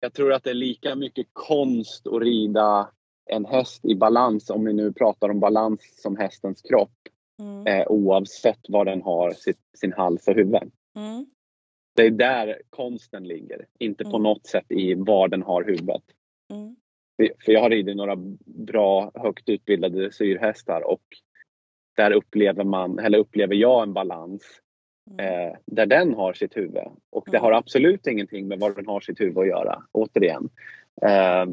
jag 0.00 0.12
tror 0.12 0.32
att 0.32 0.44
det 0.44 0.50
är 0.50 0.54
lika 0.54 0.94
mycket 0.94 1.26
konst 1.32 2.06
att 2.06 2.22
rida 2.22 2.90
en 3.26 3.44
häst 3.44 3.84
i 3.84 3.94
balans, 3.94 4.50
om 4.50 4.64
vi 4.64 4.72
nu 4.72 4.92
pratar 4.92 5.28
om 5.28 5.40
balans 5.40 5.80
som 6.02 6.16
hästens 6.16 6.62
kropp, 6.62 6.98
mm. 7.40 7.66
eh, 7.66 7.86
oavsett 7.88 8.60
var 8.68 8.84
den 8.84 9.02
har 9.02 9.30
sitt, 9.30 9.60
sin 9.78 9.92
hals 9.92 10.28
och 10.28 10.34
huvud. 10.34 10.72
Mm. 10.96 11.26
Det 11.96 12.02
är 12.02 12.10
där 12.10 12.62
konsten 12.70 13.24
ligger, 13.24 13.66
inte 13.78 14.04
mm. 14.04 14.12
på 14.12 14.18
något 14.18 14.46
sätt 14.46 14.66
i 14.68 14.94
var 14.94 15.28
den 15.28 15.42
har 15.42 15.64
huvudet. 15.64 16.02
Mm. 16.52 16.76
För 17.44 17.52
jag 17.52 17.60
har 17.60 17.70
ridit 17.70 17.96
några 17.96 18.16
bra, 18.44 19.10
högt 19.14 19.48
utbildade 19.48 19.98
dressyrhästar 19.98 20.80
och 20.80 21.02
där 21.96 22.10
upplever, 22.10 22.64
man, 22.64 22.98
eller 22.98 23.18
upplever 23.18 23.54
jag 23.54 23.82
en 23.82 23.92
balans 23.92 24.42
mm. 25.10 25.26
eh, 25.26 25.56
där 25.66 25.86
den 25.86 26.14
har 26.14 26.32
sitt 26.32 26.56
huvud. 26.56 26.88
Och 27.10 27.24
det 27.30 27.36
mm. 27.36 27.42
har 27.42 27.52
absolut 27.52 28.06
ingenting 28.06 28.48
med 28.48 28.58
var 28.58 28.70
den 28.70 28.86
har 28.86 29.00
sitt 29.00 29.20
huvud 29.20 29.38
att 29.38 29.46
göra, 29.46 29.82
återigen. 29.92 30.48
Eh, 31.02 31.46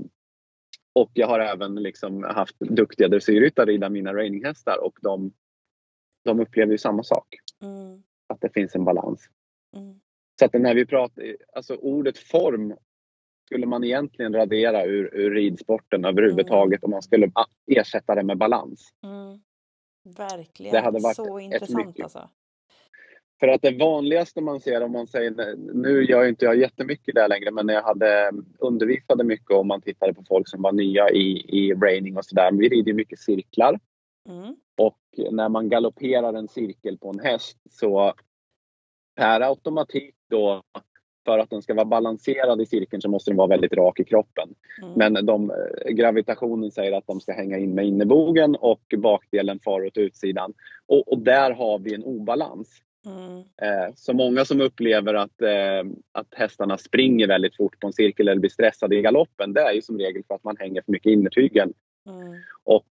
och 1.02 1.12
jag 1.14 1.28
har 1.28 1.40
även 1.40 1.76
liksom 1.76 2.24
haft 2.24 2.60
duktiga 2.60 3.08
dressyrryttare 3.08 3.66
rida 3.66 3.90
mina 3.90 4.14
reininghästar 4.14 4.84
och 4.84 5.00
de, 5.02 5.34
de 6.24 6.40
upplever 6.40 6.72
ju 6.72 6.78
samma 6.78 7.04
sak. 7.04 7.28
Mm. 7.64 8.04
Att 8.28 8.42
det 8.42 8.54
finns 8.54 8.76
en 8.76 8.86
balans. 8.86 9.30
Mm. 9.78 10.00
Så 10.40 10.46
att 10.46 10.54
när 10.54 10.76
vi 10.76 10.86
pratar, 10.86 11.36
alltså 11.54 11.76
ordet 11.76 12.18
form 12.18 12.76
skulle 13.46 13.66
man 13.66 13.84
egentligen 13.84 14.34
radera 14.34 14.86
ur, 14.86 15.16
ur 15.16 15.32
ridsporten 15.32 16.06
överhuvudtaget 16.06 16.84
mm. 16.84 16.88
om 16.88 16.92
man 16.92 17.02
skulle 17.02 17.32
ersätta 17.68 18.16
det 18.16 18.24
med 18.24 18.38
balans. 18.38 18.90
Mm. 19.04 19.40
Verkligen, 20.18 20.74
det 20.74 20.80
hade 20.80 21.00
varit 21.00 21.16
så 21.16 21.40
intressant 21.40 21.88
mycket. 21.88 22.04
alltså. 22.04 22.30
För 23.40 23.48
att 23.48 23.62
det 23.62 23.78
vanligaste 23.78 24.42
man 24.42 24.60
ser 24.60 24.84
om 24.84 24.92
man 24.92 25.08
säger, 25.08 25.56
nu 25.74 26.04
gör 26.04 26.26
inte 26.26 26.46
jag 26.46 26.58
jättemycket 26.58 27.16
där 27.16 27.28
längre, 27.28 27.52
men 27.52 27.66
när 27.66 27.74
jag 27.74 27.84
hade 27.84 28.32
undervisade 28.60 29.24
mycket 29.24 29.52
och 29.52 29.66
man 29.66 29.82
tittade 29.82 30.14
på 30.14 30.24
folk 30.28 30.48
som 30.48 30.62
var 30.62 30.72
nya 30.72 31.10
i, 31.10 31.46
i 31.48 31.74
raining 31.74 32.18
och 32.18 32.26
sådär. 32.26 32.52
Vi 32.52 32.70
rider 32.70 32.94
mycket 32.94 33.20
cirklar. 33.20 33.80
Mm. 34.30 34.56
Och 34.78 35.00
när 35.32 35.50
man 35.50 35.70
galopperar 35.70 36.34
en 36.34 36.48
cirkel 36.48 36.98
på 36.98 37.10
en 37.10 37.20
häst 37.20 37.58
så 37.70 38.14
per 39.16 39.42
automatik 39.42 40.16
då 40.30 40.64
för 41.26 41.40
att 41.40 41.50
den 41.50 41.62
ska 41.62 41.74
vara 41.74 41.86
balanserad 41.86 42.62
i 42.62 42.66
cirkeln 42.66 43.02
så 43.02 43.10
måste 43.10 43.32
den 43.32 43.38
vara 43.38 43.48
väldigt 43.48 43.74
rak 43.74 44.00
i 44.00 44.04
kroppen. 44.04 44.50
Mm. 44.82 44.94
Men 44.96 45.26
de, 45.26 45.52
eh, 45.52 45.92
gravitationen 45.92 46.72
säger 46.72 46.92
att 46.92 47.08
de 47.08 47.20
ska 47.20 47.34
hänga 47.34 47.58
in 47.58 47.76
med 47.76 47.86
innebogen 47.86 48.56
och 48.56 48.94
bakdelen 48.98 49.60
far 49.60 49.86
åt 49.86 49.98
utsidan. 49.98 50.54
Och, 50.86 51.08
och 51.08 51.20
där 51.20 51.52
har 51.52 51.80
vi 51.80 51.96
en 51.96 52.04
obalans. 52.04 52.82
Mm. 53.10 53.38
Eh, 53.38 53.94
så 53.96 54.14
många 54.14 54.46
som 54.46 54.62
upplever 54.62 55.14
att, 55.14 55.42
eh, 55.42 55.92
att 56.12 56.28
hästarna 56.32 56.78
springer 56.78 57.28
väldigt 57.28 57.56
fort 57.56 57.80
på 57.80 57.88
en 57.88 57.94
cirkel 57.94 58.28
eller 58.28 58.40
blir 58.40 58.50
stressade 58.50 58.96
i 58.96 59.02
galoppen, 59.02 59.54
det 59.54 59.62
är 59.62 59.74
ju 59.74 59.82
som 59.82 59.98
regel 59.98 60.24
för 60.28 60.36
att 60.36 60.44
man 60.44 60.58
hänger 60.58 60.82
för 60.82 60.92
mycket 60.92 61.12
innertygen. 61.12 61.74
Mm. 62.06 62.42
Och 62.64 62.88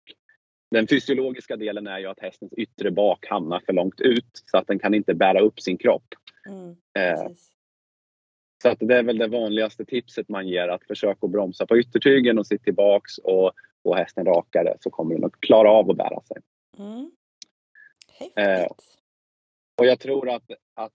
den 0.70 0.86
fysiologiska 0.86 1.56
delen 1.56 1.86
är 1.86 1.98
ju 1.98 2.06
att 2.06 2.20
hästens 2.20 2.52
yttre 2.52 2.90
bak 2.90 3.26
hamnar 3.26 3.60
för 3.66 3.72
långt 3.72 4.00
ut 4.00 4.42
så 4.50 4.58
att 4.58 4.66
den 4.66 4.78
kan 4.78 4.94
inte 4.94 5.14
bära 5.14 5.40
upp 5.40 5.60
sin 5.60 5.78
kropp. 5.78 6.14
Mm, 6.48 6.76
eh, 6.98 7.32
så 8.62 8.68
att 8.68 8.78
det 8.80 8.98
är 8.98 9.02
väl 9.02 9.18
det 9.18 9.26
vanligaste 9.26 9.84
tipset 9.84 10.28
man 10.28 10.48
ger, 10.48 10.68
att 10.68 10.84
försöka 10.84 11.26
bromsa 11.26 11.66
på 11.66 11.78
yttertygen 11.78 12.38
och 12.38 12.46
sitta 12.46 12.64
tillbaks 12.64 13.18
och 13.18 13.52
få 13.82 13.94
hästen 13.94 14.26
rakare 14.26 14.76
så 14.80 14.90
kommer 14.90 15.14
den 15.14 15.24
att 15.24 15.40
klara 15.40 15.70
av 15.70 15.90
att 15.90 15.96
bära 15.96 16.20
sig. 16.20 16.36
Mm. 16.78 17.10
Och 19.78 19.86
jag 19.86 20.00
tror 20.00 20.30
att, 20.30 20.50
att 20.74 20.92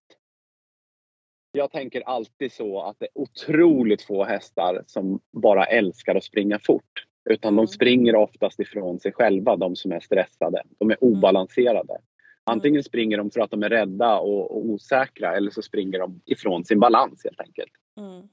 jag 1.51 1.71
tänker 1.71 2.01
alltid 2.01 2.51
så 2.51 2.81
att 2.81 2.99
det 2.99 3.05
är 3.05 3.21
otroligt 3.21 4.01
få 4.01 4.23
hästar 4.23 4.83
som 4.87 5.19
bara 5.31 5.65
älskar 5.65 6.15
att 6.15 6.23
springa 6.23 6.59
fort. 6.59 7.05
Utan 7.29 7.53
mm. 7.53 7.65
de 7.65 7.71
springer 7.71 8.15
oftast 8.15 8.59
ifrån 8.59 8.99
sig 8.99 9.11
själva, 9.11 9.55
de 9.55 9.75
som 9.75 9.91
är 9.91 9.99
stressade. 9.99 10.63
De 10.79 10.91
är 10.91 10.97
mm. 11.01 11.17
obalanserade. 11.17 11.97
Antingen 12.43 12.83
springer 12.83 13.17
de 13.17 13.31
för 13.31 13.41
att 13.41 13.51
de 13.51 13.63
är 13.63 13.69
rädda 13.69 14.19
och, 14.19 14.51
och 14.51 14.65
osäkra 14.65 15.35
eller 15.35 15.51
så 15.51 15.61
springer 15.61 15.99
de 15.99 16.21
ifrån 16.25 16.65
sin 16.65 16.79
balans 16.79 17.21
helt 17.23 17.41
enkelt. 17.41 17.71
Mm. 17.99 18.09
Mm. 18.09 18.27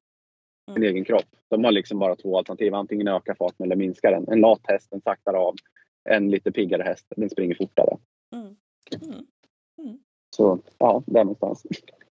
Sin 0.75 0.83
egen 0.83 1.05
kropp. 1.05 1.37
De 1.51 1.65
har 1.65 1.73
liksom 1.73 1.99
bara 1.99 2.17
två 2.17 2.39
alternativ. 2.39 2.75
Antingen 2.75 3.09
öka 3.09 3.35
farten 3.35 3.65
eller 3.65 3.77
minska 3.77 4.11
den. 4.11 4.29
En 4.29 4.41
lat 4.41 4.61
häst 4.65 4.91
den 4.91 5.01
saktar 5.01 5.35
av. 5.35 5.55
En 6.11 6.31
lite 6.31 6.53
piggare 6.53 6.83
häst 6.83 7.07
den 7.17 7.31
springer 7.31 7.55
fortare. 7.55 7.97
Mm. 8.33 8.57
Så 10.35 10.59
ja, 10.79 11.03
där 11.07 11.25
någonstans. 11.25 11.67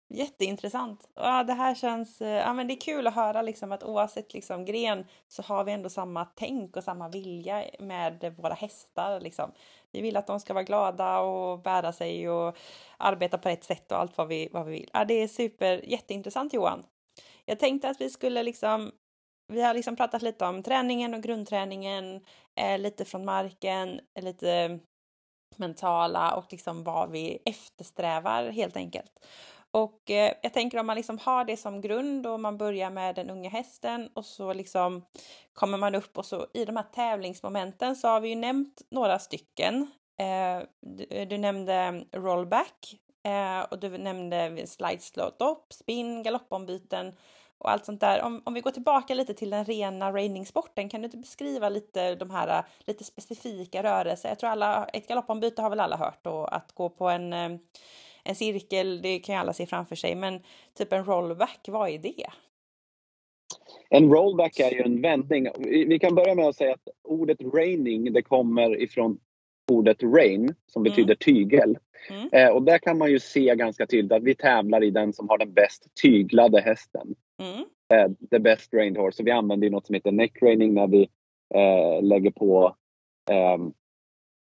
Jätteintressant. 0.10 1.10
Ja, 1.16 1.44
det 1.44 1.54
här 1.54 1.76
känns, 1.76 2.22
eh, 2.22 2.28
ja 2.28 2.54
men 2.54 2.68
det 2.68 2.74
är 2.74 2.82
kul 2.82 3.08
att 3.08 3.16
höra 3.16 3.42
liksom 3.42 3.72
att 3.72 3.84
oavsett 3.84 4.34
liksom 4.34 4.66
gren 4.66 5.06
så 5.28 5.42
har 5.42 5.64
vi 5.64 5.72
ändå 5.72 5.90
samma 5.90 6.26
tänk 6.26 6.78
och 6.78 6.84
samma 6.84 7.10
vilja 7.10 7.64
med 7.80 8.36
våra 8.38 8.54
hästar 8.54 9.20
liksom. 9.20 9.52
Vi 9.92 10.02
vill 10.02 10.18
att 10.18 10.28
de 10.28 10.40
ska 10.40 10.54
vara 10.54 10.64
glada 10.64 11.20
och 11.20 11.60
bära 11.60 11.94
sig 11.94 12.30
och 12.30 12.58
arbeta 12.98 13.38
på 13.38 13.50
rätt 13.50 13.64
sätt 13.64 13.92
och 13.92 14.00
allt 14.00 14.18
vad 14.18 14.28
vi, 14.28 14.50
vad 14.52 14.66
vi 14.66 14.72
vill. 14.72 14.90
Ja, 14.94 15.06
det 15.06 15.14
är 15.14 15.28
super 15.28 15.90
jätteintressant 15.90 16.54
Johan. 16.54 16.84
Jag 17.46 17.60
tänkte 17.60 17.90
att 17.90 18.02
vi 18.02 18.10
skulle 18.10 18.44
liksom, 18.44 18.92
vi 19.54 19.62
har 19.62 19.74
liksom 19.74 19.96
pratat 19.96 20.22
lite 20.22 20.46
om 20.46 20.64
träningen 20.64 21.14
och 21.14 21.24
grundträningen, 21.24 22.22
eh, 22.56 22.80
lite 22.80 23.06
från 23.06 23.26
marken, 23.26 24.00
lite 24.22 24.80
mentala 25.60 26.36
och 26.36 26.46
liksom 26.52 26.84
vad 26.84 27.12
vi 27.12 27.40
eftersträvar 27.46 28.50
helt 28.50 28.78
enkelt. 28.78 29.12
Och 29.72 30.12
eh, 30.12 30.34
jag 30.42 30.54
tänker 30.54 30.80
om 30.80 30.88
man 30.88 30.96
liksom 30.96 31.18
har 31.18 31.46
det 31.46 31.58
som 31.58 31.82
grund 31.82 32.28
och 32.28 32.40
man 32.40 32.58
börjar 32.58 32.90
med 32.90 33.16
den 33.16 33.30
unga 33.30 33.50
hästen 33.50 34.10
och 34.14 34.26
så 34.26 34.54
liksom 34.54 35.06
kommer 35.54 35.78
man 35.78 35.96
upp 35.96 36.18
och 36.18 36.26
så 36.26 36.48
i 36.54 36.66
de 36.66 36.76
här 36.76 36.86
tävlingsmomenten 36.94 37.96
så 37.96 38.08
har 38.08 38.20
vi 38.20 38.30
ju 38.30 38.36
nämnt 38.36 38.82
några 38.90 39.20
stycken. 39.20 39.92
Eh, 40.18 40.68
du, 40.82 41.04
eh, 41.10 41.28
du, 41.28 41.38
nämnde 41.38 42.06
rollback 42.12 42.96
Eh, 43.26 43.62
och 43.62 43.80
du 43.80 43.98
nämnde 43.98 44.68
slide 44.68 45.02
spin, 45.70 46.24
galoppombyten 46.24 47.14
och 47.58 47.72
allt 47.72 47.86
sånt 47.86 48.02
där. 48.02 48.22
Om, 48.22 48.42
om 48.46 48.54
vi 48.54 48.62
går 48.62 48.72
tillbaka 48.72 49.14
lite 49.14 49.34
till 49.34 49.50
den 49.50 49.66
rena 49.66 50.12
reiningssporten, 50.12 50.90
kan 50.90 51.02
du 51.02 51.06
inte 51.06 51.18
beskriva 51.18 51.70
lite 51.70 52.16
de 52.16 52.30
här 52.30 52.64
lite 52.80 53.04
specifika 53.04 53.84
rörelser? 53.84 54.30
Jag 54.30 54.40
tror 54.40 54.50
alla, 54.50 54.86
ett 54.86 55.08
galoppombyte 55.08 55.62
har 55.62 55.70
väl 55.70 55.80
alla 55.80 55.98
hört 55.98 56.28
och 56.28 56.56
att 56.56 56.72
gå 56.72 56.90
på 56.90 57.10
en, 57.10 57.34
eh, 57.34 57.50
en 58.24 58.36
cirkel, 58.36 59.02
det 59.02 59.20
kan 59.20 59.36
ju 59.36 59.42
alla 59.42 59.54
se 59.54 59.66
framför 59.66 59.96
sig, 59.96 60.16
men 60.16 60.42
typ 60.78 60.94
en 60.94 61.06
rollback, 61.06 61.60
vad 61.68 61.90
är 61.90 62.00
det? 62.00 62.26
En 63.90 64.10
rollback 64.10 64.60
är 64.60 64.72
ju 64.72 64.82
en 64.82 65.02
vändning. 65.02 65.48
Vi 65.88 66.00
kan 66.00 66.16
börja 66.16 66.36
med 66.36 66.46
att 66.46 66.56
säga 66.56 66.74
att 66.74 66.88
ordet 67.04 67.42
raining, 67.42 68.14
det 68.14 68.22
kommer 68.22 68.82
ifrån 68.82 69.20
ordet 69.72 70.04
rain 70.04 70.56
som 70.68 70.82
mm. 70.82 70.92
betyder 70.92 71.16
tygel. 71.16 71.78
Mm. 72.10 72.30
Eh, 72.32 72.50
och 72.50 72.64
där 72.64 72.78
kan 72.78 72.98
man 72.98 73.12
ju 73.12 73.20
se 73.20 73.56
ganska 73.56 73.88
tydligt 73.88 74.12
att 74.12 74.24
vi 74.24 74.36
tävlar 74.36 74.84
i 74.84 74.92
den 74.92 75.14
som 75.14 75.30
har 75.30 75.38
den 75.38 75.54
bäst 75.54 75.88
tyglade 76.02 76.62
hästen. 76.62 77.16
Mm. 77.42 77.66
Eh, 77.94 78.12
the 78.32 78.40
best 78.40 78.74
rained 78.74 78.98
horse. 78.98 79.18
Så 79.18 79.24
vi 79.24 79.32
använder 79.32 79.68
ju 79.68 79.72
något 79.72 79.88
som 79.88 79.96
heter 79.96 80.12
neck 80.12 80.42
raining 80.42 80.74
när 80.74 80.88
vi 80.88 81.10
eh, 81.56 82.04
lägger 82.04 82.32
på 82.32 82.76
ehm, 83.32 83.74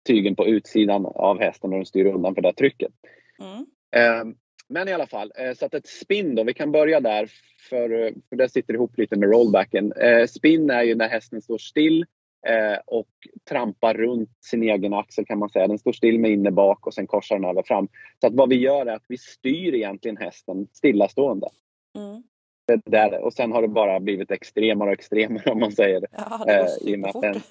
tygen 0.07 0.35
på 0.35 0.47
utsidan 0.47 1.05
av 1.05 1.39
hästen 1.39 1.73
och 1.73 1.77
den 1.77 1.85
styr 1.85 2.05
undan 2.05 2.35
för 2.35 2.41
det 2.41 2.53
trycket. 2.53 2.91
Mm. 3.39 3.65
Ehm, 3.95 4.35
men 4.67 4.87
i 4.87 4.93
alla 4.93 5.07
fall, 5.07 5.31
eh, 5.35 5.53
så 5.53 5.65
att 5.65 5.73
ett 5.73 5.87
spin 5.87 6.35
då, 6.35 6.43
vi 6.43 6.53
kan 6.53 6.71
börja 6.71 6.99
där 6.99 7.29
för, 7.69 8.13
för 8.29 8.35
det 8.35 8.49
sitter 8.49 8.73
ihop 8.73 8.97
lite 8.97 9.15
med 9.15 9.31
rollbacken. 9.31 9.91
Eh, 9.91 10.25
spin 10.25 10.69
är 10.69 10.83
ju 10.83 10.95
när 10.95 11.09
hästen 11.09 11.41
står 11.41 11.57
still 11.57 12.05
eh, 12.47 12.79
och 12.85 13.09
trampar 13.49 13.93
runt 13.93 14.29
sin 14.39 14.63
egen 14.63 14.93
axel 14.93 15.25
kan 15.25 15.39
man 15.39 15.49
säga. 15.49 15.67
Den 15.67 15.79
står 15.79 15.93
still 15.93 16.19
med 16.19 16.31
inne 16.31 16.51
bak 16.51 16.87
och 16.87 16.93
sen 16.93 17.07
korsar 17.07 17.35
den 17.35 17.49
över 17.49 17.63
fram. 17.63 17.87
Så 18.21 18.27
att 18.27 18.33
vad 18.33 18.49
vi 18.49 18.55
gör 18.55 18.85
är 18.85 18.95
att 18.95 19.05
vi 19.07 19.17
styr 19.17 19.73
egentligen 19.73 20.17
hästen 20.17 20.67
stillastående. 20.73 21.47
Mm. 21.95 22.23
Det 22.67 22.81
där, 22.85 23.19
och 23.19 23.33
sen 23.33 23.51
har 23.51 23.61
det 23.61 23.67
bara 23.67 23.99
blivit 23.99 24.31
extremare 24.31 24.89
och 24.89 24.93
extremare 24.93 25.51
om 25.51 25.59
man 25.59 25.71
säger. 25.71 26.07
Ja, 26.11 26.45
det 26.45 26.51
går 26.51 26.67
superfort. 26.67 27.21
Den, 27.21 27.41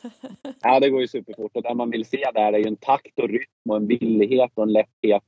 ja, 0.62 0.80
det 0.80 0.90
går 0.90 1.00
ju 1.00 1.08
superfort. 1.08 1.56
Och 1.56 1.62
det 1.62 1.74
man 1.74 1.90
vill 1.90 2.04
se 2.04 2.30
där 2.34 2.52
är 2.52 2.58
ju 2.58 2.66
en 2.66 2.76
takt 2.76 3.18
och 3.18 3.28
rytm 3.28 3.70
och 3.70 3.76
en 3.76 3.86
villighet 3.86 4.50
och 4.54 4.62
en 4.62 4.72
lätthet 4.72 5.22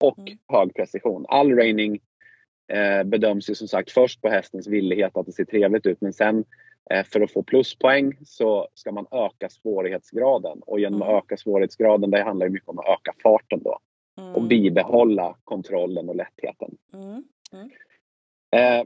och 0.00 0.18
mm. 0.18 0.38
hög 0.48 0.74
precision. 0.74 1.26
All 1.28 1.56
raining 1.56 2.00
eh, 2.72 3.04
bedöms 3.04 3.50
ju 3.50 3.54
som 3.54 3.68
sagt 3.68 3.90
först 3.90 4.20
på 4.20 4.28
hästens 4.28 4.66
villighet 4.66 5.16
att 5.16 5.26
det 5.26 5.32
ser 5.32 5.44
trevligt 5.44 5.86
ut 5.86 6.00
men 6.00 6.12
sen 6.12 6.44
eh, 6.90 7.04
för 7.04 7.20
att 7.20 7.32
få 7.32 7.42
pluspoäng 7.42 8.16
så 8.24 8.68
ska 8.74 8.92
man 8.92 9.06
öka 9.10 9.48
svårighetsgraden 9.48 10.60
och 10.66 10.80
genom 10.80 11.02
mm. 11.02 11.14
att 11.14 11.24
öka 11.24 11.36
svårighetsgraden 11.36 12.10
det 12.10 12.22
handlar 12.22 12.46
ju 12.46 12.52
mycket 12.52 12.68
om 12.68 12.78
att 12.78 12.88
öka 12.88 13.12
farten 13.22 13.62
då 13.62 13.78
mm. 14.20 14.34
och 14.34 14.42
bibehålla 14.42 15.36
kontrollen 15.44 16.08
och 16.08 16.16
lättheten. 16.16 16.76
Mm. 16.94 17.24
mm. 17.52 17.70
Eh, 18.56 18.84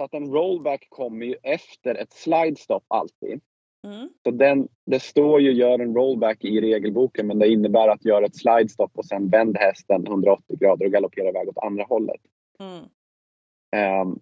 så 0.00 0.04
att 0.04 0.14
en 0.14 0.32
rollback 0.32 0.86
kommer 0.88 1.26
ju 1.26 1.34
efter 1.42 1.94
ett 1.94 2.12
slide 2.12 2.56
stop 2.56 2.80
alltid. 2.88 3.40
Mm. 3.84 4.08
Så 4.24 4.30
den, 4.30 4.68
det 4.86 5.00
står 5.00 5.40
ju 5.40 5.52
gör 5.52 5.78
en 5.78 5.94
rollback 5.94 6.44
i 6.44 6.60
regelboken 6.60 7.26
men 7.26 7.38
det 7.38 7.48
innebär 7.48 7.88
att 7.88 8.04
göra 8.04 8.26
ett 8.26 8.36
slidestop 8.36 8.90
och 8.94 9.04
sen 9.04 9.28
vänd 9.28 9.56
hästen 9.58 10.06
180 10.06 10.56
grader 10.60 10.86
och 10.86 10.92
galoppera 10.92 11.28
iväg 11.28 11.48
åt 11.48 11.58
andra 11.58 11.84
hållet. 11.84 12.20
Mm. 12.60 12.84
Um, 14.02 14.20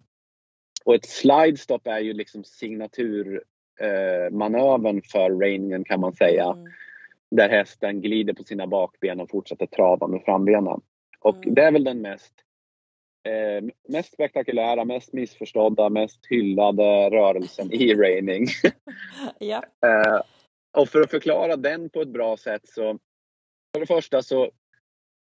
och 0.85 0.95
ett 0.95 1.07
slidestop 1.07 1.87
är 1.87 2.01
ju 2.01 2.12
liksom 2.12 2.45
signaturmanövern 2.45 4.97
uh, 4.97 5.03
för 5.12 5.41
reiningen 5.41 5.85
kan 5.85 6.01
man 6.01 6.12
säga. 6.12 6.45
Mm. 6.45 6.64
Där 7.31 7.49
hästen 7.49 8.01
glider 8.01 8.35
på 8.35 8.45
sina 8.45 8.66
bakben 8.66 9.20
och 9.20 9.31
fortsätter 9.31 9.66
trava 9.66 10.07
med 10.07 10.22
frambenen. 10.24 10.81
Och 11.20 11.37
mm. 11.37 11.55
det 11.55 11.62
är 11.62 11.72
väl 11.72 11.85
den 11.85 12.03
mest 12.03 12.35
eh, 13.29 13.64
mest 13.89 14.12
spektakulära, 14.12 14.85
mest 14.85 15.12
missförstådda, 15.12 15.89
mest 15.89 16.26
hyllade 16.26 17.11
rörelsen 17.11 17.72
i 17.72 17.95
raining. 17.95 18.47
ja. 19.39 19.62
eh, 19.87 20.20
och 20.76 20.89
för 20.89 21.01
att 21.01 21.11
förklara 21.11 21.57
den 21.57 21.91
på 21.91 22.01
ett 22.01 22.09
bra 22.09 22.37
sätt 22.37 22.68
så 22.68 22.99
för 23.74 23.81
det 23.81 23.87
första 23.87 24.22
så 24.22 24.51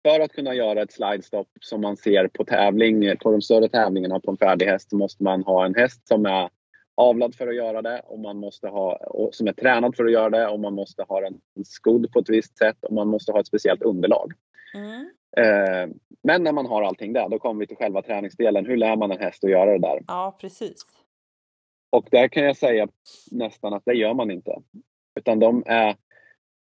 för 0.08 0.20
att 0.20 0.32
kunna 0.32 0.54
göra 0.54 0.82
ett 0.82 0.92
slidestop 0.92 1.48
som 1.60 1.80
man 1.80 1.96
ser 1.96 2.28
på 2.28 2.44
tävling, 2.44 3.16
på 3.16 3.32
de 3.32 3.42
större 3.42 3.68
tävlingarna 3.68 4.20
på 4.20 4.30
en 4.30 4.36
färdig 4.36 4.66
häst 4.66 4.90
så 4.90 4.96
måste 4.96 5.22
man 5.22 5.42
ha 5.42 5.64
en 5.66 5.74
häst 5.74 6.08
som 6.08 6.26
är 6.26 6.50
avlad 6.94 7.34
för 7.34 7.48
att 7.48 7.56
göra 7.56 7.82
det 7.82 8.02
och 8.06 8.18
man 8.18 8.36
måste 8.36 8.68
ha, 8.68 8.96
och 8.96 9.34
som 9.34 9.46
är 9.46 9.52
tränad 9.52 9.96
för 9.96 10.04
att 10.04 10.12
göra 10.12 10.30
det 10.30 10.48
och 10.48 10.60
man 10.60 10.74
måste 10.74 11.02
ha 11.02 11.26
en 11.26 11.64
skodd 11.64 12.12
på 12.12 12.18
ett 12.18 12.28
visst 12.28 12.58
sätt 12.58 12.84
och 12.84 12.92
man 12.92 13.08
måste 13.08 13.32
ha 13.32 13.40
ett 13.40 13.46
speciellt 13.46 13.82
underlag. 13.82 14.32
Mm. 14.74 15.10
Eh, 15.36 15.90
men 16.22 16.42
när 16.42 16.52
man 16.52 16.66
har 16.66 16.82
allting 16.82 17.12
där, 17.12 17.28
då 17.28 17.38
kommer 17.38 17.60
vi 17.60 17.66
till 17.66 17.76
själva 17.76 18.02
träningsdelen. 18.02 18.66
Hur 18.66 18.76
lär 18.76 18.96
man 18.96 19.10
en 19.10 19.18
häst 19.18 19.44
att 19.44 19.50
göra 19.50 19.72
det 19.72 19.78
där? 19.78 20.02
Ja, 20.06 20.36
precis. 20.40 20.86
Och 21.90 22.08
där 22.10 22.28
kan 22.28 22.44
jag 22.44 22.56
säga 22.56 22.88
nästan 23.30 23.74
att 23.74 23.82
det 23.84 23.94
gör 23.94 24.14
man 24.14 24.30
inte. 24.30 24.58
Utan 25.20 25.38
de 25.38 25.62
är, 25.66 25.96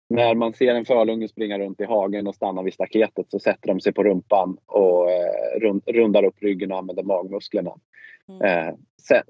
när 0.08 0.34
man 0.34 0.52
ser 0.52 0.74
en 0.74 0.84
förlunge 0.84 1.28
springa 1.28 1.58
runt 1.58 1.80
i 1.80 1.84
hagen 1.84 2.26
och 2.26 2.34
stanna 2.34 2.62
vid 2.62 2.74
staketet 2.74 3.30
så 3.30 3.38
sätter 3.38 3.68
de 3.68 3.80
sig 3.80 3.92
på 3.92 4.04
rumpan 4.04 4.58
och 4.66 5.10
eh, 5.10 5.60
rundar 5.86 6.24
upp 6.24 6.42
ryggen 6.42 6.72
och 6.72 6.78
använder 6.78 7.02
magmusklerna. 7.02 7.74
Mm. 8.28 8.68
Eh, 8.68 8.74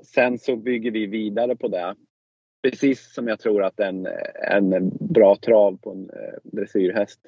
sen, 0.03 0.39
så 0.39 0.57
bygger 0.57 0.91
vi 0.91 1.07
vidare 1.07 1.57
på 1.57 1.68
det. 1.68 1.95
Precis 2.62 3.14
som 3.14 3.29
jag 3.29 3.41
tror 3.41 3.62
att 3.62 3.81
en, 3.81 4.09
en 4.51 4.93
bra 5.01 5.37
trav 5.37 5.76
på 5.76 5.91
en 5.91 6.11
dressyrhäst 6.43 7.20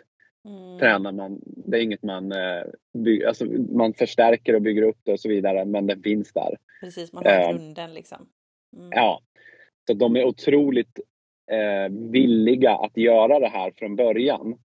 Mm. 0.44 0.78
Tränar 0.78 1.12
man, 1.12 1.40
det 1.44 1.78
är 1.78 1.82
inget 1.82 2.02
man, 2.02 2.32
eh, 2.32 2.62
by, 2.92 3.24
alltså 3.24 3.44
man 3.72 3.94
förstärker 3.94 4.54
och 4.54 4.62
bygger 4.62 4.82
upp 4.82 4.98
det 5.02 5.12
och 5.12 5.20
så 5.20 5.28
vidare 5.28 5.64
men 5.64 5.86
den 5.86 6.02
finns 6.02 6.32
där. 6.32 6.56
Precis, 6.80 7.12
man 7.12 7.24
har 7.26 7.32
eh, 7.32 7.50
grunden 7.50 7.94
liksom. 7.94 8.28
Mm. 8.76 8.90
Ja, 8.92 9.20
så 9.86 9.94
de 9.94 10.16
är 10.16 10.24
otroligt 10.24 10.98
eh, 11.50 11.92
villiga 12.10 12.70
att 12.70 12.96
göra 12.96 13.38
det 13.38 13.48
här 13.48 13.72
från 13.76 13.96
början. 13.96 14.58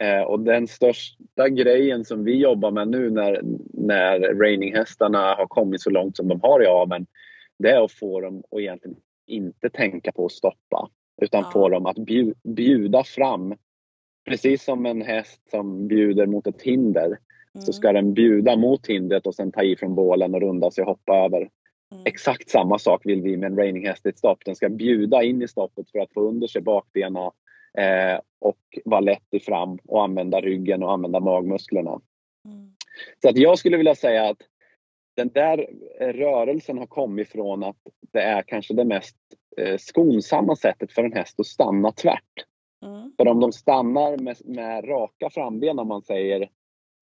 Eh, 0.00 0.22
och 0.22 0.40
den 0.40 0.68
största 0.68 1.48
grejen 1.48 2.04
som 2.04 2.24
vi 2.24 2.36
jobbar 2.36 2.70
med 2.70 2.88
nu 2.88 3.10
när, 3.10 3.40
när 3.72 4.20
raininghästarna 4.20 5.34
har 5.34 5.46
kommit 5.46 5.80
så 5.80 5.90
långt 5.90 6.16
som 6.16 6.28
de 6.28 6.40
har 6.40 6.62
i 6.62 6.66
aveln, 6.66 7.06
det 7.58 7.70
är 7.70 7.84
att 7.84 7.92
få 7.92 8.20
dem 8.20 8.42
att 8.50 8.60
egentligen 8.60 8.96
inte 9.26 9.70
tänka 9.70 10.12
på 10.12 10.26
att 10.26 10.32
stoppa 10.32 10.88
utan 11.22 11.42
ja. 11.42 11.50
få 11.52 11.68
dem 11.68 11.86
att 11.86 11.96
bjuda 12.42 13.04
fram 13.04 13.54
precis 14.24 14.64
som 14.64 14.86
en 14.86 15.02
häst 15.02 15.50
som 15.50 15.88
bjuder 15.88 16.26
mot 16.26 16.46
ett 16.46 16.62
hinder 16.62 17.06
mm. 17.06 17.18
så 17.66 17.72
ska 17.72 17.92
den 17.92 18.14
bjuda 18.14 18.56
mot 18.56 18.86
hindret 18.86 19.26
och 19.26 19.34
sen 19.34 19.52
ta 19.52 19.62
i 19.62 19.76
från 19.76 19.94
bålen 19.94 20.34
och 20.34 20.40
runda 20.40 20.70
sig 20.70 20.82
och 20.82 20.88
hoppa 20.88 21.16
över. 21.16 21.48
Mm. 21.92 22.02
Exakt 22.06 22.50
samma 22.50 22.78
sak 22.78 23.06
vill 23.06 23.22
vi 23.22 23.36
med 23.36 23.46
en 23.46 23.58
raininghäst 23.58 24.06
i 24.06 24.08
ett 24.08 24.18
stopp. 24.18 24.44
Den 24.44 24.56
ska 24.56 24.68
bjuda 24.68 25.22
in 25.22 25.42
i 25.42 25.48
stoppet 25.48 25.90
för 25.90 25.98
att 25.98 26.12
få 26.12 26.20
under 26.28 26.46
sig 26.46 26.62
bakbenen 26.62 27.30
eh, 27.78 28.20
och 28.38 28.58
vara 28.84 29.00
lätt 29.00 29.28
i 29.30 29.40
fram 29.40 29.78
och 29.84 30.04
använda 30.04 30.40
ryggen 30.40 30.82
och 30.82 30.92
använda 30.92 31.20
magmusklerna. 31.20 32.00
Mm. 32.44 32.72
Så 33.22 33.28
att 33.28 33.36
jag 33.36 33.58
skulle 33.58 33.76
vilja 33.76 33.94
säga 33.94 34.28
att 34.28 34.38
den 35.16 35.28
där 35.28 35.66
rörelsen 36.00 36.78
har 36.78 36.86
kommit 36.86 37.28
från 37.28 37.64
att 37.64 37.76
det 38.12 38.20
är 38.20 38.42
kanske 38.42 38.74
det 38.74 38.84
mest 38.84 39.16
eh, 39.56 39.76
skonsamma 39.78 40.56
sättet 40.56 40.92
för 40.92 41.04
en 41.04 41.12
häst 41.12 41.40
att 41.40 41.46
stanna 41.46 41.92
tvärt. 41.92 42.44
Mm. 42.84 43.12
För 43.16 43.28
om 43.28 43.40
de 43.40 43.52
stannar 43.52 44.18
med, 44.18 44.36
med 44.44 44.88
raka 44.88 45.30
framben 45.30 45.78
om 45.78 45.88
man 45.88 46.02
säger 46.02 46.50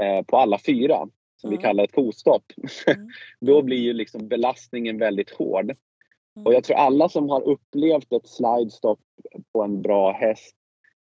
eh, 0.03 0.23
på 0.27 0.37
alla 0.37 0.59
fyra, 0.59 1.09
som 1.37 1.49
mm. 1.49 1.59
vi 1.59 1.63
kallar 1.63 1.85
ett 1.85 1.95
kostopp, 1.95 2.45
mm. 2.87 3.09
då 3.41 3.63
blir 3.63 3.79
ju 3.79 3.93
liksom 3.93 4.29
belastningen 4.29 4.99
väldigt 4.99 5.31
hård. 5.31 5.65
Mm. 6.37 6.47
Och 6.47 6.55
jag 6.55 6.65
tror 6.65 6.77
alla 6.77 7.09
som 7.09 7.29
har 7.29 7.43
upplevt 7.43 8.13
ett 8.13 8.27
slidestop 8.27 9.01
på 9.53 9.63
en 9.63 9.83
bra 9.83 10.13
häst 10.13 10.57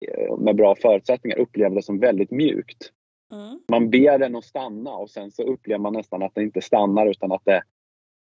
eh, 0.08 0.38
med 0.38 0.56
bra 0.56 0.76
förutsättningar 0.76 1.38
upplever 1.38 1.76
det 1.76 1.84
som 1.84 2.00
väldigt 2.00 2.32
mjukt. 2.32 2.92
Mm. 3.34 3.60
Man 3.72 3.90
ber 3.90 4.20
den 4.20 4.36
att 4.36 4.46
stanna 4.46 4.92
och 4.92 5.10
sen 5.10 5.32
så 5.32 5.44
upplever 5.44 5.80
man 5.80 5.94
nästan 5.94 6.24
att 6.24 6.36
den 6.36 6.44
inte 6.44 6.62
stannar 6.62 7.08
utan 7.08 7.32
att 7.32 7.46
det, 7.46 7.64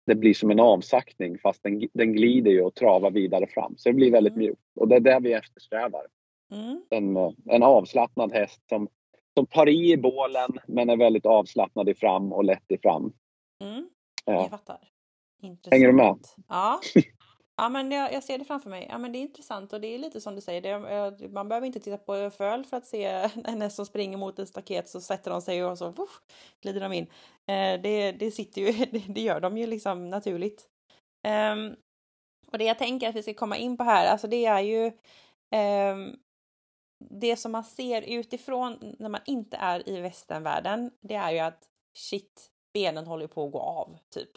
det 0.06 0.16
blir 0.16 0.34
som 0.34 0.52
en 0.52 0.60
avsaktning 0.60 1.38
fast 1.38 1.64
den, 1.64 1.88
den 1.94 2.14
glider 2.14 2.52
ju 2.52 2.62
och 2.62 2.76
travar 2.76 3.12
vidare 3.12 3.48
fram. 3.48 3.74
Så 3.78 3.90
det 3.90 3.96
blir 3.96 4.12
väldigt 4.12 4.34
mm. 4.34 4.46
mjukt 4.46 4.62
och 4.76 4.88
det 4.88 4.96
är 4.96 5.00
det 5.00 5.20
vi 5.22 5.34
eftersträvar. 5.34 6.02
Mm. 6.52 6.82
En, 6.90 7.18
en 7.46 7.64
avslappnad 7.64 8.32
häst 8.32 8.62
som, 8.70 8.88
som 9.34 9.46
tar 9.46 9.70
i 9.70 9.92
i 9.92 9.98
bålen 9.98 10.50
men 10.68 10.90
är 10.90 10.98
väldigt 10.98 11.26
avslappnad 11.26 11.90
i 11.90 11.96
fram 11.96 12.34
och 12.34 12.44
lätt 12.44 12.72
i 12.72 12.78
fram. 12.78 13.14
Mm. 13.64 13.90
Jag 14.26 14.50
fattar. 14.50 14.78
Intressant. 15.42 15.74
Hänger 15.74 15.88
du 15.88 15.94
med? 15.94 16.18
Ja. 16.48 16.80
Ja, 17.62 17.70
men 17.70 17.92
jag, 17.92 18.14
jag, 18.14 18.24
ser 18.24 18.38
det 18.38 18.46
framför 18.46 18.70
mig. 18.70 18.88
Ja, 18.90 18.98
men 18.98 19.12
det 19.12 19.18
är 19.18 19.22
intressant 19.22 19.74
och 19.74 19.82
det 19.82 19.88
är 19.88 20.00
lite 20.00 20.22
som 20.22 20.36
du 20.36 20.42
säger. 20.42 20.62
Det, 20.62 21.30
man 21.30 21.50
behöver 21.50 21.68
inte 21.68 21.80
titta 21.80 21.98
på 21.98 22.30
föl 22.30 22.66
för 22.66 22.78
att 22.78 22.86
se 22.86 23.06
en 23.46 23.62
häst 23.62 23.76
som 23.76 23.86
springer 23.86 24.18
mot 24.18 24.40
en 24.40 24.48
staket 24.48 24.90
så 24.90 25.02
sätter 25.02 25.32
de 25.32 25.42
sig 25.42 25.66
och 25.66 25.78
så 25.78 25.88
uff, 25.88 26.22
glider 26.62 26.82
de 26.82 26.94
in. 26.94 27.08
Eh, 27.48 27.82
det, 27.82 28.12
det 28.12 28.32
sitter 28.32 28.62
ju, 28.62 28.86
det, 28.92 29.14
det, 29.14 29.22
gör 29.22 29.40
de 29.40 29.58
ju 29.58 29.68
liksom 29.68 30.10
naturligt. 30.10 30.68
Um, 31.54 31.76
och 32.52 32.58
det 32.58 32.64
jag 32.64 32.78
tänker 32.78 33.10
att 33.10 33.16
vi 33.16 33.24
ska 33.24 33.34
komma 33.34 33.58
in 33.58 33.78
på 33.78 33.84
här, 33.84 34.12
alltså 34.12 34.28
det 34.28 34.46
är 34.46 34.60
ju 34.60 34.86
um, 34.86 36.20
det 37.10 37.36
som 37.36 37.52
man 37.52 37.64
ser 37.64 38.02
utifrån 38.02 38.96
när 39.00 39.10
man 39.10 39.22
inte 39.26 39.58
är 39.58 39.90
i 39.90 40.02
västernvärlden, 40.02 40.92
det 41.02 41.16
är 41.16 41.32
ju 41.32 41.40
att 41.40 41.64
shit, 41.94 42.52
benen 42.74 43.08
håller 43.08 43.28
på 43.28 43.46
att 43.46 43.52
gå 43.52 43.60
av, 43.60 43.98
typ. 44.10 44.32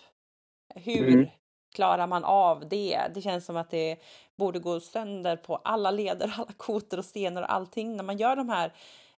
Hur 0.75 1.09
mm. 1.09 1.27
klarar 1.75 2.07
man 2.07 2.25
av 2.25 2.69
det? 2.69 3.01
Det 3.15 3.23
känns 3.23 3.45
som 3.47 3.57
att 3.57 3.71
det 3.71 3.99
borde 4.37 4.59
gå 4.59 4.81
sönder 4.81 5.37
på 5.37 5.57
alla 5.57 5.91
leder, 5.91 6.35
alla 6.39 6.53
kotor 6.57 6.99
och 6.99 7.05
stenar 7.05 7.43
och 7.43 7.53
allting 7.53 7.97
när 7.97 8.05
man 8.05 8.17
gör 8.17 8.37
de 8.37 8.49
här 8.49 8.73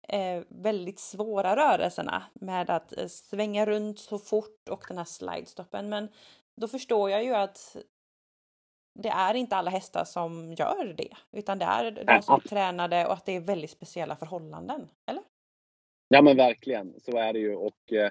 eh, 0.08 0.42
väldigt 0.48 0.98
svåra 0.98 1.56
rörelserna 1.56 2.22
med 2.34 2.70
att 2.70 2.98
eh, 2.98 3.06
svänga 3.06 3.66
runt 3.66 3.98
så 3.98 4.18
fort 4.18 4.68
och 4.70 4.84
den 4.88 4.98
här 4.98 5.04
slidestoppen. 5.04 5.88
Men 5.88 6.08
då 6.56 6.68
förstår 6.68 7.10
jag 7.10 7.24
ju 7.24 7.34
att 7.34 7.76
det 8.98 9.08
är 9.08 9.34
inte 9.34 9.56
alla 9.56 9.70
hästar 9.70 10.04
som 10.04 10.52
gör 10.52 10.94
det, 10.96 11.10
utan 11.32 11.58
det 11.58 11.64
är 11.64 11.90
de 11.90 12.22
som 12.22 12.34
är 12.34 12.48
tränade 12.48 13.06
och 13.06 13.12
att 13.12 13.26
det 13.26 13.36
är 13.36 13.40
väldigt 13.40 13.70
speciella 13.70 14.16
förhållanden, 14.16 14.88
eller? 15.06 15.22
Ja 16.08 16.22
men 16.22 16.36
verkligen, 16.36 16.94
så 17.00 17.16
är 17.16 17.32
det 17.32 17.38
ju 17.38 17.54
och 17.54 17.92
eh, 17.92 18.10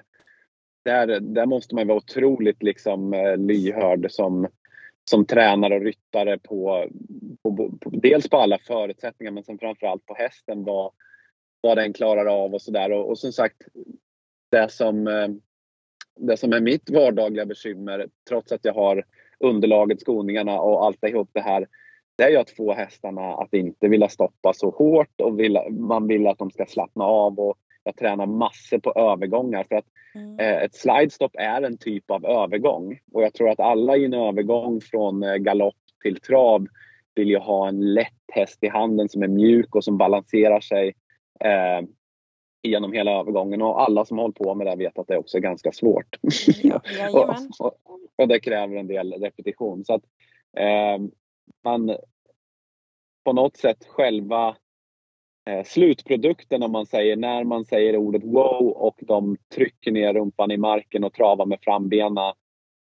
där, 0.84 1.20
där 1.20 1.46
måste 1.46 1.74
man 1.74 1.86
vara 1.86 1.98
otroligt 1.98 2.62
liksom 2.62 3.14
eh, 3.14 3.36
lyhörd 3.36 4.06
som, 4.10 4.48
som 5.10 5.26
tränare 5.26 5.74
och 5.74 5.82
ryttare 5.82 6.38
på, 6.38 6.88
på, 7.42 7.56
på, 7.80 7.90
dels 7.90 8.28
på 8.28 8.36
alla 8.36 8.58
förutsättningar 8.58 9.32
men 9.32 9.44
sen 9.44 9.58
framförallt 9.58 10.06
på 10.06 10.14
hästen 10.14 10.64
vad, 10.64 10.92
vad 11.60 11.78
den 11.78 11.92
klarar 11.92 12.26
av 12.26 12.54
och 12.54 12.62
sådär. 12.62 12.92
Och, 12.92 13.08
och 13.08 13.18
som 13.18 13.32
sagt, 13.32 13.62
det 14.50 14.72
som, 14.72 15.06
eh, 15.06 15.28
det 16.16 16.36
som 16.36 16.52
är 16.52 16.60
mitt 16.60 16.90
vardagliga 16.90 17.46
bekymmer, 17.46 18.08
trots 18.28 18.52
att 18.52 18.64
jag 18.64 18.74
har 18.74 19.04
underlaget, 19.44 20.00
skoningarna 20.00 20.60
och 20.60 20.84
allt 20.84 21.04
ihop 21.04 21.30
det 21.32 21.40
här, 21.40 21.66
det 22.16 22.24
är 22.24 22.30
ju 22.30 22.36
att 22.36 22.50
få 22.50 22.74
hästarna 22.74 23.34
att 23.34 23.54
inte 23.54 23.88
vilja 23.88 24.08
stoppa 24.08 24.52
så 24.52 24.70
hårt 24.70 25.20
och 25.20 25.40
vill, 25.40 25.58
man 25.70 26.06
vill 26.06 26.26
att 26.26 26.38
de 26.38 26.50
ska 26.50 26.66
slappna 26.66 27.04
av. 27.04 27.40
Och 27.40 27.56
jag 27.84 27.96
tränar 27.96 28.26
massor 28.26 28.78
på 28.78 28.92
övergångar 28.92 29.64
för 29.68 29.76
att 29.76 29.84
mm. 30.14 30.38
eh, 30.38 30.62
ett 30.62 30.74
slidestop 30.74 31.32
är 31.34 31.62
en 31.62 31.78
typ 31.78 32.10
av 32.10 32.26
övergång. 32.26 32.98
Och 33.12 33.22
jag 33.22 33.34
tror 33.34 33.50
att 33.50 33.60
alla 33.60 33.96
i 33.96 34.04
en 34.04 34.14
övergång 34.14 34.80
från 34.80 35.22
eh, 35.22 35.34
galopp 35.34 35.74
till 36.02 36.20
trav 36.20 36.66
vill 37.14 37.28
ju 37.28 37.38
ha 37.38 37.68
en 37.68 37.94
lätt 37.94 38.12
häst 38.32 38.58
i 38.60 38.68
handen 38.68 39.08
som 39.08 39.22
är 39.22 39.28
mjuk 39.28 39.74
och 39.74 39.84
som 39.84 39.98
balanserar 39.98 40.60
sig 40.60 40.94
eh, 41.40 41.86
genom 42.62 42.92
hela 42.92 43.10
övergången. 43.10 43.62
Och 43.62 43.82
alla 43.82 44.04
som 44.04 44.18
håller 44.18 44.32
på 44.32 44.54
med 44.54 44.66
det 44.66 44.76
vet 44.76 44.98
att 44.98 45.08
det 45.08 45.18
också 45.18 45.36
är 45.36 45.40
ganska 45.40 45.72
svårt. 45.72 46.18
Ja, 46.62 46.80
och, 47.12 47.66
och, 47.66 47.72
och, 48.16 48.28
det 48.28 48.40
kräver 48.40 48.76
en 48.76 48.86
del 48.86 49.12
repetition. 49.12 49.84
Så 49.84 49.94
att 49.94 50.02
eh, 50.56 50.98
man 51.64 51.96
på 53.24 53.32
något 53.32 53.56
sätt 53.56 53.86
själva 53.86 54.56
eh, 55.50 55.64
slutprodukten 55.64 56.62
om 56.62 56.72
man 56.72 56.86
säger, 56.86 57.16
när 57.16 57.44
man 57.44 57.64
säger 57.64 57.96
ordet 57.96 58.24
wow 58.24 58.68
och 58.68 58.98
de 58.98 59.36
trycker 59.54 59.92
ner 59.92 60.14
rumpan 60.14 60.50
i 60.50 60.56
marken 60.56 61.04
och 61.04 61.12
travar 61.12 61.46
med 61.46 61.58
frambena. 61.62 62.34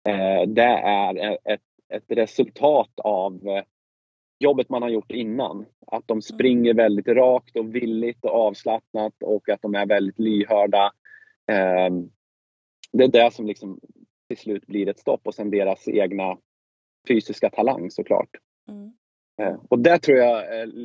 Eh, 0.08 0.42
det 0.46 0.62
är 0.84 1.38
ett, 1.44 1.60
ett 1.88 2.04
resultat 2.08 2.92
av 2.96 3.48
eh, 3.48 3.64
jobbet 4.40 4.68
man 4.68 4.82
har 4.82 4.88
gjort 4.88 5.12
innan. 5.12 5.66
Att 5.86 6.08
de 6.08 6.22
springer 6.22 6.74
väldigt 6.74 7.08
rakt 7.08 7.56
och 7.56 7.74
villigt 7.74 8.24
och 8.24 8.30
avslappnat 8.30 9.14
och 9.20 9.48
att 9.48 9.62
de 9.62 9.74
är 9.74 9.86
väldigt 9.86 10.18
lyhörda. 10.18 10.92
Ehm, 11.46 12.10
det 12.92 13.04
är 13.04 13.08
det 13.08 13.34
som 13.34 13.46
liksom 13.46 13.80
till 14.28 14.36
slut 14.36 14.66
blir 14.66 14.88
ett 14.88 14.98
stopp 14.98 15.20
och 15.24 15.34
sen 15.34 15.50
deras 15.50 15.88
egna 15.88 16.38
fysiska 17.08 17.50
talang 17.50 17.90
såklart. 17.90 18.30
Mm. 18.68 18.92
Eh, 19.42 19.60
och 19.68 19.78
där 19.78 19.98
tror 19.98 20.18
jag 20.18 20.44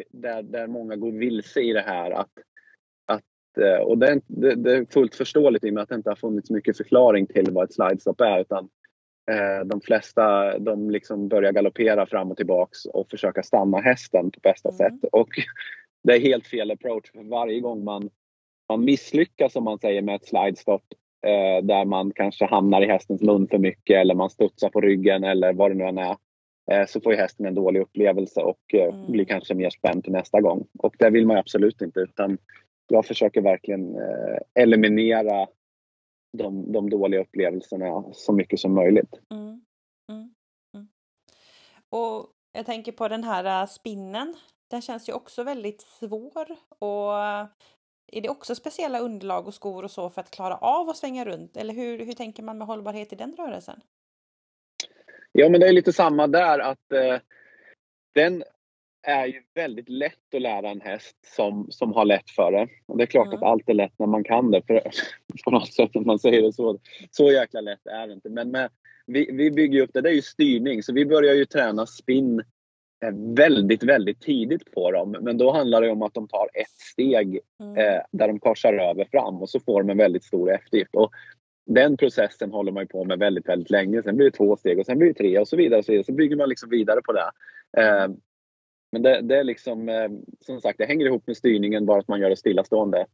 där, 0.09 0.43
där 0.43 0.67
många 0.67 0.95
går 0.95 1.11
vilse 1.11 1.61
i 1.61 1.73
det 1.73 1.81
här 1.81 2.11
att, 2.11 2.31
att 3.05 3.57
eh, 3.57 3.83
och 3.83 3.97
det, 3.97 4.21
det, 4.27 4.55
det 4.55 4.77
är 4.77 4.85
fullt 4.85 5.15
förståeligt 5.15 5.63
i 5.63 5.69
och 5.69 5.73
med 5.73 5.83
att 5.83 5.89
det 5.89 5.95
inte 5.95 6.09
har 6.09 6.15
funnits 6.15 6.49
mycket 6.49 6.77
förklaring 6.77 7.27
till 7.27 7.51
vad 7.51 7.63
ett 7.63 7.73
slidestop 7.73 8.21
är 8.21 8.41
utan 8.41 8.69
Eh, 8.69 8.84
de 9.65 9.81
flesta 9.81 10.57
de 10.59 10.89
liksom 10.89 11.27
börjar 11.27 11.51
galoppera 11.51 12.05
fram 12.05 12.31
och 12.31 12.37
tillbaks 12.37 12.85
och 12.85 13.09
försöka 13.09 13.43
stanna 13.43 13.77
hästen 13.77 14.31
på 14.31 14.39
bästa 14.43 14.69
mm. 14.69 14.77
sätt. 14.77 15.09
Och 15.11 15.29
det 16.03 16.15
är 16.15 16.19
helt 16.19 16.47
fel 16.47 16.71
approach. 16.71 17.11
För 17.11 17.23
varje 17.23 17.59
gång 17.59 17.83
man, 17.83 18.09
man 18.69 18.85
misslyckas 18.85 19.53
som 19.53 19.63
man 19.63 19.79
säger 19.79 20.01
med 20.01 20.15
ett 20.15 20.25
slidestop 20.25 20.83
eh, 21.27 21.65
där 21.65 21.85
man 21.85 22.11
kanske 22.15 22.45
hamnar 22.45 22.81
i 22.81 22.87
hästens 22.87 23.21
mun 23.21 23.47
för 23.47 23.57
mycket 23.57 23.97
eller 23.97 24.15
man 24.15 24.29
studsar 24.29 24.69
på 24.69 24.81
ryggen 24.81 25.23
eller 25.23 25.53
vad 25.53 25.71
det 25.71 25.75
nu 25.75 25.83
än 25.83 25.97
är. 25.97 26.15
Eh, 26.71 26.85
så 26.87 27.01
får 27.01 27.13
hästen 27.13 27.45
en 27.45 27.55
dålig 27.55 27.81
upplevelse 27.81 28.41
och 28.41 28.73
eh, 28.73 28.93
mm. 28.93 29.11
blir 29.11 29.25
kanske 29.25 29.53
mer 29.53 29.69
spänd 29.69 30.03
till 30.03 30.13
nästa 30.13 30.41
gång. 30.41 30.67
Och 30.79 30.95
det 30.99 31.09
vill 31.09 31.27
man 31.27 31.37
absolut 31.37 31.81
inte 31.81 31.99
utan 31.99 32.37
jag 32.87 33.05
försöker 33.05 33.41
verkligen 33.41 33.95
eh, 33.95 34.63
eliminera 34.63 35.47
de, 36.37 36.71
de 36.71 36.89
dåliga 36.89 37.21
upplevelserna 37.21 38.03
så 38.13 38.33
mycket 38.33 38.59
som 38.59 38.75
möjligt. 38.75 39.19
Mm. 39.31 39.61
Mm. 40.11 40.33
Mm. 40.73 40.87
Och 41.89 42.29
jag 42.51 42.65
tänker 42.65 42.91
på 42.91 43.07
den 43.07 43.23
här 43.23 43.61
äh, 43.61 43.67
spinnen. 43.67 44.35
Den 44.69 44.81
känns 44.81 45.09
ju 45.09 45.13
också 45.13 45.43
väldigt 45.43 45.81
svår 45.81 46.47
och 46.79 47.23
äh, 47.23 47.47
är 48.11 48.21
det 48.21 48.29
också 48.29 48.55
speciella 48.55 48.99
underlag 48.99 49.47
och 49.47 49.53
skor 49.53 49.83
och 49.83 49.91
så 49.91 50.09
för 50.09 50.21
att 50.21 50.31
klara 50.31 50.57
av 50.57 50.89
att 50.89 50.97
svänga 50.97 51.25
runt? 51.25 51.57
Eller 51.57 51.73
hur, 51.73 52.05
hur 52.05 52.13
tänker 52.13 52.43
man 52.43 52.57
med 52.57 52.67
hållbarhet 52.67 53.13
i 53.13 53.15
den 53.15 53.35
rörelsen? 53.35 53.81
Ja, 55.31 55.49
men 55.49 55.59
det 55.59 55.67
är 55.67 55.73
lite 55.73 55.93
samma 55.93 56.27
där 56.27 56.59
att 56.59 56.91
eh, 56.91 57.19
den 58.13 58.43
är 59.05 59.25
ju 59.25 59.41
väldigt 59.53 59.89
lätt 59.89 60.35
att 60.35 60.41
lära 60.41 60.69
en 60.69 60.81
häst 60.81 61.17
som, 61.35 61.67
som 61.69 61.93
har 61.93 62.05
lätt 62.05 62.29
för 62.29 62.51
det. 62.51 62.67
Och 62.85 62.97
det 62.97 63.03
är 63.03 63.07
klart 63.07 63.27
mm. 63.27 63.37
att 63.37 63.43
allt 63.43 63.69
är 63.69 63.73
lätt 63.73 63.99
när 63.99 64.07
man 64.07 64.23
kan 64.23 64.51
det. 64.51 64.61
För, 64.67 64.81
på 65.45 65.51
något 65.51 65.73
sätt 65.73 65.95
om 65.95 66.05
man 66.05 66.19
säger 66.19 66.41
det 66.41 66.53
så. 66.53 66.79
Så 67.11 67.31
jäkla 67.31 67.61
lätt 67.61 67.87
är 67.87 68.07
det 68.07 68.13
inte. 68.13 68.29
Men 68.29 68.51
med, 68.51 68.69
vi, 69.05 69.29
vi 69.31 69.51
bygger 69.51 69.81
upp 69.81 69.89
det, 69.93 70.01
det 70.01 70.09
är 70.09 70.13
ju 70.13 70.21
styrning. 70.21 70.83
Så 70.83 70.93
vi 70.93 71.05
börjar 71.05 71.33
ju 71.33 71.45
träna 71.45 71.85
spinn 71.85 72.39
eh, 73.05 73.35
väldigt, 73.35 73.83
väldigt 73.83 74.21
tidigt 74.21 74.71
på 74.71 74.91
dem. 74.91 75.15
Men 75.21 75.37
då 75.37 75.51
handlar 75.51 75.81
det 75.81 75.91
om 75.91 76.01
att 76.01 76.13
de 76.13 76.27
tar 76.27 76.49
ett 76.53 76.79
steg 76.91 77.39
mm. 77.59 77.77
eh, 77.77 78.01
där 78.11 78.27
de 78.27 78.39
korsar 78.39 78.73
över 78.73 79.05
fram 79.11 79.41
och 79.41 79.49
så 79.49 79.59
får 79.59 79.83
de 79.83 79.89
en 79.89 79.97
väldigt 79.97 80.23
stor 80.23 80.51
eftergift. 80.51 80.95
Och 80.95 81.11
den 81.65 81.97
processen 81.97 82.51
håller 82.51 82.71
man 82.71 82.87
på 82.87 83.03
med 83.03 83.19
väldigt, 83.19 83.49
väldigt 83.49 83.69
länge. 83.69 84.03
Sen 84.03 84.15
blir 84.15 84.25
det 84.25 84.37
två 84.37 84.55
steg 84.55 84.79
och 84.79 84.85
sen 84.85 84.97
blir 84.97 85.07
det 85.07 85.13
tre 85.13 85.39
och 85.39 85.47
så 85.47 85.55
vidare. 85.55 85.79
Och 85.79 85.85
så, 85.85 85.91
vidare. 85.91 86.05
så 86.05 86.13
bygger 86.13 86.35
man 86.35 86.49
liksom 86.49 86.69
vidare 86.69 87.01
på 87.01 87.11
det. 87.13 87.31
Eh, 87.77 88.07
men 88.95 89.01
det, 89.01 89.21
det, 89.21 89.37
är 89.37 89.43
liksom, 89.43 89.89
eh, 89.89 90.09
som 90.39 90.61
sagt, 90.61 90.77
det 90.77 90.85
hänger 90.85 91.05
ihop 91.05 91.27
med 91.27 91.37
styrningen, 91.37 91.85
bara 91.85 91.99
att 91.99 92.07
man 92.07 92.19
gör 92.19 92.29
det 92.29 92.35
stillastående. 92.35 93.05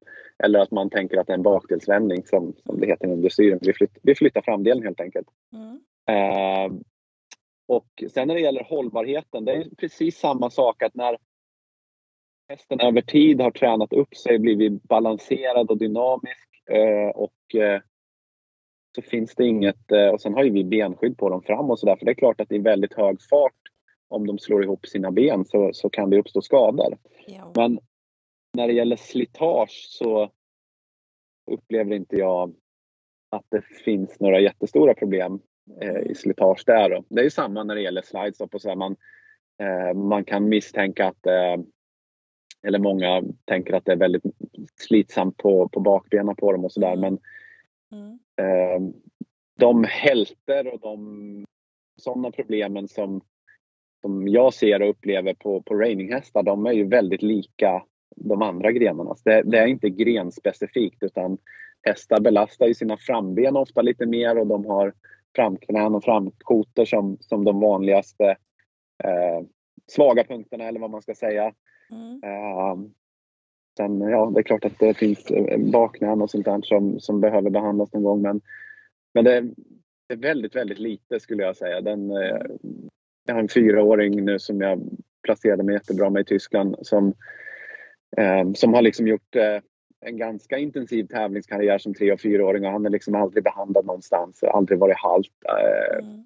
Eller 0.43 0.59
att 0.59 0.71
man 0.71 0.89
tänker 0.89 1.17
att 1.17 1.27
det 1.27 1.33
är 1.33 1.37
en 1.37 1.43
bakdelsvändning 1.43 2.25
som, 2.25 2.53
som 2.65 2.79
det 2.79 2.87
heter 2.87 3.05
inom 3.05 3.21
dressyren. 3.21 3.59
Vi, 3.61 3.73
flytt, 3.73 3.97
vi 4.01 4.15
flyttar 4.15 4.41
framdelen 4.41 4.83
helt 4.83 5.01
enkelt. 5.01 5.27
Mm. 5.53 5.79
Eh, 6.09 6.77
och 7.67 8.03
sen 8.13 8.27
när 8.27 8.35
det 8.35 8.41
gäller 8.41 8.63
hållbarheten, 8.63 9.45
det 9.45 9.51
är 9.51 9.67
precis 9.77 10.17
samma 10.17 10.49
sak 10.49 10.83
att 10.83 10.95
när 10.95 11.17
hästen 12.49 12.79
över 12.79 13.01
tid 13.01 13.41
har 13.41 13.51
tränat 13.51 13.93
upp 13.93 14.15
sig, 14.15 14.39
blivit 14.39 14.83
balanserad 14.83 15.71
och 15.71 15.77
dynamisk 15.77 16.49
eh, 16.69 17.09
och 17.09 17.55
eh, 17.55 17.81
så 18.95 19.01
finns 19.01 19.35
det 19.35 19.45
inget, 19.45 19.91
eh, 19.91 20.07
och 20.07 20.21
sen 20.21 20.33
har 20.33 20.43
ju 20.43 20.49
vi 20.49 20.63
benskydd 20.63 21.17
på 21.17 21.29
dem 21.29 21.41
fram 21.41 21.71
och 21.71 21.79
sådär, 21.79 21.95
för 21.95 22.05
det 22.05 22.11
är 22.11 22.15
klart 22.15 22.41
att 22.41 22.49
det 22.49 22.55
är 22.55 22.59
väldigt 22.59 22.93
hög 22.93 23.17
fart 23.29 23.60
om 24.11 24.27
de 24.27 24.39
slår 24.39 24.63
ihop 24.63 24.87
sina 24.87 25.11
ben 25.11 25.45
så, 25.45 25.69
så 25.73 25.89
kan 25.89 26.09
det 26.09 26.19
uppstå 26.19 26.41
skador. 26.41 26.97
Ja. 27.27 27.51
Men 27.55 27.79
när 28.53 28.67
det 28.67 28.73
gäller 28.73 28.95
slitage 28.95 29.85
så 29.89 30.31
upplever 31.51 31.95
inte 31.95 32.15
jag 32.15 32.55
att 33.29 33.45
det 33.49 33.61
finns 33.61 34.19
några 34.19 34.39
jättestora 34.39 34.93
problem 34.93 35.39
eh, 35.81 36.11
i 36.11 36.15
slitage 36.15 36.63
där. 36.65 36.89
Då. 36.89 37.03
Det 37.09 37.21
är 37.21 37.29
samma 37.29 37.63
när 37.63 37.75
det 37.75 37.81
gäller 37.81 38.01
slides. 38.01 38.41
Och 38.41 38.61
så 38.61 38.69
här, 38.69 38.75
man, 38.75 38.95
eh, 39.61 39.93
man 39.93 40.25
kan 40.25 40.49
misstänka 40.49 41.07
att 41.07 41.25
eh, 41.25 41.57
eller 42.63 42.79
många 42.79 43.23
tänker 43.45 43.73
att 43.73 43.85
det 43.85 43.91
är 43.91 43.97
väldigt 43.97 44.23
slitsamt 44.75 45.37
på, 45.37 45.69
på 45.69 45.79
bakbenen 45.79 46.35
på 46.35 46.51
dem 46.51 46.65
och 46.65 46.71
sådär. 46.71 46.93
Mm. 46.93 46.99
Men 46.99 47.19
mm. 47.99 48.19
Eh, 48.35 48.93
de 49.59 49.83
hälter 49.83 50.73
och 50.73 50.79
de 50.79 51.45
sådana 51.97 52.31
problemen 52.31 52.87
som 52.87 53.21
som 54.01 54.27
jag 54.27 54.53
ser 54.53 54.81
och 54.81 54.89
upplever 54.89 55.33
på, 55.33 55.61
på 55.61 55.75
raininghästar, 55.75 56.43
de 56.43 56.65
är 56.65 56.71
ju 56.71 56.87
väldigt 56.87 57.21
lika 57.21 57.83
de 58.15 58.41
andra 58.41 58.71
grenarna. 58.71 59.15
Det, 59.25 59.41
det, 59.41 59.57
är 59.57 59.67
inte 59.67 59.89
grenspecifikt 59.89 61.03
utan 61.03 61.37
hästar 61.81 62.19
belastar 62.19 62.67
ju 62.67 62.73
sina 62.73 62.97
framben 62.97 63.55
ofta 63.55 63.81
lite 63.81 64.05
mer 64.05 64.37
och 64.37 64.47
de 64.47 64.65
har 64.65 64.93
framknän 65.35 65.95
och 65.95 66.03
framkotor 66.03 66.85
som, 66.85 67.17
som 67.19 67.43
de 67.43 67.59
vanligaste 67.59 68.29
eh, 69.03 69.45
svaga 69.87 70.23
punkterna 70.23 70.63
eller 70.63 70.79
vad 70.79 70.91
man 70.91 71.01
ska 71.01 71.15
säga. 71.15 71.53
Mm. 71.91 72.21
Eh, 72.23 72.77
sen, 73.77 74.01
ja, 74.01 74.31
det 74.35 74.39
är 74.39 74.43
klart 74.43 74.65
att 74.65 74.79
det 74.79 74.93
finns 74.93 75.31
eh, 75.31 75.59
baknän 75.59 76.21
och 76.21 76.29
sånt 76.29 76.45
där 76.45 76.61
som, 76.63 76.99
som 76.99 77.21
behöver 77.21 77.49
behandlas 77.49 77.93
någon 77.93 78.03
gång 78.03 78.21
men, 78.21 78.41
men 79.13 79.25
det, 79.25 79.41
det 80.07 80.13
är 80.13 80.17
väldigt, 80.17 80.55
väldigt 80.55 80.79
lite 80.79 81.19
skulle 81.19 81.43
jag 81.43 81.57
säga. 81.57 81.81
Den, 81.81 82.11
eh, 82.11 82.41
jag 83.31 83.35
har 83.35 83.41
en 83.41 83.49
fyraåring 83.49 84.25
nu 84.25 84.39
som 84.39 84.61
jag 84.61 84.81
placerade 85.23 85.63
mig 85.63 85.75
jättebra 85.75 86.09
med 86.09 86.21
i 86.21 86.25
Tyskland 86.25 86.75
som 86.81 87.13
eh, 88.17 88.51
som 88.53 88.73
har 88.73 88.81
liksom 88.81 89.07
gjort 89.07 89.35
eh, 89.35 89.59
en 90.05 90.17
ganska 90.17 90.57
intensiv 90.57 91.03
tävlingskarriär 91.03 91.77
som 91.77 91.93
tre 91.93 92.11
och 92.11 92.21
fyraåring 92.21 92.65
och 92.65 92.71
han 92.71 92.85
är 92.85 92.89
liksom 92.89 93.15
aldrig 93.15 93.43
behandlad 93.43 93.85
någonstans, 93.85 94.43
aldrig 94.43 94.79
varit 94.79 94.97
halt. 94.97 95.31
Eh, 95.45 96.07
mm. 96.07 96.25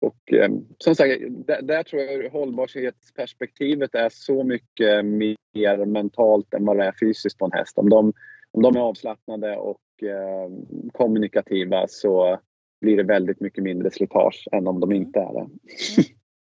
Och 0.00 0.32
eh, 0.32 0.50
som 0.78 0.94
sagt, 0.94 1.20
där, 1.46 1.62
där, 1.62 1.82
tror 1.82 2.02
jag 2.02 2.30
hållbarhetsperspektivet 2.30 3.94
är 3.94 4.08
så 4.08 4.44
mycket 4.44 5.04
mer 5.04 5.84
mentalt 5.84 6.54
än 6.54 6.64
vad 6.64 6.76
det 6.76 6.84
är 6.84 6.94
fysiskt 7.00 7.38
på 7.38 7.44
en 7.44 7.52
häst. 7.52 7.78
Om 7.78 7.90
de, 7.90 8.12
om 8.50 8.62
de 8.62 8.76
är 8.76 8.80
avslappnade 8.80 9.56
och 9.56 10.02
eh, 10.02 10.50
kommunikativa 10.92 11.86
så 11.88 12.40
blir 12.80 12.96
det 12.96 13.02
väldigt 13.02 13.40
mycket 13.40 13.64
mindre 13.64 13.90
slitage 13.90 14.48
än 14.52 14.66
om 14.66 14.80
de 14.80 14.90
mm. 14.90 15.02
inte 15.02 15.20
är 15.20 15.32
det. 15.32 15.48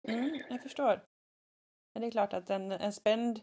Mm. 0.07 0.23
Mm, 0.25 0.39
jag 0.49 0.61
förstår. 0.61 1.03
Men 1.93 2.01
det 2.01 2.07
är 2.07 2.11
klart 2.11 2.33
att 2.33 2.49
en, 2.49 2.71
en 2.71 2.93
spänd 2.93 3.39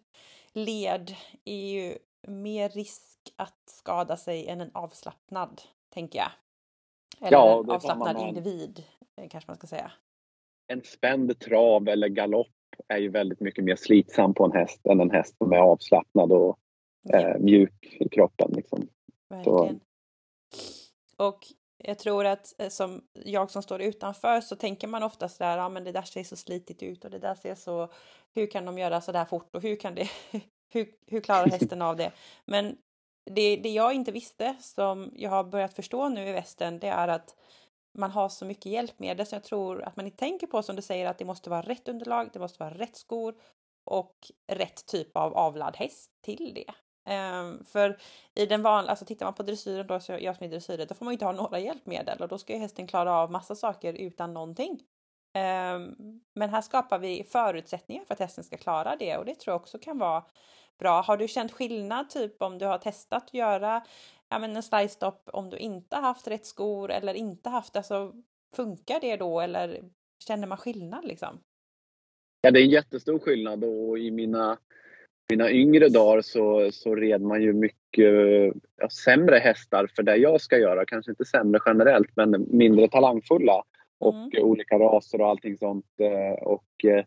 led 0.53 1.15
är 1.45 1.73
ju 1.73 1.99
mer 2.29 2.69
risk 2.69 3.33
att 3.37 3.63
skada 3.67 4.17
sig 4.17 4.49
än 4.49 4.61
en 4.61 4.71
avslappnad, 4.75 5.63
tänker 5.95 6.19
jag. 6.19 6.31
Eller 7.21 7.39
ja, 7.39 7.61
en 7.61 7.71
avslappnad 7.71 8.29
individ, 8.29 8.85
eh, 9.17 9.29
kanske 9.29 9.51
man 9.51 9.57
ska 9.57 9.67
säga. 9.67 9.93
En 10.67 10.83
spänd 10.83 11.39
trav 11.41 11.89
eller 11.89 12.09
galopp 12.09 12.49
är 12.89 12.99
ju 12.99 13.09
väldigt 13.09 13.41
mycket 13.41 13.65
mer 13.65 13.77
slitsam 13.77 14.35
på 14.35 14.45
en 14.45 14.53
häst 14.53 14.87
än 14.87 15.01
en 15.01 15.11
häst 15.11 15.37
som 15.39 15.53
är 15.53 15.57
avslappnad 15.57 16.33
och 16.33 16.59
eh, 17.15 17.39
mjuk 17.39 17.97
i 18.01 18.09
kroppen. 18.09 18.53
Liksom. 18.53 18.89
Verkligen. 19.29 19.81
Så. 19.81 21.27
Och 21.27 21.47
jag 21.85 21.99
tror 21.99 22.25
att 22.25 22.55
eh, 22.59 22.69
som 22.69 23.05
jag 23.13 23.51
som 23.51 23.63
står 23.63 23.83
utanför 23.83 24.41
så 24.41 24.57
tänker 24.57 24.89
man 24.89 25.03
ofta 25.03 25.29
så 25.29 25.45
där, 25.45 25.59
ja 25.59 25.69
men 25.69 25.85
det 25.85 25.93
där 25.93 26.03
ser 26.03 26.25
så 26.25 26.37
slitigt 26.37 26.83
ut 26.83 27.05
och 27.05 27.11
det 27.11 27.19
där 27.19 27.35
ser 27.35 27.55
så, 27.55 27.89
hur 28.35 28.47
kan 28.47 28.65
de 28.65 28.79
göra 28.79 29.01
så 29.01 29.13
där 29.13 29.25
fort 29.25 29.57
och 29.57 29.63
hur 29.63 29.77
kan 29.77 29.95
det, 29.95 30.09
hur, 30.73 30.95
hur 31.07 31.21
klarar 31.21 31.47
hästen 31.51 31.83
av 31.83 31.97
det? 31.97 32.13
Men 32.45 32.77
det, 33.31 33.57
det 33.57 33.71
jag 33.71 33.95
inte 33.95 34.13
visste 34.13 34.57
som 34.61 35.13
jag 35.17 35.31
har 35.31 35.45
börjat 35.45 35.75
förstå 35.75 36.09
nu 36.09 36.29
i 36.29 36.33
västern, 36.33 36.79
det 36.79 36.89
är 36.89 37.09
att 37.09 37.37
man 37.99 38.11
har 38.11 38.29
så 38.29 38.45
mycket 38.45 38.73
hjälpmedel 38.73 39.27
så 39.27 39.35
jag 39.35 39.45
tror 39.45 39.83
att 39.83 39.97
man 39.97 40.07
inte 40.07 40.19
tänker 40.19 40.47
på 40.47 40.63
som 40.63 40.77
du 40.77 40.83
säger 40.83 41.07
att 41.07 41.19
det 41.19 41.25
måste 41.25 41.51
vara 41.51 41.63
rätt 41.63 41.89
underlag, 41.89 42.31
det 42.33 42.39
måste 42.39 42.65
vara 42.65 42.75
rätt 42.75 42.97
skor 42.97 43.35
och 43.85 44.17
rätt 44.53 44.87
typ 44.87 45.17
av 45.17 45.35
avlad 45.35 45.77
häst 45.77 46.11
till 46.25 46.53
det. 46.55 46.75
Um, 47.05 47.65
för 47.65 47.99
i 48.35 48.47
den 48.47 48.63
vanliga, 48.63 48.91
alltså 48.91 49.05
tittar 49.05 49.27
man 49.27 49.35
på 49.35 49.43
dressyren 49.43 49.87
då, 49.87 50.01
så 50.01 50.13
jag 50.21 50.37
som 50.37 50.47
är 50.47 50.51
dressyrer, 50.51 50.87
då 50.87 50.95
får 50.95 51.05
man 51.05 51.13
ju 51.13 51.15
inte 51.15 51.25
ha 51.25 51.33
några 51.33 51.59
hjälpmedel 51.59 52.23
och 52.23 52.29
då 52.29 52.39
ska 52.39 52.53
ju 52.53 52.59
hästen 52.59 52.87
klara 52.87 53.13
av 53.13 53.31
massa 53.31 53.55
saker 53.55 53.95
utan 53.95 54.35
någonting. 54.35 54.81
Um, 55.35 56.21
men 56.35 56.51
här 56.51 56.63
skapar 56.63 56.99
vi 56.99 57.25
förutsättningar 57.25 58.05
för 58.05 58.15
att 58.15 58.21
hästen 58.21 58.45
ska 58.45 58.57
klara 58.57 58.97
det 58.97 59.17
och 59.17 59.25
det 59.25 59.35
tror 59.35 59.53
jag 59.53 59.61
också 59.61 59.79
kan 59.79 59.99
vara 59.99 60.25
bra. 60.79 61.03
Har 61.03 61.17
du 61.17 61.29
känt 61.29 61.53
skillnad 61.53 62.11
typ 62.11 62.43
om 62.43 62.59
du 62.59 62.67
har 62.67 62.79
testat 62.79 63.23
att 63.23 63.35
göra 63.35 63.83
ja, 64.29 64.39
men 64.39 64.57
en 64.57 64.63
slide 64.63 64.89
stop 64.89 65.19
om 65.27 65.51
du 65.51 65.57
inte 65.57 65.97
haft 65.97 66.29
rätt 66.29 66.47
skor 66.47 66.91
eller 66.91 67.15
inte 67.15 67.49
haft, 67.49 67.77
alltså 67.77 68.13
funkar 68.57 69.01
det 69.01 69.17
då 69.17 69.41
eller 69.41 69.85
känner 70.27 70.47
man 70.47 70.59
skillnad 70.59 71.05
liksom? 71.05 71.41
Ja, 72.41 72.51
det 72.51 72.61
är 72.61 72.65
en 72.65 72.71
jättestor 72.71 73.19
skillnad 73.19 73.65
och 73.65 73.99
i 73.99 74.11
mina 74.11 74.59
mina 75.33 75.51
yngre 75.51 75.89
dagar 75.89 76.21
så, 76.21 76.69
så 76.73 76.95
red 76.95 77.23
man 77.23 77.43
ju 77.43 77.53
mycket 77.53 78.13
ja, 78.81 78.89
sämre 79.05 79.37
hästar 79.39 79.89
för 79.97 80.03
det 80.03 80.17
jag 80.17 80.41
ska 80.41 80.59
göra. 80.59 80.85
Kanske 80.85 81.11
inte 81.11 81.25
sämre 81.25 81.61
generellt 81.67 82.11
men 82.17 82.47
mindre 82.51 82.89
talangfulla. 82.89 83.63
Och 84.01 84.15
mm. 84.15 84.31
olika 84.43 84.79
raser 84.79 85.21
och 85.21 85.29
allting 85.29 85.57
sånt. 85.57 85.87
Eh, 86.01 86.43
och 86.43 86.85
eh, 86.85 87.05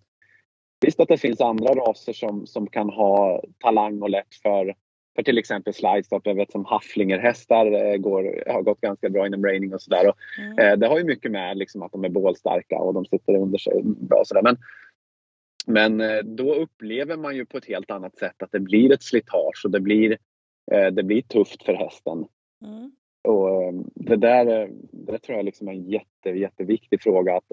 visst 0.85 0.99
att 0.99 1.07
det 1.07 1.17
finns 1.17 1.41
andra 1.41 1.73
raser 1.73 2.13
som, 2.13 2.47
som 2.47 2.67
kan 2.67 2.89
ha 2.89 3.43
talang 3.59 4.01
och 4.01 4.09
lätt 4.09 4.35
för, 4.43 4.75
för 5.15 5.23
till 5.23 5.37
exempel 5.37 5.73
slidestop. 5.73 6.21
Jag 6.25 6.35
vet 6.35 6.51
som 6.51 6.65
hafflingerhästar 6.65 7.65
eh, 7.65 7.97
går, 7.97 8.43
har 8.47 8.61
gått 8.61 8.81
ganska 8.81 9.09
bra 9.09 9.27
inom 9.27 9.45
raining 9.45 9.73
och 9.73 9.81
sådär. 9.81 10.13
Mm. 10.39 10.79
Det 10.79 10.87
har 10.87 10.97
ju 10.97 11.03
mycket 11.03 11.31
med 11.31 11.57
liksom, 11.57 11.81
att 11.81 11.91
de 11.91 12.03
är 12.05 12.09
bålstarka 12.09 12.79
och 12.79 12.93
de 12.93 13.05
sitter 13.05 13.35
under 13.35 13.57
sig 13.57 13.81
bra. 13.83 14.19
Och 14.19 14.27
sådär. 14.27 14.43
Men 14.43 14.57
men 15.65 16.01
eh, 16.01 16.17
då 16.23 16.55
upplever 16.55 17.17
man 17.17 17.35
ju 17.35 17.45
på 17.45 17.57
ett 17.57 17.65
helt 17.65 17.91
annat 17.91 18.17
sätt 18.17 18.43
att 18.43 18.51
det 18.51 18.59
blir 18.59 18.93
ett 18.93 19.03
slitage 19.03 19.61
och 19.65 19.71
det 19.71 19.79
blir, 19.79 20.17
eh, 20.71 20.87
det 20.87 21.03
blir 21.03 21.21
tufft 21.21 21.63
för 21.63 21.73
hästen. 21.73 22.25
Mm. 22.65 22.91
Och 23.23 23.63
eh, 23.63 23.73
det 23.95 24.15
där 24.15 24.69
det 24.91 25.19
tror 25.19 25.37
jag 25.37 25.45
liksom 25.45 25.67
är 25.67 25.71
en 25.71 25.89
jätte, 25.89 26.29
jätteviktig 26.29 27.01
fråga. 27.01 27.37
Att, 27.37 27.51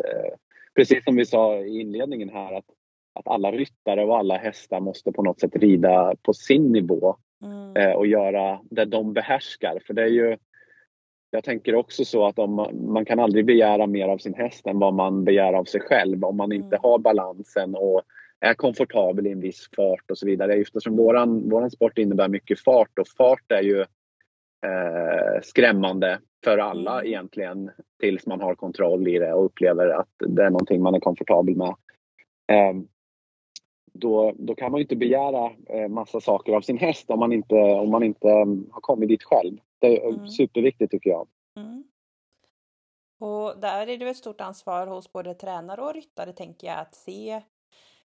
precis 0.75 1.05
som 1.05 1.17
vi 1.17 1.27
sa 1.27 1.59
i 1.59 1.81
inledningen 1.81 2.29
här 2.29 2.55
att, 2.55 2.67
att 3.15 3.29
alla 3.29 3.53
ryttare 3.53 4.05
och 4.05 4.19
alla 4.19 4.37
hästar 4.37 4.81
måste 4.81 5.13
på 5.13 5.23
något 5.23 5.41
sätt 5.41 5.57
rida 5.57 6.15
på 6.23 6.35
sin 6.35 6.73
nivå 6.73 7.17
mm. 7.45 7.97
och 7.97 8.07
göra 8.07 8.61
det 8.71 8.85
de 8.85 9.13
behärskar. 9.13 9.83
För 9.87 9.95
det 9.95 10.03
är 10.03 10.09
ju 10.09 10.37
jag 11.35 11.45
tänker 11.45 11.75
också 11.75 12.05
så 12.05 12.27
att 12.27 12.39
om 12.39 12.55
man, 12.55 12.93
man, 12.93 13.05
kan 13.05 13.19
aldrig 13.19 13.47
begära 13.47 13.87
mer 13.87 14.09
av 14.09 14.19
sin 14.19 14.35
häst 14.35 14.67
än 14.67 14.79
vad 14.79 14.95
man 14.95 15.25
begär 15.25 15.53
av 15.53 15.65
sig 15.65 15.81
själv 15.81 16.25
om 16.25 16.37
man 16.37 16.53
inte 16.53 16.77
mm. 16.77 16.81
har 16.83 16.99
balansen 16.99 17.75
och 17.75 18.03
är 18.41 18.55
komfortabel 18.55 19.27
i 19.27 19.33
en 19.33 19.41
viss 19.41 19.69
fart 19.77 20.11
och 20.11 20.19
så 20.19 20.27
vidare. 20.27 20.55
Eftersom 20.55 20.97
våran, 20.97 21.49
våran 21.49 21.71
sport 21.71 21.99
innebär 21.99 22.29
mycket 22.29 22.61
fart 22.61 22.99
och 22.99 23.09
fart 23.09 23.53
är 23.53 23.63
ju 23.63 23.81
eh, 24.67 25.41
skrämmande 25.43 26.19
för 26.45 26.59
alla 26.59 26.95
mm. 26.95 27.07
egentligen 27.07 27.71
tills 28.01 28.27
man 28.27 28.41
har 28.41 28.55
kontroll 28.55 29.09
i 29.09 29.19
det 29.19 29.33
och 29.33 29.45
upplever 29.45 29.89
att 29.89 30.15
det 30.19 30.45
är 30.45 30.51
någonting 30.51 30.83
man 30.83 30.95
är 30.95 31.01
komfortabel 31.01 31.57
med. 31.57 31.75
Eh, 32.53 32.75
då, 33.93 34.33
då 34.39 34.55
kan 34.55 34.73
man 34.73 34.81
inte 34.81 34.97
begära 34.97 35.51
eh, 35.69 35.89
massa 35.89 36.21
saker 36.21 36.53
av 36.53 36.61
sin 36.61 36.79
häst 36.79 37.11
om 37.11 37.19
man 37.19 37.33
inte, 37.33 37.55
om 37.55 37.91
man 37.91 38.03
inte 38.03 38.29
har 38.71 38.81
kommit 38.81 39.09
dit 39.09 39.23
själv. 39.23 39.59
Det 39.83 39.99
är 39.99 40.09
mm. 40.09 40.29
superviktigt 40.29 40.91
tycker 40.91 41.11
jag. 41.11 41.29
Mm. 41.57 41.85
Och 43.21 43.61
där 43.61 43.87
är 43.87 43.99
det 43.99 44.09
ett 44.09 44.17
stort 44.17 44.41
ansvar 44.41 44.87
hos 44.87 45.13
både 45.13 45.35
tränare 45.35 45.81
och 45.81 45.95
ryttare 45.95 46.33
tänker 46.33 46.67
jag 46.67 46.79
att 46.79 46.95
se 46.95 47.43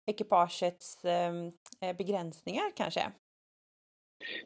ekipagets 0.07 1.05
ehm, 1.05 1.53
eh, 1.81 1.97
begränsningar 1.97 2.65
kanske. 2.77 3.13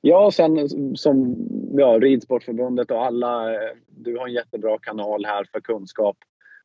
Ja, 0.01 0.27
och 0.27 0.35
sen 0.35 0.69
som 0.97 1.37
ja, 1.73 1.99
Ridsportförbundet 1.99 2.91
och 2.91 3.05
alla, 3.05 3.55
eh, 3.55 3.77
du 3.87 4.19
har 4.19 4.27
en 4.27 4.35
jättebra 4.35 4.79
kanal 4.79 5.25
här 5.25 5.45
för 5.53 5.61
kunskap. 5.61 6.17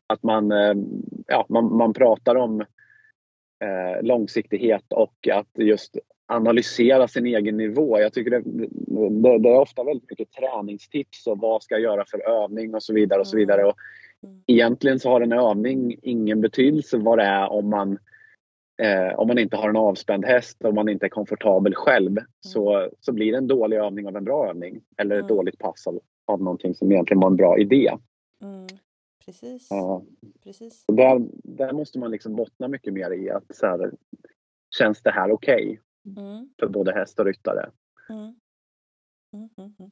Att 0.07 0.23
man, 0.23 0.51
eh, 0.51 0.73
ja, 1.27 1.45
man, 1.49 1.77
man 1.77 1.93
pratar 1.93 2.35
om 2.35 2.61
eh, 3.59 4.03
långsiktighet 4.03 4.93
och 4.93 5.27
att 5.27 5.49
just 5.57 5.97
analysera 6.27 7.07
sin 7.07 7.25
egen 7.25 7.57
nivå. 7.57 7.99
Jag 7.99 8.13
tycker 8.13 8.31
det, 8.31 8.41
det, 8.45 9.37
det, 9.39 9.49
är 9.49 9.59
ofta 9.59 9.83
väldigt 9.83 10.09
mycket 10.09 10.31
träningstips 10.31 11.27
och 11.27 11.39
vad 11.39 11.63
ska 11.63 11.75
jag 11.75 11.81
göra 11.81 12.05
för 12.07 12.29
övning 12.29 12.75
och 12.75 12.83
så 12.83 12.93
vidare. 12.93 13.19
och 13.19 13.27
så 13.27 13.37
vidare. 13.37 13.63
Och 13.63 13.75
mm. 14.23 14.43
egentligen 14.47 14.99
så 14.99 15.09
har 15.09 15.21
en 15.21 15.31
övning 15.31 15.95
ingen 16.01 16.41
betydelse 16.41 16.97
vad 16.97 17.17
det 17.17 17.23
är 17.23 17.51
om 17.51 17.69
man, 17.69 17.97
eh, 18.81 19.19
om 19.19 19.27
man 19.27 19.39
inte 19.39 19.57
har 19.57 19.69
en 19.69 19.77
avspänd 19.77 20.25
häst 20.25 20.63
och 20.63 20.73
man 20.73 20.89
inte 20.89 21.05
är 21.05 21.09
komfortabel 21.09 21.75
själv. 21.75 22.11
Mm. 22.11 22.27
Så, 22.39 22.89
så 22.99 23.13
blir 23.13 23.31
det 23.31 23.37
en 23.37 23.47
dålig 23.47 23.77
övning 23.77 24.07
av 24.07 24.15
en 24.15 24.23
bra 24.23 24.49
övning 24.49 24.81
eller 24.97 25.15
ett 25.15 25.25
mm. 25.25 25.35
dåligt 25.35 25.59
pass 25.59 25.87
av, 25.87 25.99
av 26.25 26.41
någonting 26.41 26.75
som 26.75 26.91
egentligen 26.91 27.19
var 27.19 27.29
en 27.29 27.35
bra 27.35 27.57
idé. 27.57 27.91
Mm. 28.43 28.67
Precis. 29.25 29.67
Ja. 29.69 30.03
Precis. 30.43 30.85
Där, 30.87 31.27
där 31.43 31.73
måste 31.73 31.99
man 31.99 32.11
liksom 32.11 32.35
bottna 32.35 32.67
mycket 32.67 32.93
mer 32.93 33.11
i 33.11 33.29
att 33.29 33.55
så 33.55 33.65
här, 33.65 33.91
känns 34.77 35.01
det 35.01 35.11
här 35.11 35.31
okej? 35.31 35.63
Okay? 35.63 35.77
Mm. 36.05 36.49
för 36.59 36.67
både 36.67 36.93
häst 36.93 37.19
och 37.19 37.25
ryttare. 37.25 37.69
Mm. 38.09 38.35
Mm, 39.35 39.49
mm, 39.57 39.75
mm. 39.79 39.91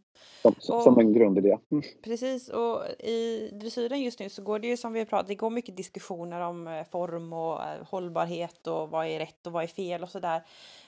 som, 0.59 0.75
och, 0.75 0.83
som, 0.83 0.99
en 0.99 1.13
grundidé. 1.13 1.57
Mm. 1.71 1.83
Precis, 2.03 2.49
och 2.49 2.85
i 2.99 3.49
dressyren 3.53 4.01
just 4.01 4.19
nu 4.19 4.29
så 4.29 4.43
går 4.43 4.59
det 4.59 4.67
ju 4.67 4.77
som 4.77 4.93
vi 4.93 4.99
har 4.99 5.05
pratat, 5.05 5.27
det 5.27 5.35
går 5.35 5.49
mycket 5.49 5.77
diskussioner 5.77 6.41
om 6.41 6.67
eh, 6.67 6.83
form 6.83 7.33
och 7.33 7.63
eh, 7.63 7.85
hållbarhet 7.85 8.67
och 8.67 8.89
vad 8.89 9.07
är 9.07 9.19
rätt 9.19 9.47
och 9.47 9.53
vad 9.53 9.63
är 9.63 9.67
fel 9.67 10.03
och 10.03 10.09
sådär. 10.09 10.37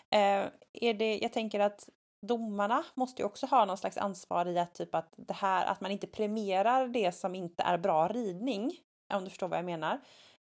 Eh, 0.10 0.46
är 0.74 0.94
det, 0.94 1.18
jag 1.18 1.34
tänker 1.34 1.60
att 1.60 1.90
domarna 2.22 2.84
måste 2.94 3.22
ju 3.22 3.26
också 3.26 3.46
ha 3.46 3.66
någon 3.66 3.78
slags 3.78 3.98
ansvar 3.98 4.46
i 4.46 4.60
att 4.60 4.74
typ 4.74 4.96
att 4.96 5.14
det 5.18 5.34
här 5.34 5.66
att 5.66 5.82
man 5.82 5.92
inte 5.92 6.08
premierar 6.08 6.88
det 6.88 7.12
som 7.12 7.36
inte 7.36 7.64
är 7.64 7.78
bra 7.78 8.08
ridning, 8.08 8.72
om 9.14 9.24
du 9.24 9.30
förstår 9.30 9.48
vad 9.48 9.58
jag 9.58 9.66
menar. 9.66 10.00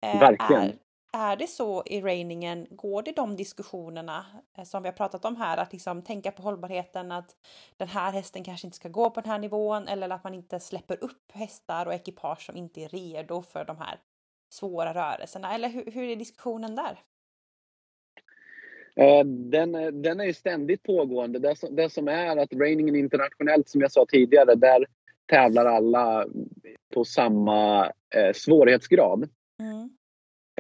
Eh, 0.03 0.21
Verkligen. 0.21 0.63
Är, 0.63 0.79
är 1.13 1.37
det 1.37 1.47
så 1.47 1.83
i 1.87 2.01
rainingen, 2.01 2.67
går 2.71 3.03
det 3.03 3.13
de 3.13 3.37
diskussionerna 3.37 4.27
eh, 4.59 4.65
som 4.65 4.83
vi 4.83 4.89
har 4.89 4.97
pratat 4.97 5.25
om 5.25 5.37
här, 5.37 5.57
att 5.57 5.73
liksom 5.73 6.03
tänka 6.03 6.31
på 6.31 6.43
hållbarheten, 6.43 7.13
att 7.13 7.37
den 7.77 7.89
här 7.89 8.13
hästen 8.13 8.45
kanske 8.45 8.67
inte 8.67 8.77
ska 8.77 8.89
gå 8.89 9.11
på 9.11 9.21
den 9.21 9.31
här 9.31 9.39
nivån 9.39 9.89
eller 9.89 10.09
att 10.09 10.25
man 10.25 10.35
inte 10.35 10.61
släpper 10.61 11.05
upp 11.05 11.33
hästar 11.33 11.87
och 11.87 11.95
ekipage 11.95 12.47
som 12.47 12.57
inte 12.57 12.81
är 12.81 12.89
redo 12.89 13.43
för 13.43 13.65
de 13.65 13.77
här 13.77 13.99
svåra 14.51 14.95
rörelserna, 14.95 15.55
eller 15.55 15.69
hur, 15.69 15.91
hur 15.91 16.09
är 16.09 16.17
diskussionen 16.17 16.77
där? 16.77 16.99
Eh, 18.97 19.25
den, 19.25 19.73
den 20.03 20.21
är 20.21 20.25
ju 20.25 20.35
ständigt 20.35 20.83
pågående. 20.83 21.39
Det 21.39 21.57
som, 21.57 21.77
det 21.77 21.91
som 21.91 22.09
är 22.09 22.37
att 22.37 22.53
rainingen 22.53 22.97
internationellt, 22.97 23.69
som 23.69 23.81
jag 23.81 23.93
sa 23.93 24.07
tidigare, 24.09 24.55
där 24.55 24.87
tävlar 25.27 25.67
alla 25.67 26.27
på 26.95 27.05
samma 27.05 27.87
eh, 27.87 28.33
svårighetsgrad. 28.35 29.29
Mm. 29.61 29.98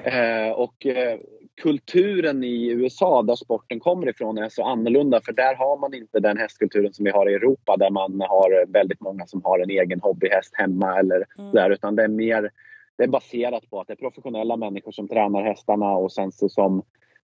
Eh, 0.05 0.51
och 0.51 0.87
eh, 0.87 1.19
kulturen 1.63 2.45
i 2.45 2.71
USA, 2.71 3.23
där 3.23 3.37
sporten 3.37 3.81
kommer 3.81 4.09
ifrån, 4.09 4.39
är 4.39 4.49
så 4.49 4.65
annorlunda. 4.65 5.21
För 5.21 5.33
där 5.33 5.55
har 5.55 5.79
man 5.79 5.95
inte 5.95 6.21
den 6.21 6.39
hästkulturen 6.39 6.93
som 6.93 7.05
vi 7.05 7.11
har 7.11 7.31
i 7.31 7.35
Europa, 7.35 7.77
där 7.77 7.91
man 7.91 8.21
har 8.21 8.73
väldigt 8.73 9.01
många 9.01 9.27
som 9.27 9.45
har 9.45 9.59
en 9.59 9.71
egen 9.71 10.01
hobbyhäst 10.01 10.55
hemma 10.55 10.99
eller 10.99 11.27
mm. 11.39 11.53
där. 11.53 11.71
Utan 11.71 11.97
det 11.97 12.03
är 12.03 12.09
mer 12.09 12.51
det 12.99 13.05
är 13.05 13.09
baserat 13.09 13.71
på 13.71 13.81
att 13.81 13.87
det 13.87 13.93
är 13.93 13.97
professionella 13.97 14.57
människor 14.57 14.93
som 14.93 15.09
tränar 15.09 15.43
hästarna 15.43 15.97
och 15.97 16.13
sen 16.13 16.33
så 16.33 16.49
som, 16.49 16.83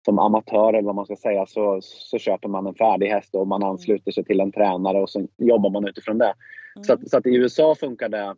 som 0.05 0.19
amatör 0.19 0.73
eller 0.73 0.85
vad 0.85 0.95
man 0.95 1.05
ska 1.05 1.15
säga 1.15 1.45
så, 1.45 1.79
så 1.81 2.17
köper 2.17 2.49
man 2.49 2.67
en 2.67 2.75
färdig 2.75 3.07
häst 3.07 3.35
och 3.35 3.47
man 3.47 3.61
mm. 3.61 3.71
ansluter 3.71 4.11
sig 4.11 4.23
till 4.23 4.39
en 4.39 4.51
tränare 4.51 5.01
och 5.01 5.09
så 5.09 5.27
jobbar 5.37 5.69
man 5.69 5.87
utifrån 5.87 6.17
det. 6.17 6.33
Mm. 6.75 6.83
Så, 6.83 6.93
att, 6.93 7.09
så 7.09 7.17
att 7.17 7.25
i 7.25 7.35
USA 7.35 7.75
funkar 7.75 8.09
det 8.09 8.35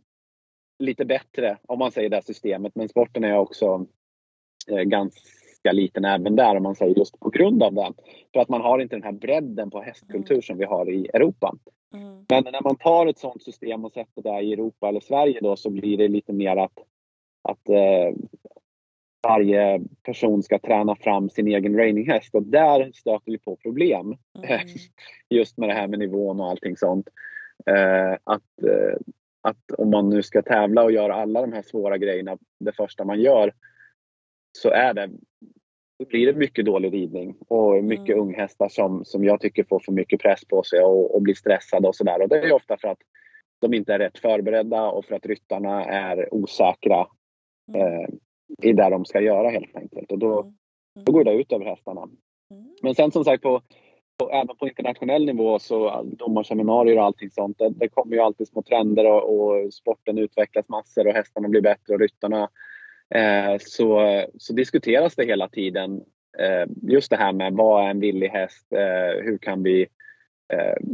lite 0.80 1.06
bättre 1.06 1.58
om 1.68 1.80
man 1.80 1.92
säger 1.92 2.10
det 2.10 2.26
systemet 2.26 2.76
men 2.76 2.90
sporten 2.90 3.24
är 3.24 3.38
också 3.38 3.66
eh, 3.66 3.82
ganska 4.66 5.72
liten 5.72 6.06
även 6.06 6.36
där 6.36 6.56
om 6.56 6.64
man 6.64 6.76
säger 6.76 6.98
just 6.98 7.20
på 7.20 7.30
grund 7.30 7.64
av 7.64 7.74
det. 7.74 7.94
För 8.34 8.40
att 8.40 8.50
man 8.50 8.62
har 8.62 8.80
inte 8.80 8.96
den 8.96 9.04
här 9.04 9.12
bredden 9.12 9.72
på 9.72 9.82
hästkultur 9.82 10.42
som 10.42 10.58
vi 10.58 10.66
har 10.66 10.90
i 10.90 11.10
Europa. 11.14 11.56
Mm. 11.94 12.26
Men 12.30 12.44
när 12.44 12.64
man 12.64 12.76
tar 12.76 13.08
ett 13.08 13.20
sådant 13.20 13.44
system 13.44 13.86
och 13.86 13.92
sätter 13.92 14.22
det 14.22 14.42
i 14.42 14.54
Europa 14.54 14.88
eller 14.88 15.00
Sverige 15.00 15.40
då 15.42 15.56
så 15.56 15.70
blir 15.70 15.98
det 15.98 16.08
lite 16.08 16.34
mer 16.34 16.58
att 16.58 16.80
att 17.42 17.70
eh, 17.70 18.16
varje 19.28 19.82
person 20.04 20.44
ska 20.44 20.60
träna 20.60 20.96
fram 20.96 21.30
sin 21.30 21.48
egen 21.48 21.78
reininghäst 21.78 22.36
och 22.36 22.44
där 22.44 22.92
stöter 22.94 23.32
vi 23.32 23.38
på 23.38 23.56
problem. 23.56 24.18
Mm. 24.38 24.60
Just 25.30 25.58
med 25.58 25.70
det 25.70 25.74
här 25.74 25.88
med 25.88 26.00
nivån 26.00 26.40
och 26.40 26.50
allting 26.50 26.78
sånt. 26.78 27.10
Eh, 27.66 28.18
att, 28.24 28.64
eh, 28.64 28.98
att 29.42 29.72
om 29.78 29.90
man 29.90 30.10
nu 30.10 30.24
ska 30.24 30.42
tävla 30.42 30.84
och 30.84 30.92
göra 30.92 31.16
alla 31.16 31.42
de 31.42 31.54
här 31.54 31.62
svåra 31.62 31.98
grejerna 31.98 32.38
det 32.60 32.72
första 32.72 33.04
man 33.04 33.22
gör 33.22 33.54
så 34.56 34.70
är 34.70 34.94
det 34.94 35.10
blir 36.10 36.26
det 36.26 36.40
mycket 36.40 36.66
dålig 36.66 36.94
ridning 36.94 37.36
och 37.48 37.84
mycket 37.84 38.16
mm. 38.16 38.20
unghästar 38.20 38.70
som, 38.70 39.06
som 39.06 39.24
jag 39.24 39.42
tycker 39.42 39.64
får 39.64 39.80
för 39.80 39.92
mycket 39.92 40.22
press 40.22 40.46
på 40.46 40.64
sig 40.64 40.80
och, 40.80 41.16
och 41.16 41.22
blir 41.22 41.34
stressade 41.34 41.88
och 41.88 41.96
sådär. 41.96 42.22
Och 42.22 42.30
det 42.30 42.40
är 42.40 42.54
ofta 42.54 42.78
för 42.78 42.88
att 42.88 43.00
de 43.62 43.74
inte 43.74 43.94
är 43.94 44.00
rätt 44.00 44.18
förberedda 44.18 44.90
och 44.90 45.06
för 45.06 45.16
att 45.16 45.26
ryttarna 45.26 45.86
är 45.86 46.34
osäkra 46.34 47.08
Mm. 47.68 47.82
eh, 47.82 48.08
i 48.62 48.74
det 48.74 48.90
de 48.90 49.06
ska 49.06 49.22
göra 49.22 49.50
helt 49.50 49.76
enkelt. 49.76 50.12
Och 50.12 50.20
då, 50.20 50.42
mm. 50.42 50.54
då 51.06 51.12
går 51.12 51.24
det 51.24 51.34
ut 51.34 51.52
över 51.52 51.66
hästarna. 51.66 52.02
Mm. 52.52 52.76
Men 52.82 52.96
sen 52.96 53.12
som 53.12 53.24
sagt 53.24 53.44
på, 53.44 53.62
på, 54.18 54.32
även 54.32 54.58
på 54.58 54.68
internationell 54.68 55.26
nivå 55.26 55.60
så 55.60 56.04
domarseminarier 56.04 56.98
och 56.98 57.04
allting 57.04 57.30
sånt. 57.30 57.58
Det, 57.58 57.70
det 57.70 57.90
kommer 57.90 58.16
ju 58.16 58.22
alltid 58.22 58.48
små 58.48 58.62
trender 58.62 59.06
och, 59.06 59.36
och, 59.36 59.74
sporten 59.74 60.18
utvecklas 60.18 60.70
massor 60.70 61.08
och 61.08 61.14
hästarna 61.14 61.50
blir 61.50 61.62
bättre 61.62 61.94
och 61.94 62.00
ryttarna. 62.00 62.50
Eh, 63.10 63.58
så, 63.60 64.22
så 64.38 64.54
diskuteras 64.54 65.16
det 65.16 65.26
hela 65.26 65.50
tiden. 65.50 66.04
Eh, 66.38 66.70
just 66.82 67.10
det 67.10 67.18
här 67.18 67.34
med 67.34 67.54
vad 67.54 67.86
är 67.86 67.90
en 67.90 68.00
villig 68.00 68.30
häst? 68.30 68.74
Eh, 68.74 69.24
hur 69.24 69.38
kan 69.38 69.64
vi 69.64 69.88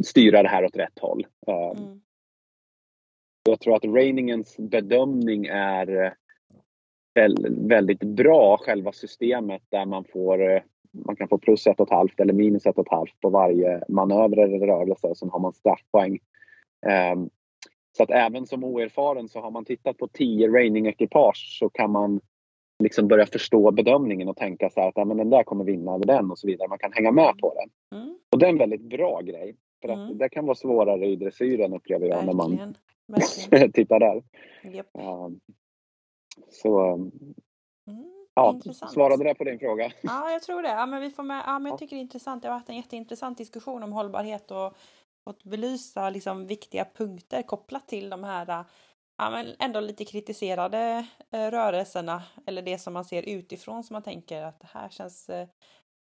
styra 0.03 0.43
det 0.43 0.49
här 0.49 0.65
åt 0.65 0.77
rätt 0.77 0.99
håll? 0.99 1.27
Mm. 1.47 2.01
Jag 3.43 3.59
tror 3.59 3.75
att 3.75 3.85
Reiningens 3.85 4.57
bedömning 4.57 5.45
är 5.45 6.13
väldigt 7.67 8.03
bra, 8.03 8.57
själva 8.57 8.91
systemet 8.91 9.61
där 9.69 9.85
man 9.85 10.05
får 10.13 10.63
man 10.91 11.15
kan 11.15 11.27
få 11.27 11.37
plus 11.37 11.67
ett 11.67 11.79
och 11.79 11.87
ett 11.87 11.93
halvt 11.93 12.19
eller 12.19 12.33
minus 12.33 12.65
ett 12.65 12.77
och 12.77 12.87
ett 12.87 12.91
halvt 12.91 13.19
på 13.19 13.29
varje 13.29 13.83
manöver 13.89 14.37
eller 14.37 14.67
rörelse 14.67 15.07
och 15.07 15.17
sen 15.17 15.29
har 15.29 15.39
man 15.39 15.53
straffpoäng. 15.53 16.19
Så 18.01 18.03
att 18.03 18.11
även 18.11 18.47
som 18.47 18.63
oerfaren 18.63 19.29
så 19.29 19.39
har 19.39 19.51
man 19.51 19.65
tittat 19.65 19.97
på 19.97 20.07
10 20.07 20.47
raining-ekipage 20.47 21.57
så 21.59 21.69
kan 21.69 21.91
man 21.91 22.21
liksom 22.83 23.07
börja 23.07 23.25
förstå 23.25 23.71
bedömningen 23.71 24.29
och 24.29 24.37
tänka 24.37 24.69
så 24.69 24.81
här 24.81 24.87
att 24.87 24.93
ja, 24.97 25.05
men 25.05 25.17
den 25.17 25.29
där 25.29 25.43
kommer 25.43 25.63
vinna 25.63 25.93
över 25.93 26.05
den 26.05 26.31
och 26.31 26.39
så 26.39 26.47
vidare. 26.47 26.67
Man 26.67 26.77
kan 26.77 26.93
hänga 26.93 27.11
med 27.11 27.37
på 27.37 27.53
den. 27.53 27.99
Mm. 28.01 28.15
Och 28.29 28.39
det 28.39 28.45
är 28.45 28.49
en 28.49 28.57
väldigt 28.57 28.81
bra 28.81 29.21
grej. 29.21 29.55
För 29.81 29.89
att 29.89 29.97
mm. 29.97 30.17
det 30.17 30.29
kan 30.29 30.45
vara 30.45 30.55
svårare 30.55 31.05
i 31.05 31.15
dressyren 31.15 31.73
upplever 31.73 32.07
jag 32.07 32.15
Verkligen. 32.15 32.37
när 32.37 32.57
man 32.57 32.75
Verkligen. 33.07 33.71
tittar 33.73 33.99
där. 33.99 34.23
Yep. 34.63 34.87
Um, 34.93 35.39
så 36.49 36.93
mm, 37.87 38.31
ja, 38.33 38.59
svarade 38.93 39.23
det 39.23 39.35
på 39.35 39.43
din 39.43 39.59
fråga? 39.59 39.91
Ja, 40.01 40.31
jag 40.31 40.41
tror 40.41 40.61
det. 40.61 40.69
Ja, 40.69 40.85
men 40.85 41.01
vi 41.01 41.09
får 41.09 41.23
med, 41.23 41.43
ja, 41.45 41.59
men 41.59 41.69
jag 41.69 41.79
tycker 41.79 41.95
det 41.95 41.99
är 41.99 42.03
intressant. 42.03 42.43
Det 42.43 42.49
har 42.49 42.55
varit 42.55 42.69
en 42.69 42.75
jätteintressant 42.75 43.37
diskussion 43.37 43.83
om 43.83 43.91
hållbarhet 43.91 44.51
och 44.51 44.73
fått 45.23 45.43
belysa 45.43 46.09
liksom 46.09 46.47
viktiga 46.47 46.85
punkter 46.85 47.41
kopplat 47.41 47.87
till 47.87 48.09
de 48.09 48.23
här 48.23 48.49
äh, 48.49 48.65
ja, 49.17 49.29
men 49.29 49.55
ändå 49.59 49.79
lite 49.79 50.05
kritiserade 50.05 51.07
äh, 51.31 51.51
rörelserna 51.51 52.23
eller 52.45 52.61
det 52.61 52.79
som 52.79 52.93
man 52.93 53.05
ser 53.05 53.29
utifrån 53.29 53.83
som 53.83 53.93
man 53.93 54.03
tänker 54.03 54.43
att 54.43 54.59
det 54.59 54.69
här 54.71 54.89
känns 54.89 55.29
äh, 55.29 55.47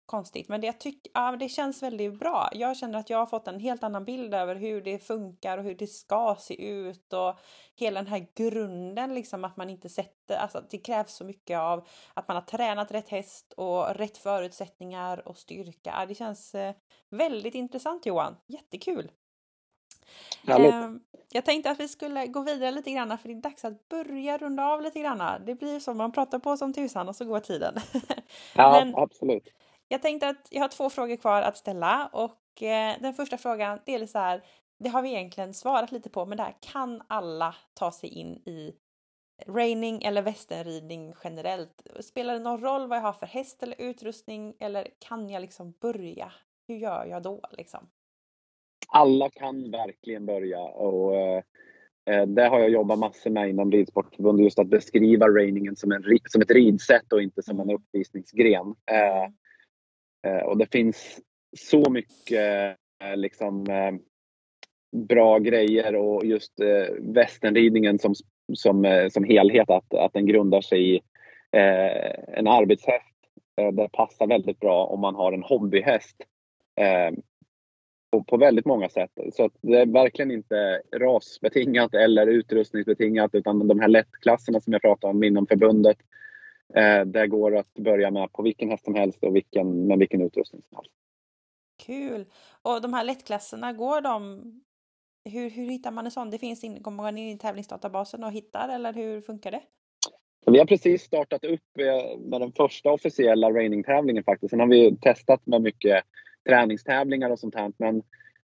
konstigt. 0.07 0.49
Men 0.49 0.61
det, 0.61 0.67
jag 0.67 0.81
tyck, 0.81 1.07
ja, 1.15 1.37
det 1.37 1.49
känns 1.49 1.83
väldigt 1.83 2.19
bra. 2.19 2.49
Jag 2.53 2.77
känner 2.77 2.99
att 2.99 3.11
jag 3.11 3.19
har 3.19 3.27
fått 3.27 3.49
en 3.49 3.61
helt 3.61 3.83
annan 3.83 4.05
bild 4.05 4.35
över 4.35 4.55
hur 4.55 4.83
det 4.83 4.99
funkar 4.99 5.59
och 5.59 5.65
hur 5.65 5.75
det 5.75 5.87
ska 5.87 6.37
se 6.41 6.69
ut 6.69 7.13
och 7.13 7.39
hela 7.77 8.03
den 8.03 8.11
här 8.11 8.27
grunden 8.35 9.15
liksom 9.15 9.45
att 9.45 9.57
man 9.57 9.71
inte 9.71 9.89
sätter, 9.89 10.37
alltså 10.37 10.65
det 10.71 10.79
krävs 10.79 11.15
så 11.15 11.25
mycket 11.25 11.59
av 11.59 11.89
att 12.15 12.29
man 12.29 12.37
har 12.37 12.43
tränat 12.43 12.93
rätt 12.93 13.09
häst 13.09 13.53
och 13.57 13.95
rätt 13.95 14.19
förutsättningar 14.19 15.29
och 15.29 15.37
styrka. 15.37 16.07
Det 16.09 16.15
känns 16.15 16.55
eh, 16.55 16.75
väldigt 17.11 17.55
intressant 17.55 18.07
Johan. 18.07 18.37
Jättekul! 18.47 19.11
Eh, 20.49 20.91
jag 21.33 21.45
tänkte 21.45 21.71
att 21.71 21.81
vi 21.81 21.89
skulle 21.89 22.27
gå 22.27 22.41
vidare 22.41 22.71
lite 22.71 22.91
grann 22.91 23.19
för 23.19 23.29
det 23.29 23.35
är 23.35 23.43
dags 23.43 23.65
att 23.65 23.89
börja 23.89 24.39
runda 24.39 24.65
av 24.65 24.83
lite 24.83 25.01
grann. 25.01 25.45
Det 25.47 25.55
blir 25.55 25.81
som 25.81 25.97
man 25.97 26.13
pratar 26.13 26.39
på 26.39 26.57
som 26.57 26.73
tusan 26.73 27.09
och 27.09 27.17
så 27.17 27.25
går 27.25 27.41
tiden. 27.41 27.75
Ja, 28.57 28.71
Men, 28.85 28.95
absolut. 28.97 29.49
Jag 29.93 30.03
tänkte 30.03 30.29
att 30.29 30.49
jag 30.51 30.61
har 30.61 30.69
två 30.69 30.91
frågor 30.91 31.17
kvar 31.17 31.43
att 31.43 31.57
ställa 31.57 32.11
och 32.13 32.63
eh, 32.63 32.97
den 33.01 33.15
första 33.15 33.37
frågan 33.39 33.79
det 33.87 33.95
är 33.95 34.07
så 34.07 34.19
här. 34.19 34.43
Det 34.79 34.89
har 34.89 35.03
vi 35.03 35.09
egentligen 35.09 35.55
svarat 35.55 35.93
lite 35.93 36.11
på, 36.11 36.27
men 36.27 36.37
det 36.37 36.43
här 36.43 36.57
kan 36.61 37.03
alla 37.09 37.55
ta 37.75 37.93
sig 37.93 38.11
in 38.11 38.29
i 38.29 38.75
raining 39.47 40.03
eller 40.03 40.23
västernridning 40.23 41.15
generellt? 41.25 41.87
Spelar 42.01 42.35
det 42.35 42.41
någon 42.41 42.61
roll 42.61 42.89
vad 42.89 42.99
jag 42.99 43.03
har 43.03 43.13
för 43.13 43.27
häst 43.27 43.63
eller 43.63 43.81
utrustning 43.81 44.55
eller 44.61 44.89
kan 44.99 45.31
jag 45.31 45.41
liksom 45.41 45.75
börja? 45.81 46.33
Hur 46.69 46.77
gör 46.77 47.07
jag 47.07 47.23
då 47.23 47.41
liksom? 47.51 47.89
Alla 48.89 49.31
kan 49.31 49.71
verkligen 49.71 50.27
börja 50.27 50.61
och 50.61 51.17
eh, 51.17 51.43
eh 52.07 52.27
det 52.27 52.49
har 52.49 52.61
jag 52.61 52.71
jobbat 52.71 52.99
massor 52.99 53.31
med 53.31 53.51
inom 53.51 53.73
Ridsportförbundet, 53.73 54.45
just 54.45 54.59
att 54.59 54.69
beskriva 54.69 55.29
rainingen 55.29 55.77
som, 55.77 55.93
en, 55.93 56.05
som 56.29 56.43
ett 56.43 56.51
ridsätt 56.51 57.13
och 57.13 57.23
inte 57.23 57.43
som 57.43 57.61
en 57.61 57.71
mm. 57.71 57.77
uppvisningsgren. 57.77 58.75
Eh, 58.91 59.33
Eh, 60.27 60.43
och 60.43 60.59
det 60.59 60.73
finns 60.73 61.21
så 61.57 61.91
mycket 61.91 62.77
eh, 63.03 63.17
liksom, 63.17 63.67
eh, 63.71 63.93
bra 65.09 65.39
grejer 65.39 65.97
och 65.97 66.25
just 66.27 66.61
eh, 66.61 66.95
västernridningen 66.99 67.99
som, 67.99 68.15
som, 68.55 68.85
eh, 68.85 69.09
som 69.09 69.25
helhet, 69.25 69.71
att, 69.71 69.95
att 69.95 70.13
den 70.13 70.27
grundar 70.27 70.61
sig 70.61 70.97
i 70.97 71.01
en 72.29 72.47
arbetshäst. 72.47 73.07
Det 73.73 73.89
passar 73.93 74.27
väldigt 74.27 74.61
bra 74.61 74.87
om 74.87 75.01
man 75.01 75.15
har 75.15 75.33
en 75.33 75.43
hobbyhäst 75.43 76.17
på, 78.13 78.25
på 78.25 78.37
väldigt 78.37 78.67
många 78.67 78.89
sätt. 78.89 79.11
Så 79.33 79.45
att 79.45 79.53
det 79.61 79.79
är 79.79 79.87
verkligen 79.87 80.31
inte 80.31 80.83
rasbetingat 80.97 81.95
eller 81.95 82.27
utrustningsbetingat 82.27 83.35
utan 83.35 83.69
de 83.69 83.81
här 83.81 83.89
lättklasserna 83.89 84.61
som 84.61 84.73
jag 84.73 84.83
pratade 84.83 85.11
om 85.11 85.25
inom 85.25 85.47
förbundet 85.47 85.97
Eh, 86.75 87.05
det 87.05 87.27
går 87.27 87.57
att 87.57 87.75
börja 87.75 88.11
med 88.11 88.33
på 88.33 88.43
vilken 88.43 88.71
häst 88.71 88.85
som 88.85 88.95
helst 88.95 89.25
och 89.25 89.37
vilken, 89.37 89.87
med 89.87 89.99
vilken 89.99 90.21
utrustning 90.21 90.63
som 90.69 90.77
helst. 90.77 90.93
Kul! 91.87 92.27
Och 92.63 92.83
de 92.83 92.95
här 92.95 93.05
lättklasserna, 93.05 93.73
går 93.73 94.01
de... 94.01 94.43
Hur, 95.25 95.51
hur 95.51 95.71
hittar 95.71 95.91
man 95.91 96.05
en 96.05 96.11
sån? 96.11 96.31
Det 96.31 96.39
finns 96.39 96.65
in, 96.65 96.83
kommer 96.83 97.03
man 97.03 97.19
in 97.19 97.29
i 97.29 97.39
tävlingsdatabasen 97.39 98.25
och 98.25 98.33
hittar 98.33 98.69
eller 98.69 98.93
hur 98.93 99.21
funkar 99.21 99.51
det? 99.51 99.63
Vi 100.47 100.59
har 100.59 100.67
precis 100.67 101.03
startat 101.03 101.45
upp 101.45 101.79
eh, 101.79 102.19
med 102.19 102.41
den 102.41 102.53
första 102.53 102.91
officiella 102.91 103.51
raining-tävlingen 103.51 104.25
faktiskt. 104.25 104.51
Sen 104.51 104.61
har 104.61 104.67
vi 104.67 104.97
testat 104.97 105.47
med 105.47 105.63
mycket 105.63 106.05
träningstävlingar 106.49 107.31
och 107.31 107.39
sånt 107.39 107.55
här. 107.55 107.73
Men 107.77 108.03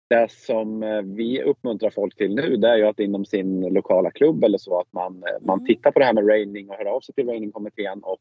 det 0.09 0.31
som 0.31 0.83
eh, 0.83 1.03
vi 1.03 1.43
uppmuntrar 1.43 1.91
folk 1.91 2.17
till 2.17 2.35
nu 2.35 2.57
det 2.57 2.69
är 2.69 2.77
ju 2.77 2.87
att 2.87 3.01
inom 3.01 3.25
sin 3.25 3.61
lokala 3.61 4.11
klubb 4.11 4.45
eller 4.45 4.59
så 4.59 4.81
att 4.81 4.93
man, 4.93 5.23
eh, 5.23 5.41
man 5.41 5.59
mm. 5.59 5.67
tittar 5.67 5.91
på 5.91 5.99
det 5.99 6.05
här 6.05 6.13
med 6.13 6.29
raining 6.29 6.71
och 6.71 6.77
hör 6.77 6.85
av 6.85 7.01
sig 7.01 7.15
till 7.15 7.27
rainingkommittén 7.27 8.03
och 8.03 8.21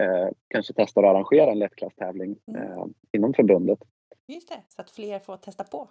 eh, 0.00 0.28
kanske 0.48 0.72
testar 0.76 1.02
att 1.02 1.10
arrangera 1.10 1.50
en 1.50 1.58
lättklasstävling 1.58 2.36
mm. 2.46 2.62
eh, 2.62 2.86
inom 3.12 3.34
förbundet. 3.34 3.78
Just 4.26 4.48
det, 4.48 4.62
så 4.68 4.82
att 4.82 4.90
fler 4.90 5.18
får 5.18 5.36
testa 5.36 5.64
på. 5.64 5.88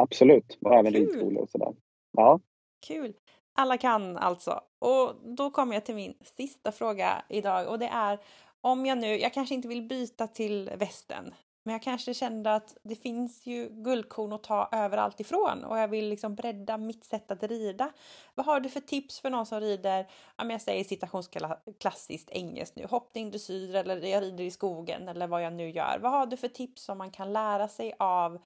Absolut, 0.00 0.58
och 0.60 0.74
även 0.74 0.92
ridskolor 0.92 1.42
och 1.42 1.50
sådär. 1.50 1.74
Ja. 2.12 2.40
Kul! 2.86 3.14
Alla 3.54 3.78
kan 3.78 4.16
alltså. 4.16 4.60
Och 4.78 5.14
då 5.36 5.50
kommer 5.50 5.74
jag 5.74 5.84
till 5.84 5.94
min 5.94 6.14
sista 6.36 6.72
fråga 6.72 7.24
idag 7.28 7.68
och 7.68 7.78
det 7.78 7.86
är 7.86 8.18
om 8.60 8.86
jag 8.86 8.98
nu, 8.98 9.06
jag 9.06 9.32
kanske 9.32 9.54
inte 9.54 9.68
vill 9.68 9.82
byta 9.82 10.26
till 10.26 10.70
västen 10.78 11.34
men 11.62 11.72
jag 11.72 11.82
kanske 11.82 12.14
kände 12.14 12.54
att 12.54 12.76
det 12.82 12.94
finns 12.94 13.46
ju 13.46 13.68
guldkorn 13.68 14.32
att 14.32 14.42
ta 14.42 14.68
överallt 14.72 15.20
ifrån 15.20 15.64
och 15.64 15.78
jag 15.78 15.88
vill 15.88 16.08
liksom 16.08 16.34
bredda 16.34 16.78
mitt 16.78 17.04
sätt 17.04 17.30
att 17.30 17.42
rida. 17.42 17.92
Vad 18.34 18.46
har 18.46 18.60
du 18.60 18.68
för 18.68 18.80
tips 18.80 19.20
för 19.20 19.30
någon 19.30 19.46
som 19.46 19.60
rider, 19.60 20.10
om 20.36 20.50
jag 20.50 20.60
säger 20.60 20.84
citationsklassiskt 20.84 22.30
engelskt 22.30 22.76
nu, 22.76 22.86
hoppning, 22.86 23.30
dressyr 23.30 23.74
eller 23.74 24.02
jag 24.06 24.22
rider 24.22 24.44
i 24.44 24.50
skogen 24.50 25.08
eller 25.08 25.26
vad 25.26 25.42
jag 25.42 25.52
nu 25.52 25.70
gör. 25.70 25.98
Vad 26.02 26.12
har 26.12 26.26
du 26.26 26.36
för 26.36 26.48
tips 26.48 26.82
som 26.82 26.98
man 26.98 27.10
kan 27.10 27.32
lära 27.32 27.68
sig 27.68 27.94
av 27.98 28.38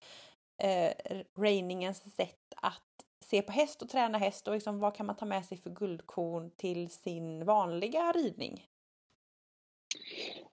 eh, 0.62 1.20
reiningens 1.38 2.14
sätt 2.14 2.54
att 2.56 2.82
se 3.20 3.42
på 3.42 3.52
häst 3.52 3.82
och 3.82 3.88
träna 3.88 4.18
häst 4.18 4.48
och 4.48 4.54
liksom, 4.54 4.78
vad 4.78 4.94
kan 4.94 5.06
man 5.06 5.16
ta 5.16 5.24
med 5.24 5.44
sig 5.44 5.58
för 5.58 5.70
guldkorn 5.70 6.50
till 6.50 6.90
sin 6.90 7.44
vanliga 7.44 8.12
ridning? 8.12 8.66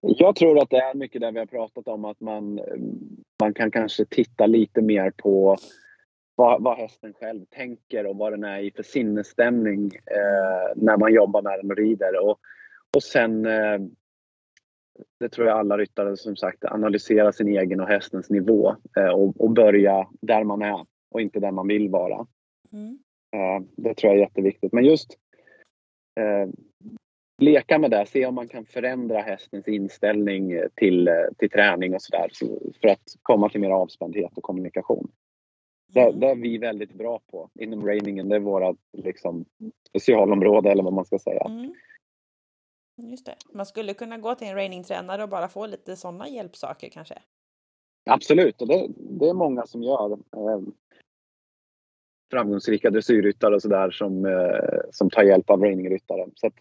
Jag 0.01 0.35
tror 0.35 0.61
att 0.61 0.69
det 0.69 0.77
är 0.77 0.93
mycket 0.93 1.21
det 1.21 1.31
vi 1.31 1.39
har 1.39 1.45
pratat 1.45 1.87
om 1.87 2.05
att 2.05 2.19
man, 2.19 2.59
man 3.41 3.53
kan 3.53 3.71
kanske 3.71 4.05
titta 4.05 4.45
lite 4.45 4.81
mer 4.81 5.11
på 5.11 5.57
vad, 6.35 6.63
vad 6.63 6.77
hästen 6.77 7.13
själv 7.13 7.45
tänker 7.45 8.05
och 8.05 8.17
vad 8.17 8.33
den 8.33 8.43
är 8.43 8.59
i 8.59 8.71
för 8.71 8.83
sinnesstämning 8.83 9.85
eh, 9.95 10.73
när 10.75 10.97
man 10.97 11.13
jobbar 11.13 11.41
med 11.41 11.59
den 11.59 11.71
och 11.71 11.77
rider. 11.77 12.25
Och, 12.25 12.39
och 12.95 13.03
sen, 13.03 13.45
eh, 13.45 13.79
det 15.19 15.29
tror 15.29 15.47
jag 15.47 15.57
alla 15.57 15.77
ryttare 15.77 16.17
som 16.17 16.35
sagt, 16.35 16.65
analysera 16.65 17.31
sin 17.31 17.47
egen 17.47 17.79
och 17.79 17.87
hästens 17.87 18.29
nivå 18.29 18.75
eh, 18.97 19.09
och, 19.09 19.41
och, 19.41 19.51
börja 19.51 20.07
där 20.21 20.43
man 20.43 20.61
är 20.61 20.85
och 21.11 21.21
inte 21.21 21.39
där 21.39 21.51
man 21.51 21.67
vill 21.67 21.89
vara. 21.89 22.27
Mm. 22.71 22.99
Eh, 23.35 23.65
det 23.75 23.95
tror 23.95 24.13
jag 24.13 24.17
är 24.17 24.23
jätteviktigt. 24.23 24.73
Men 24.73 24.85
just 24.85 25.17
eh, 26.19 26.49
leka 27.43 27.79
med 27.79 27.91
det, 27.91 28.05
se 28.05 28.25
om 28.25 28.35
man 28.35 28.47
kan 28.47 28.65
förändra 28.65 29.21
hästens 29.21 29.67
inställning 29.67 30.61
till, 30.75 31.09
till 31.37 31.49
träning 31.49 31.95
och 31.95 32.01
sådär 32.01 32.29
för 32.81 32.87
att 32.87 33.15
komma 33.21 33.49
till 33.49 33.61
mer 33.61 33.69
avspändhet 33.69 34.37
och 34.37 34.43
kommunikation. 34.43 35.11
Det, 35.93 36.01
mm. 36.01 36.19
det, 36.19 36.27
är 36.27 36.35
vi 36.35 36.57
väldigt 36.57 36.93
bra 36.93 37.19
på 37.31 37.49
inom 37.59 37.85
reiningen. 37.85 38.29
Det 38.29 38.35
är 38.35 38.39
vårt 38.39 38.77
liksom, 38.97 39.45
specialområde 39.89 40.71
eller 40.71 40.83
vad 40.83 40.93
man 40.93 41.05
ska 41.05 41.19
säga. 41.19 41.43
Mm. 41.43 41.73
Just 42.97 43.25
det. 43.25 43.35
Man 43.53 43.65
skulle 43.65 43.93
kunna 43.93 44.17
gå 44.17 44.35
till 44.35 44.47
en 44.47 44.55
rainingtränare 44.55 45.23
och 45.23 45.29
bara 45.29 45.47
få 45.47 45.65
lite 45.67 45.95
sådana 45.95 46.27
hjälpsaker 46.27 46.89
kanske? 46.89 47.15
Absolut, 48.05 48.61
och 48.61 48.67
det, 48.67 48.87
det 48.97 49.29
är 49.29 49.33
många 49.33 49.65
som 49.65 49.83
gör. 49.83 50.11
Eh, 50.11 50.61
framgångsrika 52.31 52.89
dressyrryttare 52.89 53.55
och 53.55 53.61
sådär 53.61 53.91
som, 53.91 54.25
eh, 54.25 54.79
som 54.91 55.09
tar 55.09 55.23
hjälp 55.23 55.49
av 55.49 55.61
rainingryttare. 55.61 56.29
Så 56.35 56.47
att, 56.47 56.53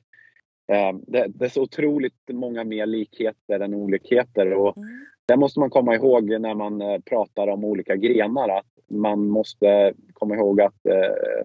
det, 1.06 1.26
det, 1.28 1.44
är 1.44 1.48
så 1.48 1.62
otroligt 1.62 2.30
många 2.32 2.64
mer 2.64 2.86
likheter 2.86 3.60
än 3.60 3.74
olikheter 3.74 4.52
och 4.52 4.76
mm. 4.76 5.06
det 5.26 5.36
måste 5.36 5.60
man 5.60 5.70
komma 5.70 5.94
ihåg 5.94 6.40
när 6.40 6.54
man 6.54 6.82
eh, 6.82 6.98
pratar 6.98 7.48
om 7.48 7.64
olika 7.64 7.96
grenar 7.96 8.48
att 8.48 8.66
man 8.88 9.28
måste 9.28 9.92
komma 10.12 10.34
ihåg 10.34 10.60
att 10.60 10.86
eh, 10.86 11.44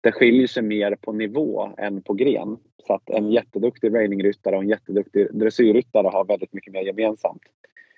det 0.00 0.12
skiljer 0.12 0.46
sig 0.46 0.62
mer 0.62 0.96
på 0.96 1.12
nivå 1.12 1.70
än 1.78 2.02
på 2.02 2.14
gren. 2.14 2.58
Så 2.86 2.94
att 2.94 3.10
en 3.10 3.16
mm. 3.16 3.30
jätteduktig 3.30 3.94
rainingryttare 3.94 4.56
och 4.56 4.62
en 4.62 4.68
jätteduktig 4.68 5.28
dressyrryttare 5.32 6.08
har 6.08 6.24
väldigt 6.24 6.52
mycket 6.52 6.72
mer 6.72 6.82
gemensamt 6.82 7.42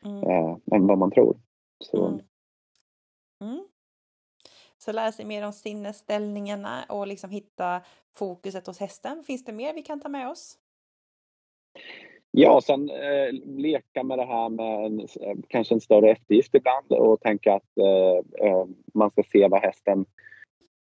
mm. 0.04 0.22
eh, 0.22 0.56
än 0.72 0.86
vad 0.86 0.98
man 0.98 1.10
tror. 1.10 1.36
Mm. 1.94 2.20
mm. 3.44 3.67
Så 4.78 4.92
lära 4.92 5.12
sig 5.12 5.24
mer 5.24 5.46
om 5.46 5.52
sinnesställningarna 5.52 6.84
och 6.88 7.06
liksom 7.06 7.30
hitta 7.30 7.80
fokuset 8.14 8.66
hos 8.66 8.80
hästen. 8.80 9.24
Finns 9.24 9.44
det 9.44 9.52
mer 9.52 9.74
vi 9.74 9.82
kan 9.82 10.00
ta 10.00 10.08
med 10.08 10.28
oss? 10.28 10.58
Ja, 12.30 12.60
sen 12.60 12.90
eh, 12.90 13.32
leka 13.44 14.02
med 14.02 14.18
det 14.18 14.24
här 14.24 14.48
med 14.48 14.84
en, 14.84 15.00
eh, 15.00 15.36
kanske 15.48 15.74
en 15.74 15.80
större 15.80 16.10
eftergift 16.10 16.54
ibland 16.54 16.92
och 16.92 17.20
tänka 17.20 17.54
att 17.54 17.78
eh, 17.78 18.46
eh, 18.48 18.66
man 18.94 19.10
ska 19.10 19.22
se 19.32 19.48
vad 19.48 19.60
hästen 19.62 20.04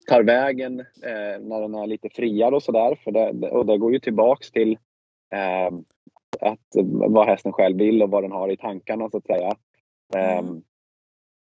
tar 0.07 0.22
vägen 0.22 0.80
eh, 0.80 1.40
när 1.40 1.61
den 1.61 1.74
är 1.74 1.86
lite 1.86 2.09
friare 2.09 2.55
och 2.55 2.62
sådär. 2.62 2.99
Det, 3.05 3.51
och 3.51 3.66
det 3.66 3.78
går 3.78 3.92
ju 3.92 3.99
tillbaks 3.99 4.51
till 4.51 4.78
eh, 5.32 5.78
att, 6.40 6.84
vad 7.09 7.26
hästen 7.26 7.53
själv 7.53 7.78
vill 7.78 8.03
och 8.03 8.11
vad 8.11 8.24
den 8.24 8.32
har 8.32 8.53
i 8.53 8.57
tankarna 8.57 9.11
så 9.11 9.16
att 9.16 9.26
säga. 9.26 9.57
Mm. 10.14 10.62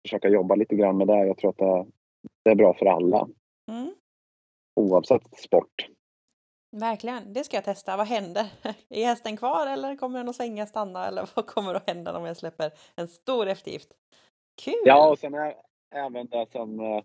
Försöka 0.04 0.30
jobba 0.30 0.56
lite 0.56 0.76
grann 0.76 0.98
med 0.98 1.08
det. 1.08 1.26
Jag 1.26 1.38
tror 1.38 1.50
att 1.50 1.58
det, 1.58 1.86
det 2.44 2.52
är 2.52 2.56
bra 2.56 2.74
för 2.74 2.86
alla. 2.86 3.28
Mm. 3.72 3.96
Oavsett 4.76 5.38
sport. 5.38 5.88
Verkligen, 6.78 7.34
det 7.34 7.44
ska 7.44 7.58
jag 7.58 7.64
testa. 7.64 7.98
Vad 7.98 8.08
händer? 8.08 8.46
Är 8.90 9.06
hästen 9.06 9.38
kvar 9.38 9.68
eller 9.68 9.96
kommer 9.96 10.20
den 10.20 10.30
att 10.30 10.36
svänga, 10.36 10.66
stanna 10.66 11.08
eller 11.08 11.30
vad 11.36 11.46
kommer 11.46 11.74
att 11.74 11.90
hända 11.90 12.18
om 12.18 12.26
jag 12.26 12.38
släpper 12.38 12.72
en 12.96 13.08
stor 13.08 13.48
eftergift? 13.48 13.90
Kul! 14.64 14.74
Ja, 14.86 15.10
och 15.10 15.20
sen 15.20 15.34
är 15.34 15.54
även 15.96 16.28
det 16.28 16.46
som 16.52 16.80
eh, 16.80 17.02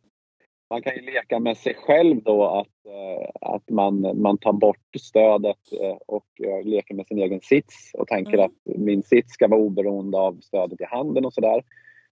man 0.71 0.83
kan 0.83 0.95
ju 0.95 1.01
leka 1.01 1.39
med 1.39 1.57
sig 1.57 1.75
själv 1.75 2.23
då 2.23 2.45
att, 2.45 2.87
eh, 2.87 3.31
att 3.41 3.71
man, 3.71 4.23
man 4.23 4.39
tar 4.39 4.53
bort 4.53 4.97
stödet 4.99 5.73
eh, 5.81 5.97
och 6.07 6.27
leker 6.65 6.95
med 6.95 7.07
sin 7.07 7.19
egen 7.19 7.41
sits 7.41 7.91
och 7.95 8.09
tänker 8.09 8.33
mm. 8.33 8.45
att 8.45 8.79
min 8.79 9.03
sits 9.03 9.33
ska 9.33 9.49
vara 9.49 9.61
oberoende 9.61 10.19
av 10.19 10.41
stödet 10.41 10.81
i 10.81 10.85
handen 10.85 11.25
och 11.25 11.33
sådär. 11.33 11.65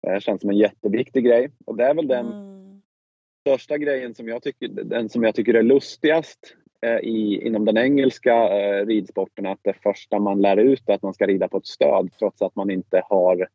Det 0.02 0.24
känns 0.24 0.41
som 0.41 0.49
en 0.49 0.58
jätteviktig 0.58 1.26
grej 1.26 1.52
och 1.66 1.78
det 1.78 1.84
är 1.84 1.93
väl 1.93 2.08
den 2.08 2.26
mm 2.26 2.61
största 3.42 3.78
grejen 3.78 4.16
som 4.16 4.28
jag 4.28 4.44
tycker, 4.44 4.68
den 4.68 5.10
som 5.10 5.24
jag 5.24 5.36
tycker 5.36 5.54
är 5.54 5.64
lustigast 5.64 6.56
eh, 6.82 6.98
i, 6.98 7.42
inom 7.46 7.66
den 7.66 7.78
engelska 7.78 8.34
eh, 8.34 8.86
ridsporten 8.86 9.46
att 9.46 9.60
det 9.62 9.74
första 9.74 10.20
man 10.20 10.42
lär 10.42 10.58
ut 10.58 10.89
är 10.89 10.94
att 10.94 11.02
man 11.02 11.14
ska 11.14 11.28
rida 11.28 11.48
på 11.48 11.58
ett 11.58 11.68
stöd 11.68 12.10
trots 12.20 12.42
att 12.42 12.56
man 12.56 12.70
inte 12.70 13.02
har 13.10 13.48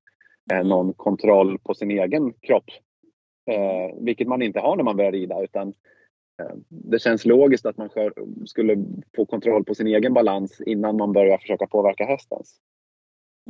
eh, 0.53 0.65
någon 0.65 0.93
kontroll 0.93 1.59
på 1.59 1.75
sin 1.75 1.91
egen 1.91 2.33
kropp. 2.33 2.71
Eh, 3.51 3.97
vilket 4.01 4.29
man 4.29 4.43
inte 4.43 4.61
har 4.61 4.77
när 4.77 4.85
man 4.85 4.97
börjar 4.97 5.13
rida 5.13 5.43
utan 5.43 5.69
eh, 6.43 6.57
det 6.69 6.99
känns 6.99 7.25
logiskt 7.25 7.67
att 7.67 7.77
man 7.77 7.91
skulle 8.47 8.85
få 9.17 9.27
kontroll 9.27 9.65
på 9.65 9.75
sin 9.75 9.87
egen 9.87 10.15
balans 10.15 10.61
innan 10.61 10.97
man 10.97 11.13
börjar 11.13 11.39
försöka 11.39 11.67
påverka 11.67 12.05
hästens. 12.05 12.61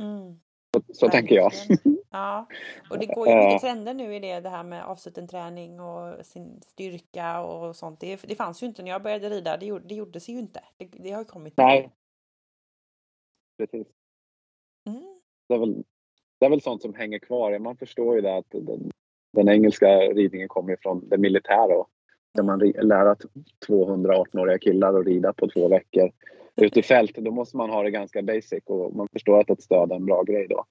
Mm. 0.01 0.39
Så, 0.73 0.93
så 0.93 1.09
tänker 1.09 1.35
jag. 1.35 1.51
Ja, 2.09 2.47
och 2.89 2.99
det 2.99 3.05
går 3.05 3.27
ju 3.27 3.35
mycket 3.35 3.53
eh. 3.53 3.59
trender 3.59 3.93
nu 3.93 4.15
i 4.15 4.19
det, 4.19 4.39
det 4.39 4.49
här 4.49 4.63
med 4.63 4.85
avsluten 4.85 5.27
träning 5.27 5.79
och 5.79 6.25
sin 6.25 6.61
styrka 6.61 7.41
och 7.41 7.75
sånt. 7.75 7.99
Det, 7.99 8.21
det 8.23 8.35
fanns 8.35 8.63
ju 8.63 8.67
inte 8.67 8.83
när 8.83 8.91
jag 8.91 9.03
började 9.03 9.29
rida, 9.29 9.57
det, 9.57 9.65
gjorde, 9.65 9.87
det 9.87 9.95
gjordes 9.95 10.29
ju 10.29 10.39
inte. 10.39 10.63
Det, 10.77 10.85
det 10.85 11.11
har 11.11 11.21
ju 11.21 11.25
kommit. 11.25 11.53
Nej. 11.57 11.91
Precis. 13.57 13.87
Mm. 14.87 15.19
Det, 15.47 15.55
är 15.55 15.59
väl, 15.59 15.83
det 16.39 16.45
är 16.45 16.49
väl 16.49 16.61
sånt 16.61 16.81
som 16.81 16.93
hänger 16.93 17.19
kvar. 17.19 17.59
Man 17.59 17.77
förstår 17.77 18.15
ju 18.15 18.21
det 18.21 18.37
att 18.37 18.49
den, 18.49 18.91
den 19.33 19.49
engelska 19.49 19.87
ridningen 19.99 20.47
kommer 20.47 20.77
från 20.81 21.09
det 21.09 21.17
militära. 21.17 21.85
Där 22.33 22.43
man 22.43 22.59
lär 22.59 23.05
att 23.05 23.21
218-åriga 23.67 24.59
killar 24.59 24.99
att 24.99 25.05
rida 25.05 25.33
på 25.33 25.47
två 25.47 25.67
veckor 25.67 26.11
ute 26.57 26.79
i 26.79 26.83
fält. 26.83 27.15
Då 27.15 27.31
måste 27.31 27.57
man 27.57 27.69
ha 27.69 27.83
det 27.83 27.91
ganska 27.91 28.21
basic 28.21 28.63
och 28.65 28.95
man 28.95 29.07
förstår 29.13 29.39
att 29.39 29.49
ett 29.49 29.61
stöd 29.61 29.91
är 29.91 29.95
en 29.95 30.05
bra 30.05 30.23
grej 30.23 30.47
då. 30.47 30.65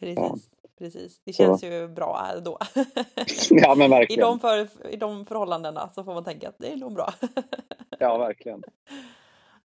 Precis. 0.00 0.16
Ja. 0.16 0.36
Precis, 0.78 1.20
det 1.24 1.32
känns 1.32 1.60
så. 1.60 1.66
ju 1.66 1.88
bra 1.88 2.30
då. 2.44 2.58
ja 3.50 3.74
men 3.74 3.90
verkligen. 3.90 4.20
I 4.20 4.22
de, 4.22 4.40
för, 4.40 4.68
I 4.90 4.96
de 4.96 5.26
förhållandena 5.26 5.90
så 5.94 6.04
får 6.04 6.14
man 6.14 6.24
tänka 6.24 6.48
att 6.48 6.58
det 6.58 6.72
är 6.72 6.76
nog 6.76 6.94
bra. 6.94 7.12
ja 7.98 8.18
verkligen. 8.18 8.62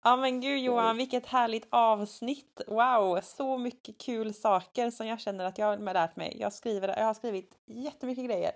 Ja 0.04 0.16
men 0.16 0.40
gud 0.40 0.59
Johan, 0.59 0.96
vilket 0.96 1.26
härligt 1.26 1.66
avsnitt! 1.70 2.61
Wow, 2.66 3.20
så 3.22 3.59
mycket 3.59 3.98
kul 3.98 4.34
saker 4.34 4.90
som 4.90 5.06
jag 5.06 5.20
känner 5.20 5.44
att 5.44 5.59
jag 5.59 5.66
har 5.66 5.94
lärt 5.94 6.16
mig. 6.16 6.36
Jag, 6.40 6.52
skriver, 6.52 6.88
jag 6.88 7.04
har 7.04 7.14
skrivit 7.14 7.59
jättemycket 7.66 8.24
grejer 8.24 8.52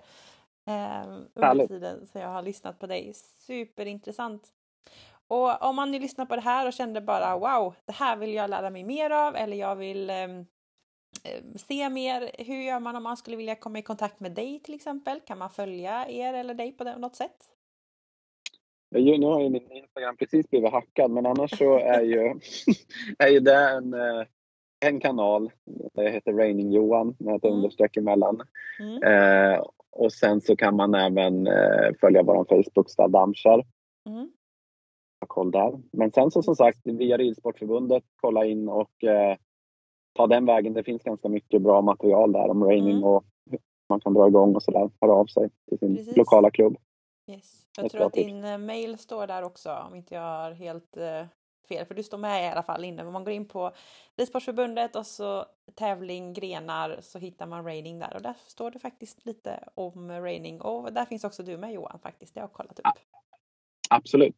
eh, 0.67 1.03
under 1.33 1.67
tiden 1.67 2.07
som 2.07 2.21
jag 2.21 2.29
har 2.29 2.41
lyssnat 2.41 2.79
på 2.79 2.87
dig. 2.87 3.13
Superintressant! 3.37 4.51
Och 5.33 5.69
om 5.69 5.75
man 5.75 5.91
nu 5.91 5.99
lyssnar 5.99 6.25
på 6.25 6.35
det 6.35 6.41
här 6.41 6.67
och 6.67 6.73
kände 6.73 7.01
bara 7.01 7.37
wow, 7.37 7.75
det 7.85 7.93
här 7.93 8.17
vill 8.17 8.33
jag 8.33 8.49
lära 8.49 8.69
mig 8.69 8.83
mer 8.83 9.09
av 9.09 9.35
eller 9.35 9.57
jag 9.57 9.75
vill 9.75 10.09
eh, 10.09 10.27
se 11.55 11.89
mer. 11.89 12.31
Hur 12.37 12.61
gör 12.61 12.79
man 12.79 12.95
om 12.95 13.03
man 13.03 13.17
skulle 13.17 13.37
vilja 13.37 13.55
komma 13.55 13.79
i 13.79 13.81
kontakt 13.81 14.19
med 14.19 14.31
dig 14.31 14.59
till 14.59 14.73
exempel? 14.73 15.19
Kan 15.19 15.37
man 15.37 15.49
följa 15.49 16.09
er 16.09 16.33
eller 16.33 16.53
dig 16.53 16.71
på 16.71 16.83
något 16.83 17.15
sätt? 17.15 17.35
nu 18.91 19.25
har 19.25 19.41
ju 19.41 19.49
min 19.49 19.71
Instagram 19.71 20.17
precis 20.17 20.49
blivit 20.49 20.71
hackad 20.71 21.11
men 21.11 21.25
annars 21.25 21.57
så 21.57 21.77
är 21.79 22.01
ju, 22.01 22.39
är 23.17 23.27
ju 23.27 23.39
det 23.39 23.69
en, 23.69 23.93
eh, 23.93 24.25
en 24.85 24.99
kanal. 24.99 25.51
Det 25.93 26.09
heter 26.09 26.33
Raining 26.33 26.71
Johan 26.71 27.15
med 27.19 27.35
ett 27.35 27.43
mm. 27.43 27.55
understreck 27.55 27.97
emellan. 27.97 28.41
Mm. 28.79 29.03
Eh, 29.03 29.63
och 29.91 30.13
sen 30.13 30.41
så 30.41 30.55
kan 30.55 30.75
man 30.75 30.95
även 30.95 31.47
eh, 31.47 31.93
följa 31.99 32.23
vår 32.23 32.45
Facebook 32.49 32.89
Stad 32.89 33.11
Damskär. 33.11 33.63
Mm. 34.09 34.31
Koll 35.25 35.51
där. 35.51 35.81
Men 35.91 36.11
sen 36.11 36.31
så 36.31 36.43
som 36.43 36.55
sagt 36.55 36.79
via 36.83 37.17
Ridsportförbundet 37.17 38.03
kolla 38.21 38.45
in 38.45 38.69
och 38.69 39.03
eh, 39.03 39.37
ta 40.13 40.27
den 40.27 40.45
vägen. 40.45 40.73
Det 40.73 40.83
finns 40.83 41.03
ganska 41.03 41.29
mycket 41.29 41.61
bra 41.61 41.81
material 41.81 42.31
där 42.31 42.49
om 42.49 42.63
raining 42.63 42.97
mm. 42.97 43.03
och 43.03 43.23
hur 43.51 43.59
man 43.89 43.99
kan 43.99 44.13
dra 44.13 44.27
igång 44.27 44.55
och 44.55 44.63
sådär. 44.63 44.89
Höra 45.01 45.13
av 45.13 45.25
sig 45.25 45.49
till 45.69 45.79
sin 45.79 45.95
Precis. 45.95 46.17
lokala 46.17 46.51
klubb. 46.51 46.77
Yes. 47.31 47.65
Jag 47.77 47.91
tror 47.91 48.05
att 48.05 48.13
din 48.13 48.41
tips. 48.41 48.45
Eh, 48.47 48.57
mail 48.57 48.97
står 48.97 49.27
där 49.27 49.43
också 49.43 49.71
om 49.89 49.95
inte 49.95 50.15
jag 50.15 50.21
har 50.21 50.51
helt 50.51 50.97
uh, 50.97 51.27
fel 51.67 51.85
för 51.85 51.95
du 51.95 52.03
står 52.03 52.17
med 52.17 52.43
i 52.43 52.47
alla 52.47 52.63
fall 52.63 52.83
inne. 52.83 53.03
Men 53.03 53.13
man 53.13 53.23
går 53.23 53.33
in 53.33 53.47
på 53.47 53.71
Ridsportförbundet 54.17 54.95
och 54.95 55.05
så 55.05 55.45
tävling, 55.75 56.33
grenar 56.33 56.97
så 57.01 57.19
hittar 57.19 57.47
man 57.47 57.65
raining 57.65 57.99
där 57.99 58.15
och 58.15 58.21
där 58.21 58.33
står 58.47 58.71
det 58.71 58.79
faktiskt 58.79 59.25
lite 59.25 59.69
om 59.75 60.11
raining 60.11 60.61
och 60.61 60.93
där 60.93 61.05
finns 61.05 61.23
också 61.23 61.43
du 61.43 61.57
med 61.57 61.73
Johan 61.73 61.99
faktiskt. 61.99 62.33
Det 62.33 62.39
har 62.39 62.47
jag 62.47 62.53
kollat 62.53 62.79
upp. 62.79 62.85
Absolut. 63.89 64.35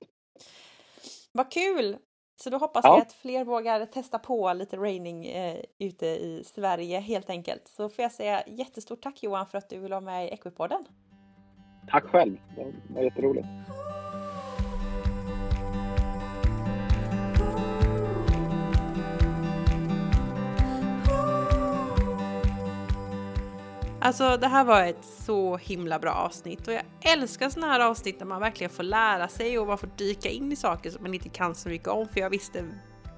Vad 1.36 1.52
kul! 1.52 1.98
Så 2.36 2.50
då 2.50 2.58
hoppas 2.58 2.86
ja. 2.86 2.96
vi 2.96 3.02
att 3.02 3.14
fler 3.14 3.46
vågar 3.46 3.86
testa 3.86 4.20
på 4.20 4.54
lite 4.54 4.78
raining 4.78 5.26
eh, 5.26 5.58
ute 5.80 6.06
i 6.06 6.44
Sverige 6.46 7.00
helt 7.00 7.30
enkelt. 7.30 7.68
Så 7.68 7.90
får 7.90 8.04
jag 8.04 8.12
säga 8.12 8.44
jättestort 8.48 9.02
tack 9.02 9.24
Johan 9.24 9.48
för 9.48 9.58
att 9.58 9.70
du 9.70 9.80
vill 9.80 9.92
vara 9.92 10.02
med 10.02 10.26
i 10.26 10.30
Equipodden. 10.30 10.86
Tack 11.90 12.04
själv, 12.04 12.38
det 12.56 12.74
var 12.94 13.02
jätteroligt. 13.02 13.48
Alltså 24.06 24.38
det 24.38 24.48
här 24.48 24.64
var 24.64 24.84
ett 24.84 25.06
så 25.26 25.58
himla 25.58 26.00
bra 26.00 26.12
avsnitt 26.12 26.68
och 26.68 26.74
jag 26.74 26.84
älskar 27.02 27.50
sådana 27.50 27.74
här 27.74 27.80
avsnitt 27.80 28.20
där 28.20 28.26
man 28.26 28.42
verkligen 28.42 28.72
får 28.72 28.84
lära 28.84 29.28
sig 29.28 29.60
och 29.60 29.68
man 29.68 29.78
får 29.78 29.90
dyka 29.98 30.30
in 30.30 30.52
i 30.52 30.56
saker 30.56 30.90
som 30.90 31.04
man 31.04 31.14
inte 31.14 31.30
kan 31.30 31.56
så 31.56 31.70
mycket 31.70 31.88
om 31.88 32.08
för 32.08 32.20
jag 32.20 32.30
visste 32.30 32.66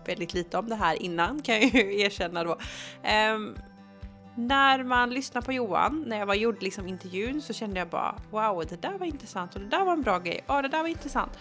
väldigt 0.05 0.33
lite 0.33 0.57
om 0.57 0.69
det 0.69 0.75
här 0.75 1.01
innan 1.01 1.41
kan 1.41 1.55
jag 1.55 1.63
ju 1.63 1.99
erkänna 2.01 2.43
då. 2.43 2.51
Um, 3.31 3.57
när 4.35 4.83
man 4.83 5.09
lyssnar 5.09 5.41
på 5.41 5.53
Johan, 5.53 6.03
när 6.07 6.19
jag 6.19 6.25
var 6.25 6.35
gjorde 6.35 6.59
liksom 6.59 6.87
intervjun 6.87 7.41
så 7.41 7.53
kände 7.53 7.79
jag 7.79 7.87
bara 7.87 8.15
wow, 8.31 8.65
det 8.69 8.81
där 8.81 8.97
var 8.97 9.05
intressant 9.05 9.55
och 9.55 9.61
det 9.61 9.67
där 9.67 9.85
var 9.85 9.93
en 9.93 10.01
bra 10.01 10.19
grej. 10.19 10.43
Ja, 10.47 10.61
det 10.61 10.67
där 10.67 10.81
var 10.81 10.89
intressant. 10.89 11.31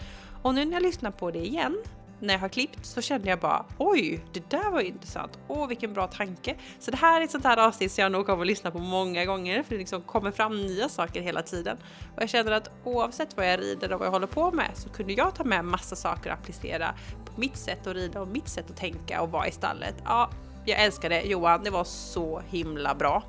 Och 0.41 0.55
nu 0.55 0.65
när 0.65 0.73
jag 0.73 0.83
lyssnar 0.83 1.11
på 1.11 1.31
det 1.31 1.45
igen 1.45 1.77
när 2.19 2.33
jag 2.33 2.41
har 2.41 2.49
klippt 2.49 2.85
så 2.85 3.01
kände 3.01 3.29
jag 3.29 3.39
bara 3.39 3.65
oj, 3.77 4.23
det 4.33 4.49
där 4.49 4.71
var 4.71 4.81
intressant. 4.81 5.39
Åh, 5.47 5.67
vilken 5.67 5.93
bra 5.93 6.07
tanke. 6.07 6.55
Så 6.79 6.91
det 6.91 6.97
här 6.97 7.21
är 7.21 7.25
ett 7.25 7.31
sånt 7.31 7.43
här 7.43 7.57
avsnitt 7.57 7.91
som 7.91 8.01
jag 8.01 8.11
nog 8.11 8.25
kommer 8.25 8.41
att 8.41 8.47
lyssna 8.47 8.71
på 8.71 8.79
många 8.79 9.25
gånger 9.25 9.63
för 9.63 9.71
det 9.71 9.79
liksom 9.79 10.01
kommer 10.01 10.31
fram 10.31 10.61
nya 10.61 10.89
saker 10.89 11.21
hela 11.21 11.41
tiden. 11.41 11.77
Och 12.15 12.21
jag 12.21 12.29
känner 12.29 12.51
att 12.51 12.69
oavsett 12.83 13.37
vad 13.37 13.51
jag 13.51 13.59
rider 13.59 13.93
och 13.93 13.99
vad 13.99 14.07
jag 14.07 14.11
håller 14.11 14.27
på 14.27 14.51
med 14.51 14.71
så 14.75 14.89
kunde 14.89 15.13
jag 15.13 15.35
ta 15.35 15.43
med 15.43 15.65
massa 15.65 15.95
saker 15.95 16.31
att 16.31 16.39
applicera 16.39 16.93
på 17.25 17.41
mitt 17.41 17.57
sätt 17.57 17.87
att 17.87 17.95
rida 17.95 18.21
och 18.21 18.27
mitt 18.27 18.47
sätt 18.49 18.69
att 18.69 18.77
tänka 18.77 19.21
och 19.21 19.31
vara 19.31 19.47
i 19.47 19.51
stallet. 19.51 19.95
Ja, 20.05 20.29
jag 20.65 20.83
älskar 20.83 21.09
det 21.09 21.21
Johan. 21.21 21.63
Det 21.63 21.69
var 21.69 21.83
så 21.83 22.41
himla 22.49 22.95
bra. 22.95 23.23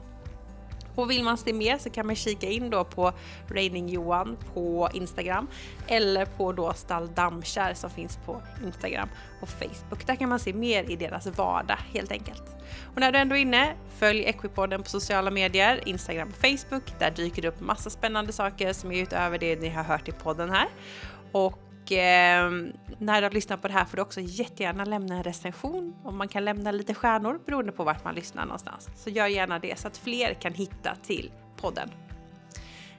Och 0.98 1.10
vill 1.10 1.24
man 1.24 1.38
se 1.38 1.52
mer 1.52 1.78
så 1.78 1.90
kan 1.90 2.06
man 2.06 2.16
kika 2.16 2.46
in 2.46 2.70
då 2.70 2.84
på 2.84 3.12
Raining 3.50 3.88
Johan 3.88 4.36
på 4.54 4.88
Instagram 4.92 5.48
eller 5.86 6.26
på 6.26 6.52
då 6.52 6.72
Stall 6.72 7.14
Dammkär 7.14 7.74
som 7.74 7.90
finns 7.90 8.18
på 8.26 8.42
Instagram 8.64 9.08
och 9.40 9.48
Facebook. 9.48 10.06
Där 10.06 10.16
kan 10.16 10.28
man 10.28 10.38
se 10.38 10.52
mer 10.52 10.90
i 10.90 10.96
deras 10.96 11.26
vardag 11.26 11.78
helt 11.94 12.12
enkelt. 12.12 12.42
Och 12.94 13.00
när 13.00 13.12
du 13.12 13.18
ändå 13.18 13.36
är 13.36 13.40
inne, 13.40 13.74
följ 13.98 14.24
Equipodden 14.24 14.82
på 14.82 14.88
sociala 14.88 15.30
medier, 15.30 15.88
Instagram 15.88 16.28
och 16.28 16.36
Facebook. 16.36 16.98
Där 16.98 17.10
dyker 17.10 17.42
det 17.42 17.48
upp 17.48 17.60
massa 17.60 17.90
spännande 17.90 18.32
saker 18.32 18.72
som 18.72 18.92
är 18.92 19.02
utöver 19.02 19.38
det 19.38 19.60
ni 19.60 19.68
har 19.68 19.82
hört 19.82 20.08
i 20.08 20.12
podden 20.12 20.50
här. 20.50 20.68
Och 21.32 21.67
eh, 21.92 22.50
när 22.98 23.20
du 23.20 23.26
har 23.26 23.30
lyssnat 23.30 23.62
på 23.62 23.68
det 23.68 23.74
här 23.74 23.84
får 23.84 23.96
du 23.96 24.02
också 24.02 24.20
jättegärna 24.20 24.84
lämna 24.84 25.16
en 25.16 25.24
recension 25.24 25.94
och 26.04 26.14
man 26.14 26.28
kan 26.28 26.44
lämna 26.44 26.70
lite 26.70 26.94
stjärnor 26.94 27.40
beroende 27.46 27.72
på 27.72 27.84
vart 27.84 28.04
man 28.04 28.14
lyssnar 28.14 28.44
någonstans. 28.44 28.88
Så 28.96 29.10
gör 29.10 29.26
gärna 29.26 29.58
det 29.58 29.78
så 29.78 29.88
att 29.88 29.98
fler 29.98 30.34
kan 30.34 30.54
hitta 30.54 30.94
till 31.02 31.32
podden. 31.56 31.90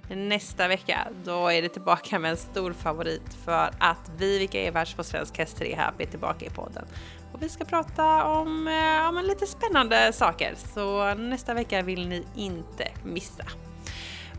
Nästa 0.09 0.67
vecka, 0.67 1.07
då 1.23 1.47
är 1.47 1.61
det 1.61 1.69
tillbaka 1.69 2.19
med 2.19 2.31
en 2.31 2.37
stor 2.37 2.73
favorit 2.73 3.33
för 3.45 3.69
att 3.79 4.11
Vivica 4.17 4.59
Everts 4.59 4.93
på 4.93 5.03
Svensk 5.03 5.37
Hästrehab 5.37 6.01
är 6.01 6.05
tillbaka 6.05 6.45
i 6.45 6.49
podden. 6.49 6.85
Och 7.33 7.43
vi 7.43 7.49
ska 7.49 7.65
prata 7.65 8.25
om 8.25 8.67
eh, 8.67 8.73
ja, 8.73 9.21
lite 9.21 9.47
spännande 9.47 10.13
saker, 10.13 10.53
så 10.73 11.13
nästa 11.13 11.53
vecka 11.53 11.81
vill 11.81 12.07
ni 12.07 12.25
inte 12.35 12.87
missa. 13.03 13.45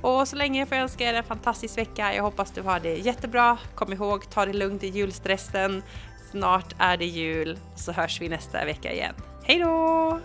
Och 0.02 0.28
så 0.28 0.36
länge 0.36 0.66
får 0.66 0.76
jag 0.76 0.82
önska 0.82 1.10
er 1.10 1.14
en 1.14 1.24
fantastisk 1.24 1.78
vecka. 1.78 2.14
Jag 2.14 2.22
hoppas 2.22 2.50
du 2.50 2.62
har 2.62 2.80
det 2.80 2.94
jättebra. 2.96 3.58
Kom 3.74 3.92
ihåg, 3.92 4.30
ta 4.30 4.46
det 4.46 4.52
lugnt 4.52 4.82
i 4.82 4.88
julstressen. 4.88 5.82
Snart 6.30 6.74
är 6.78 6.96
det 6.96 7.06
jul, 7.06 7.58
så 7.76 7.92
hörs 7.92 8.20
vi 8.20 8.28
nästa 8.28 8.64
vecka 8.64 8.92
igen. 8.92 9.14
Hej 9.44 9.58
då! 9.58 10.20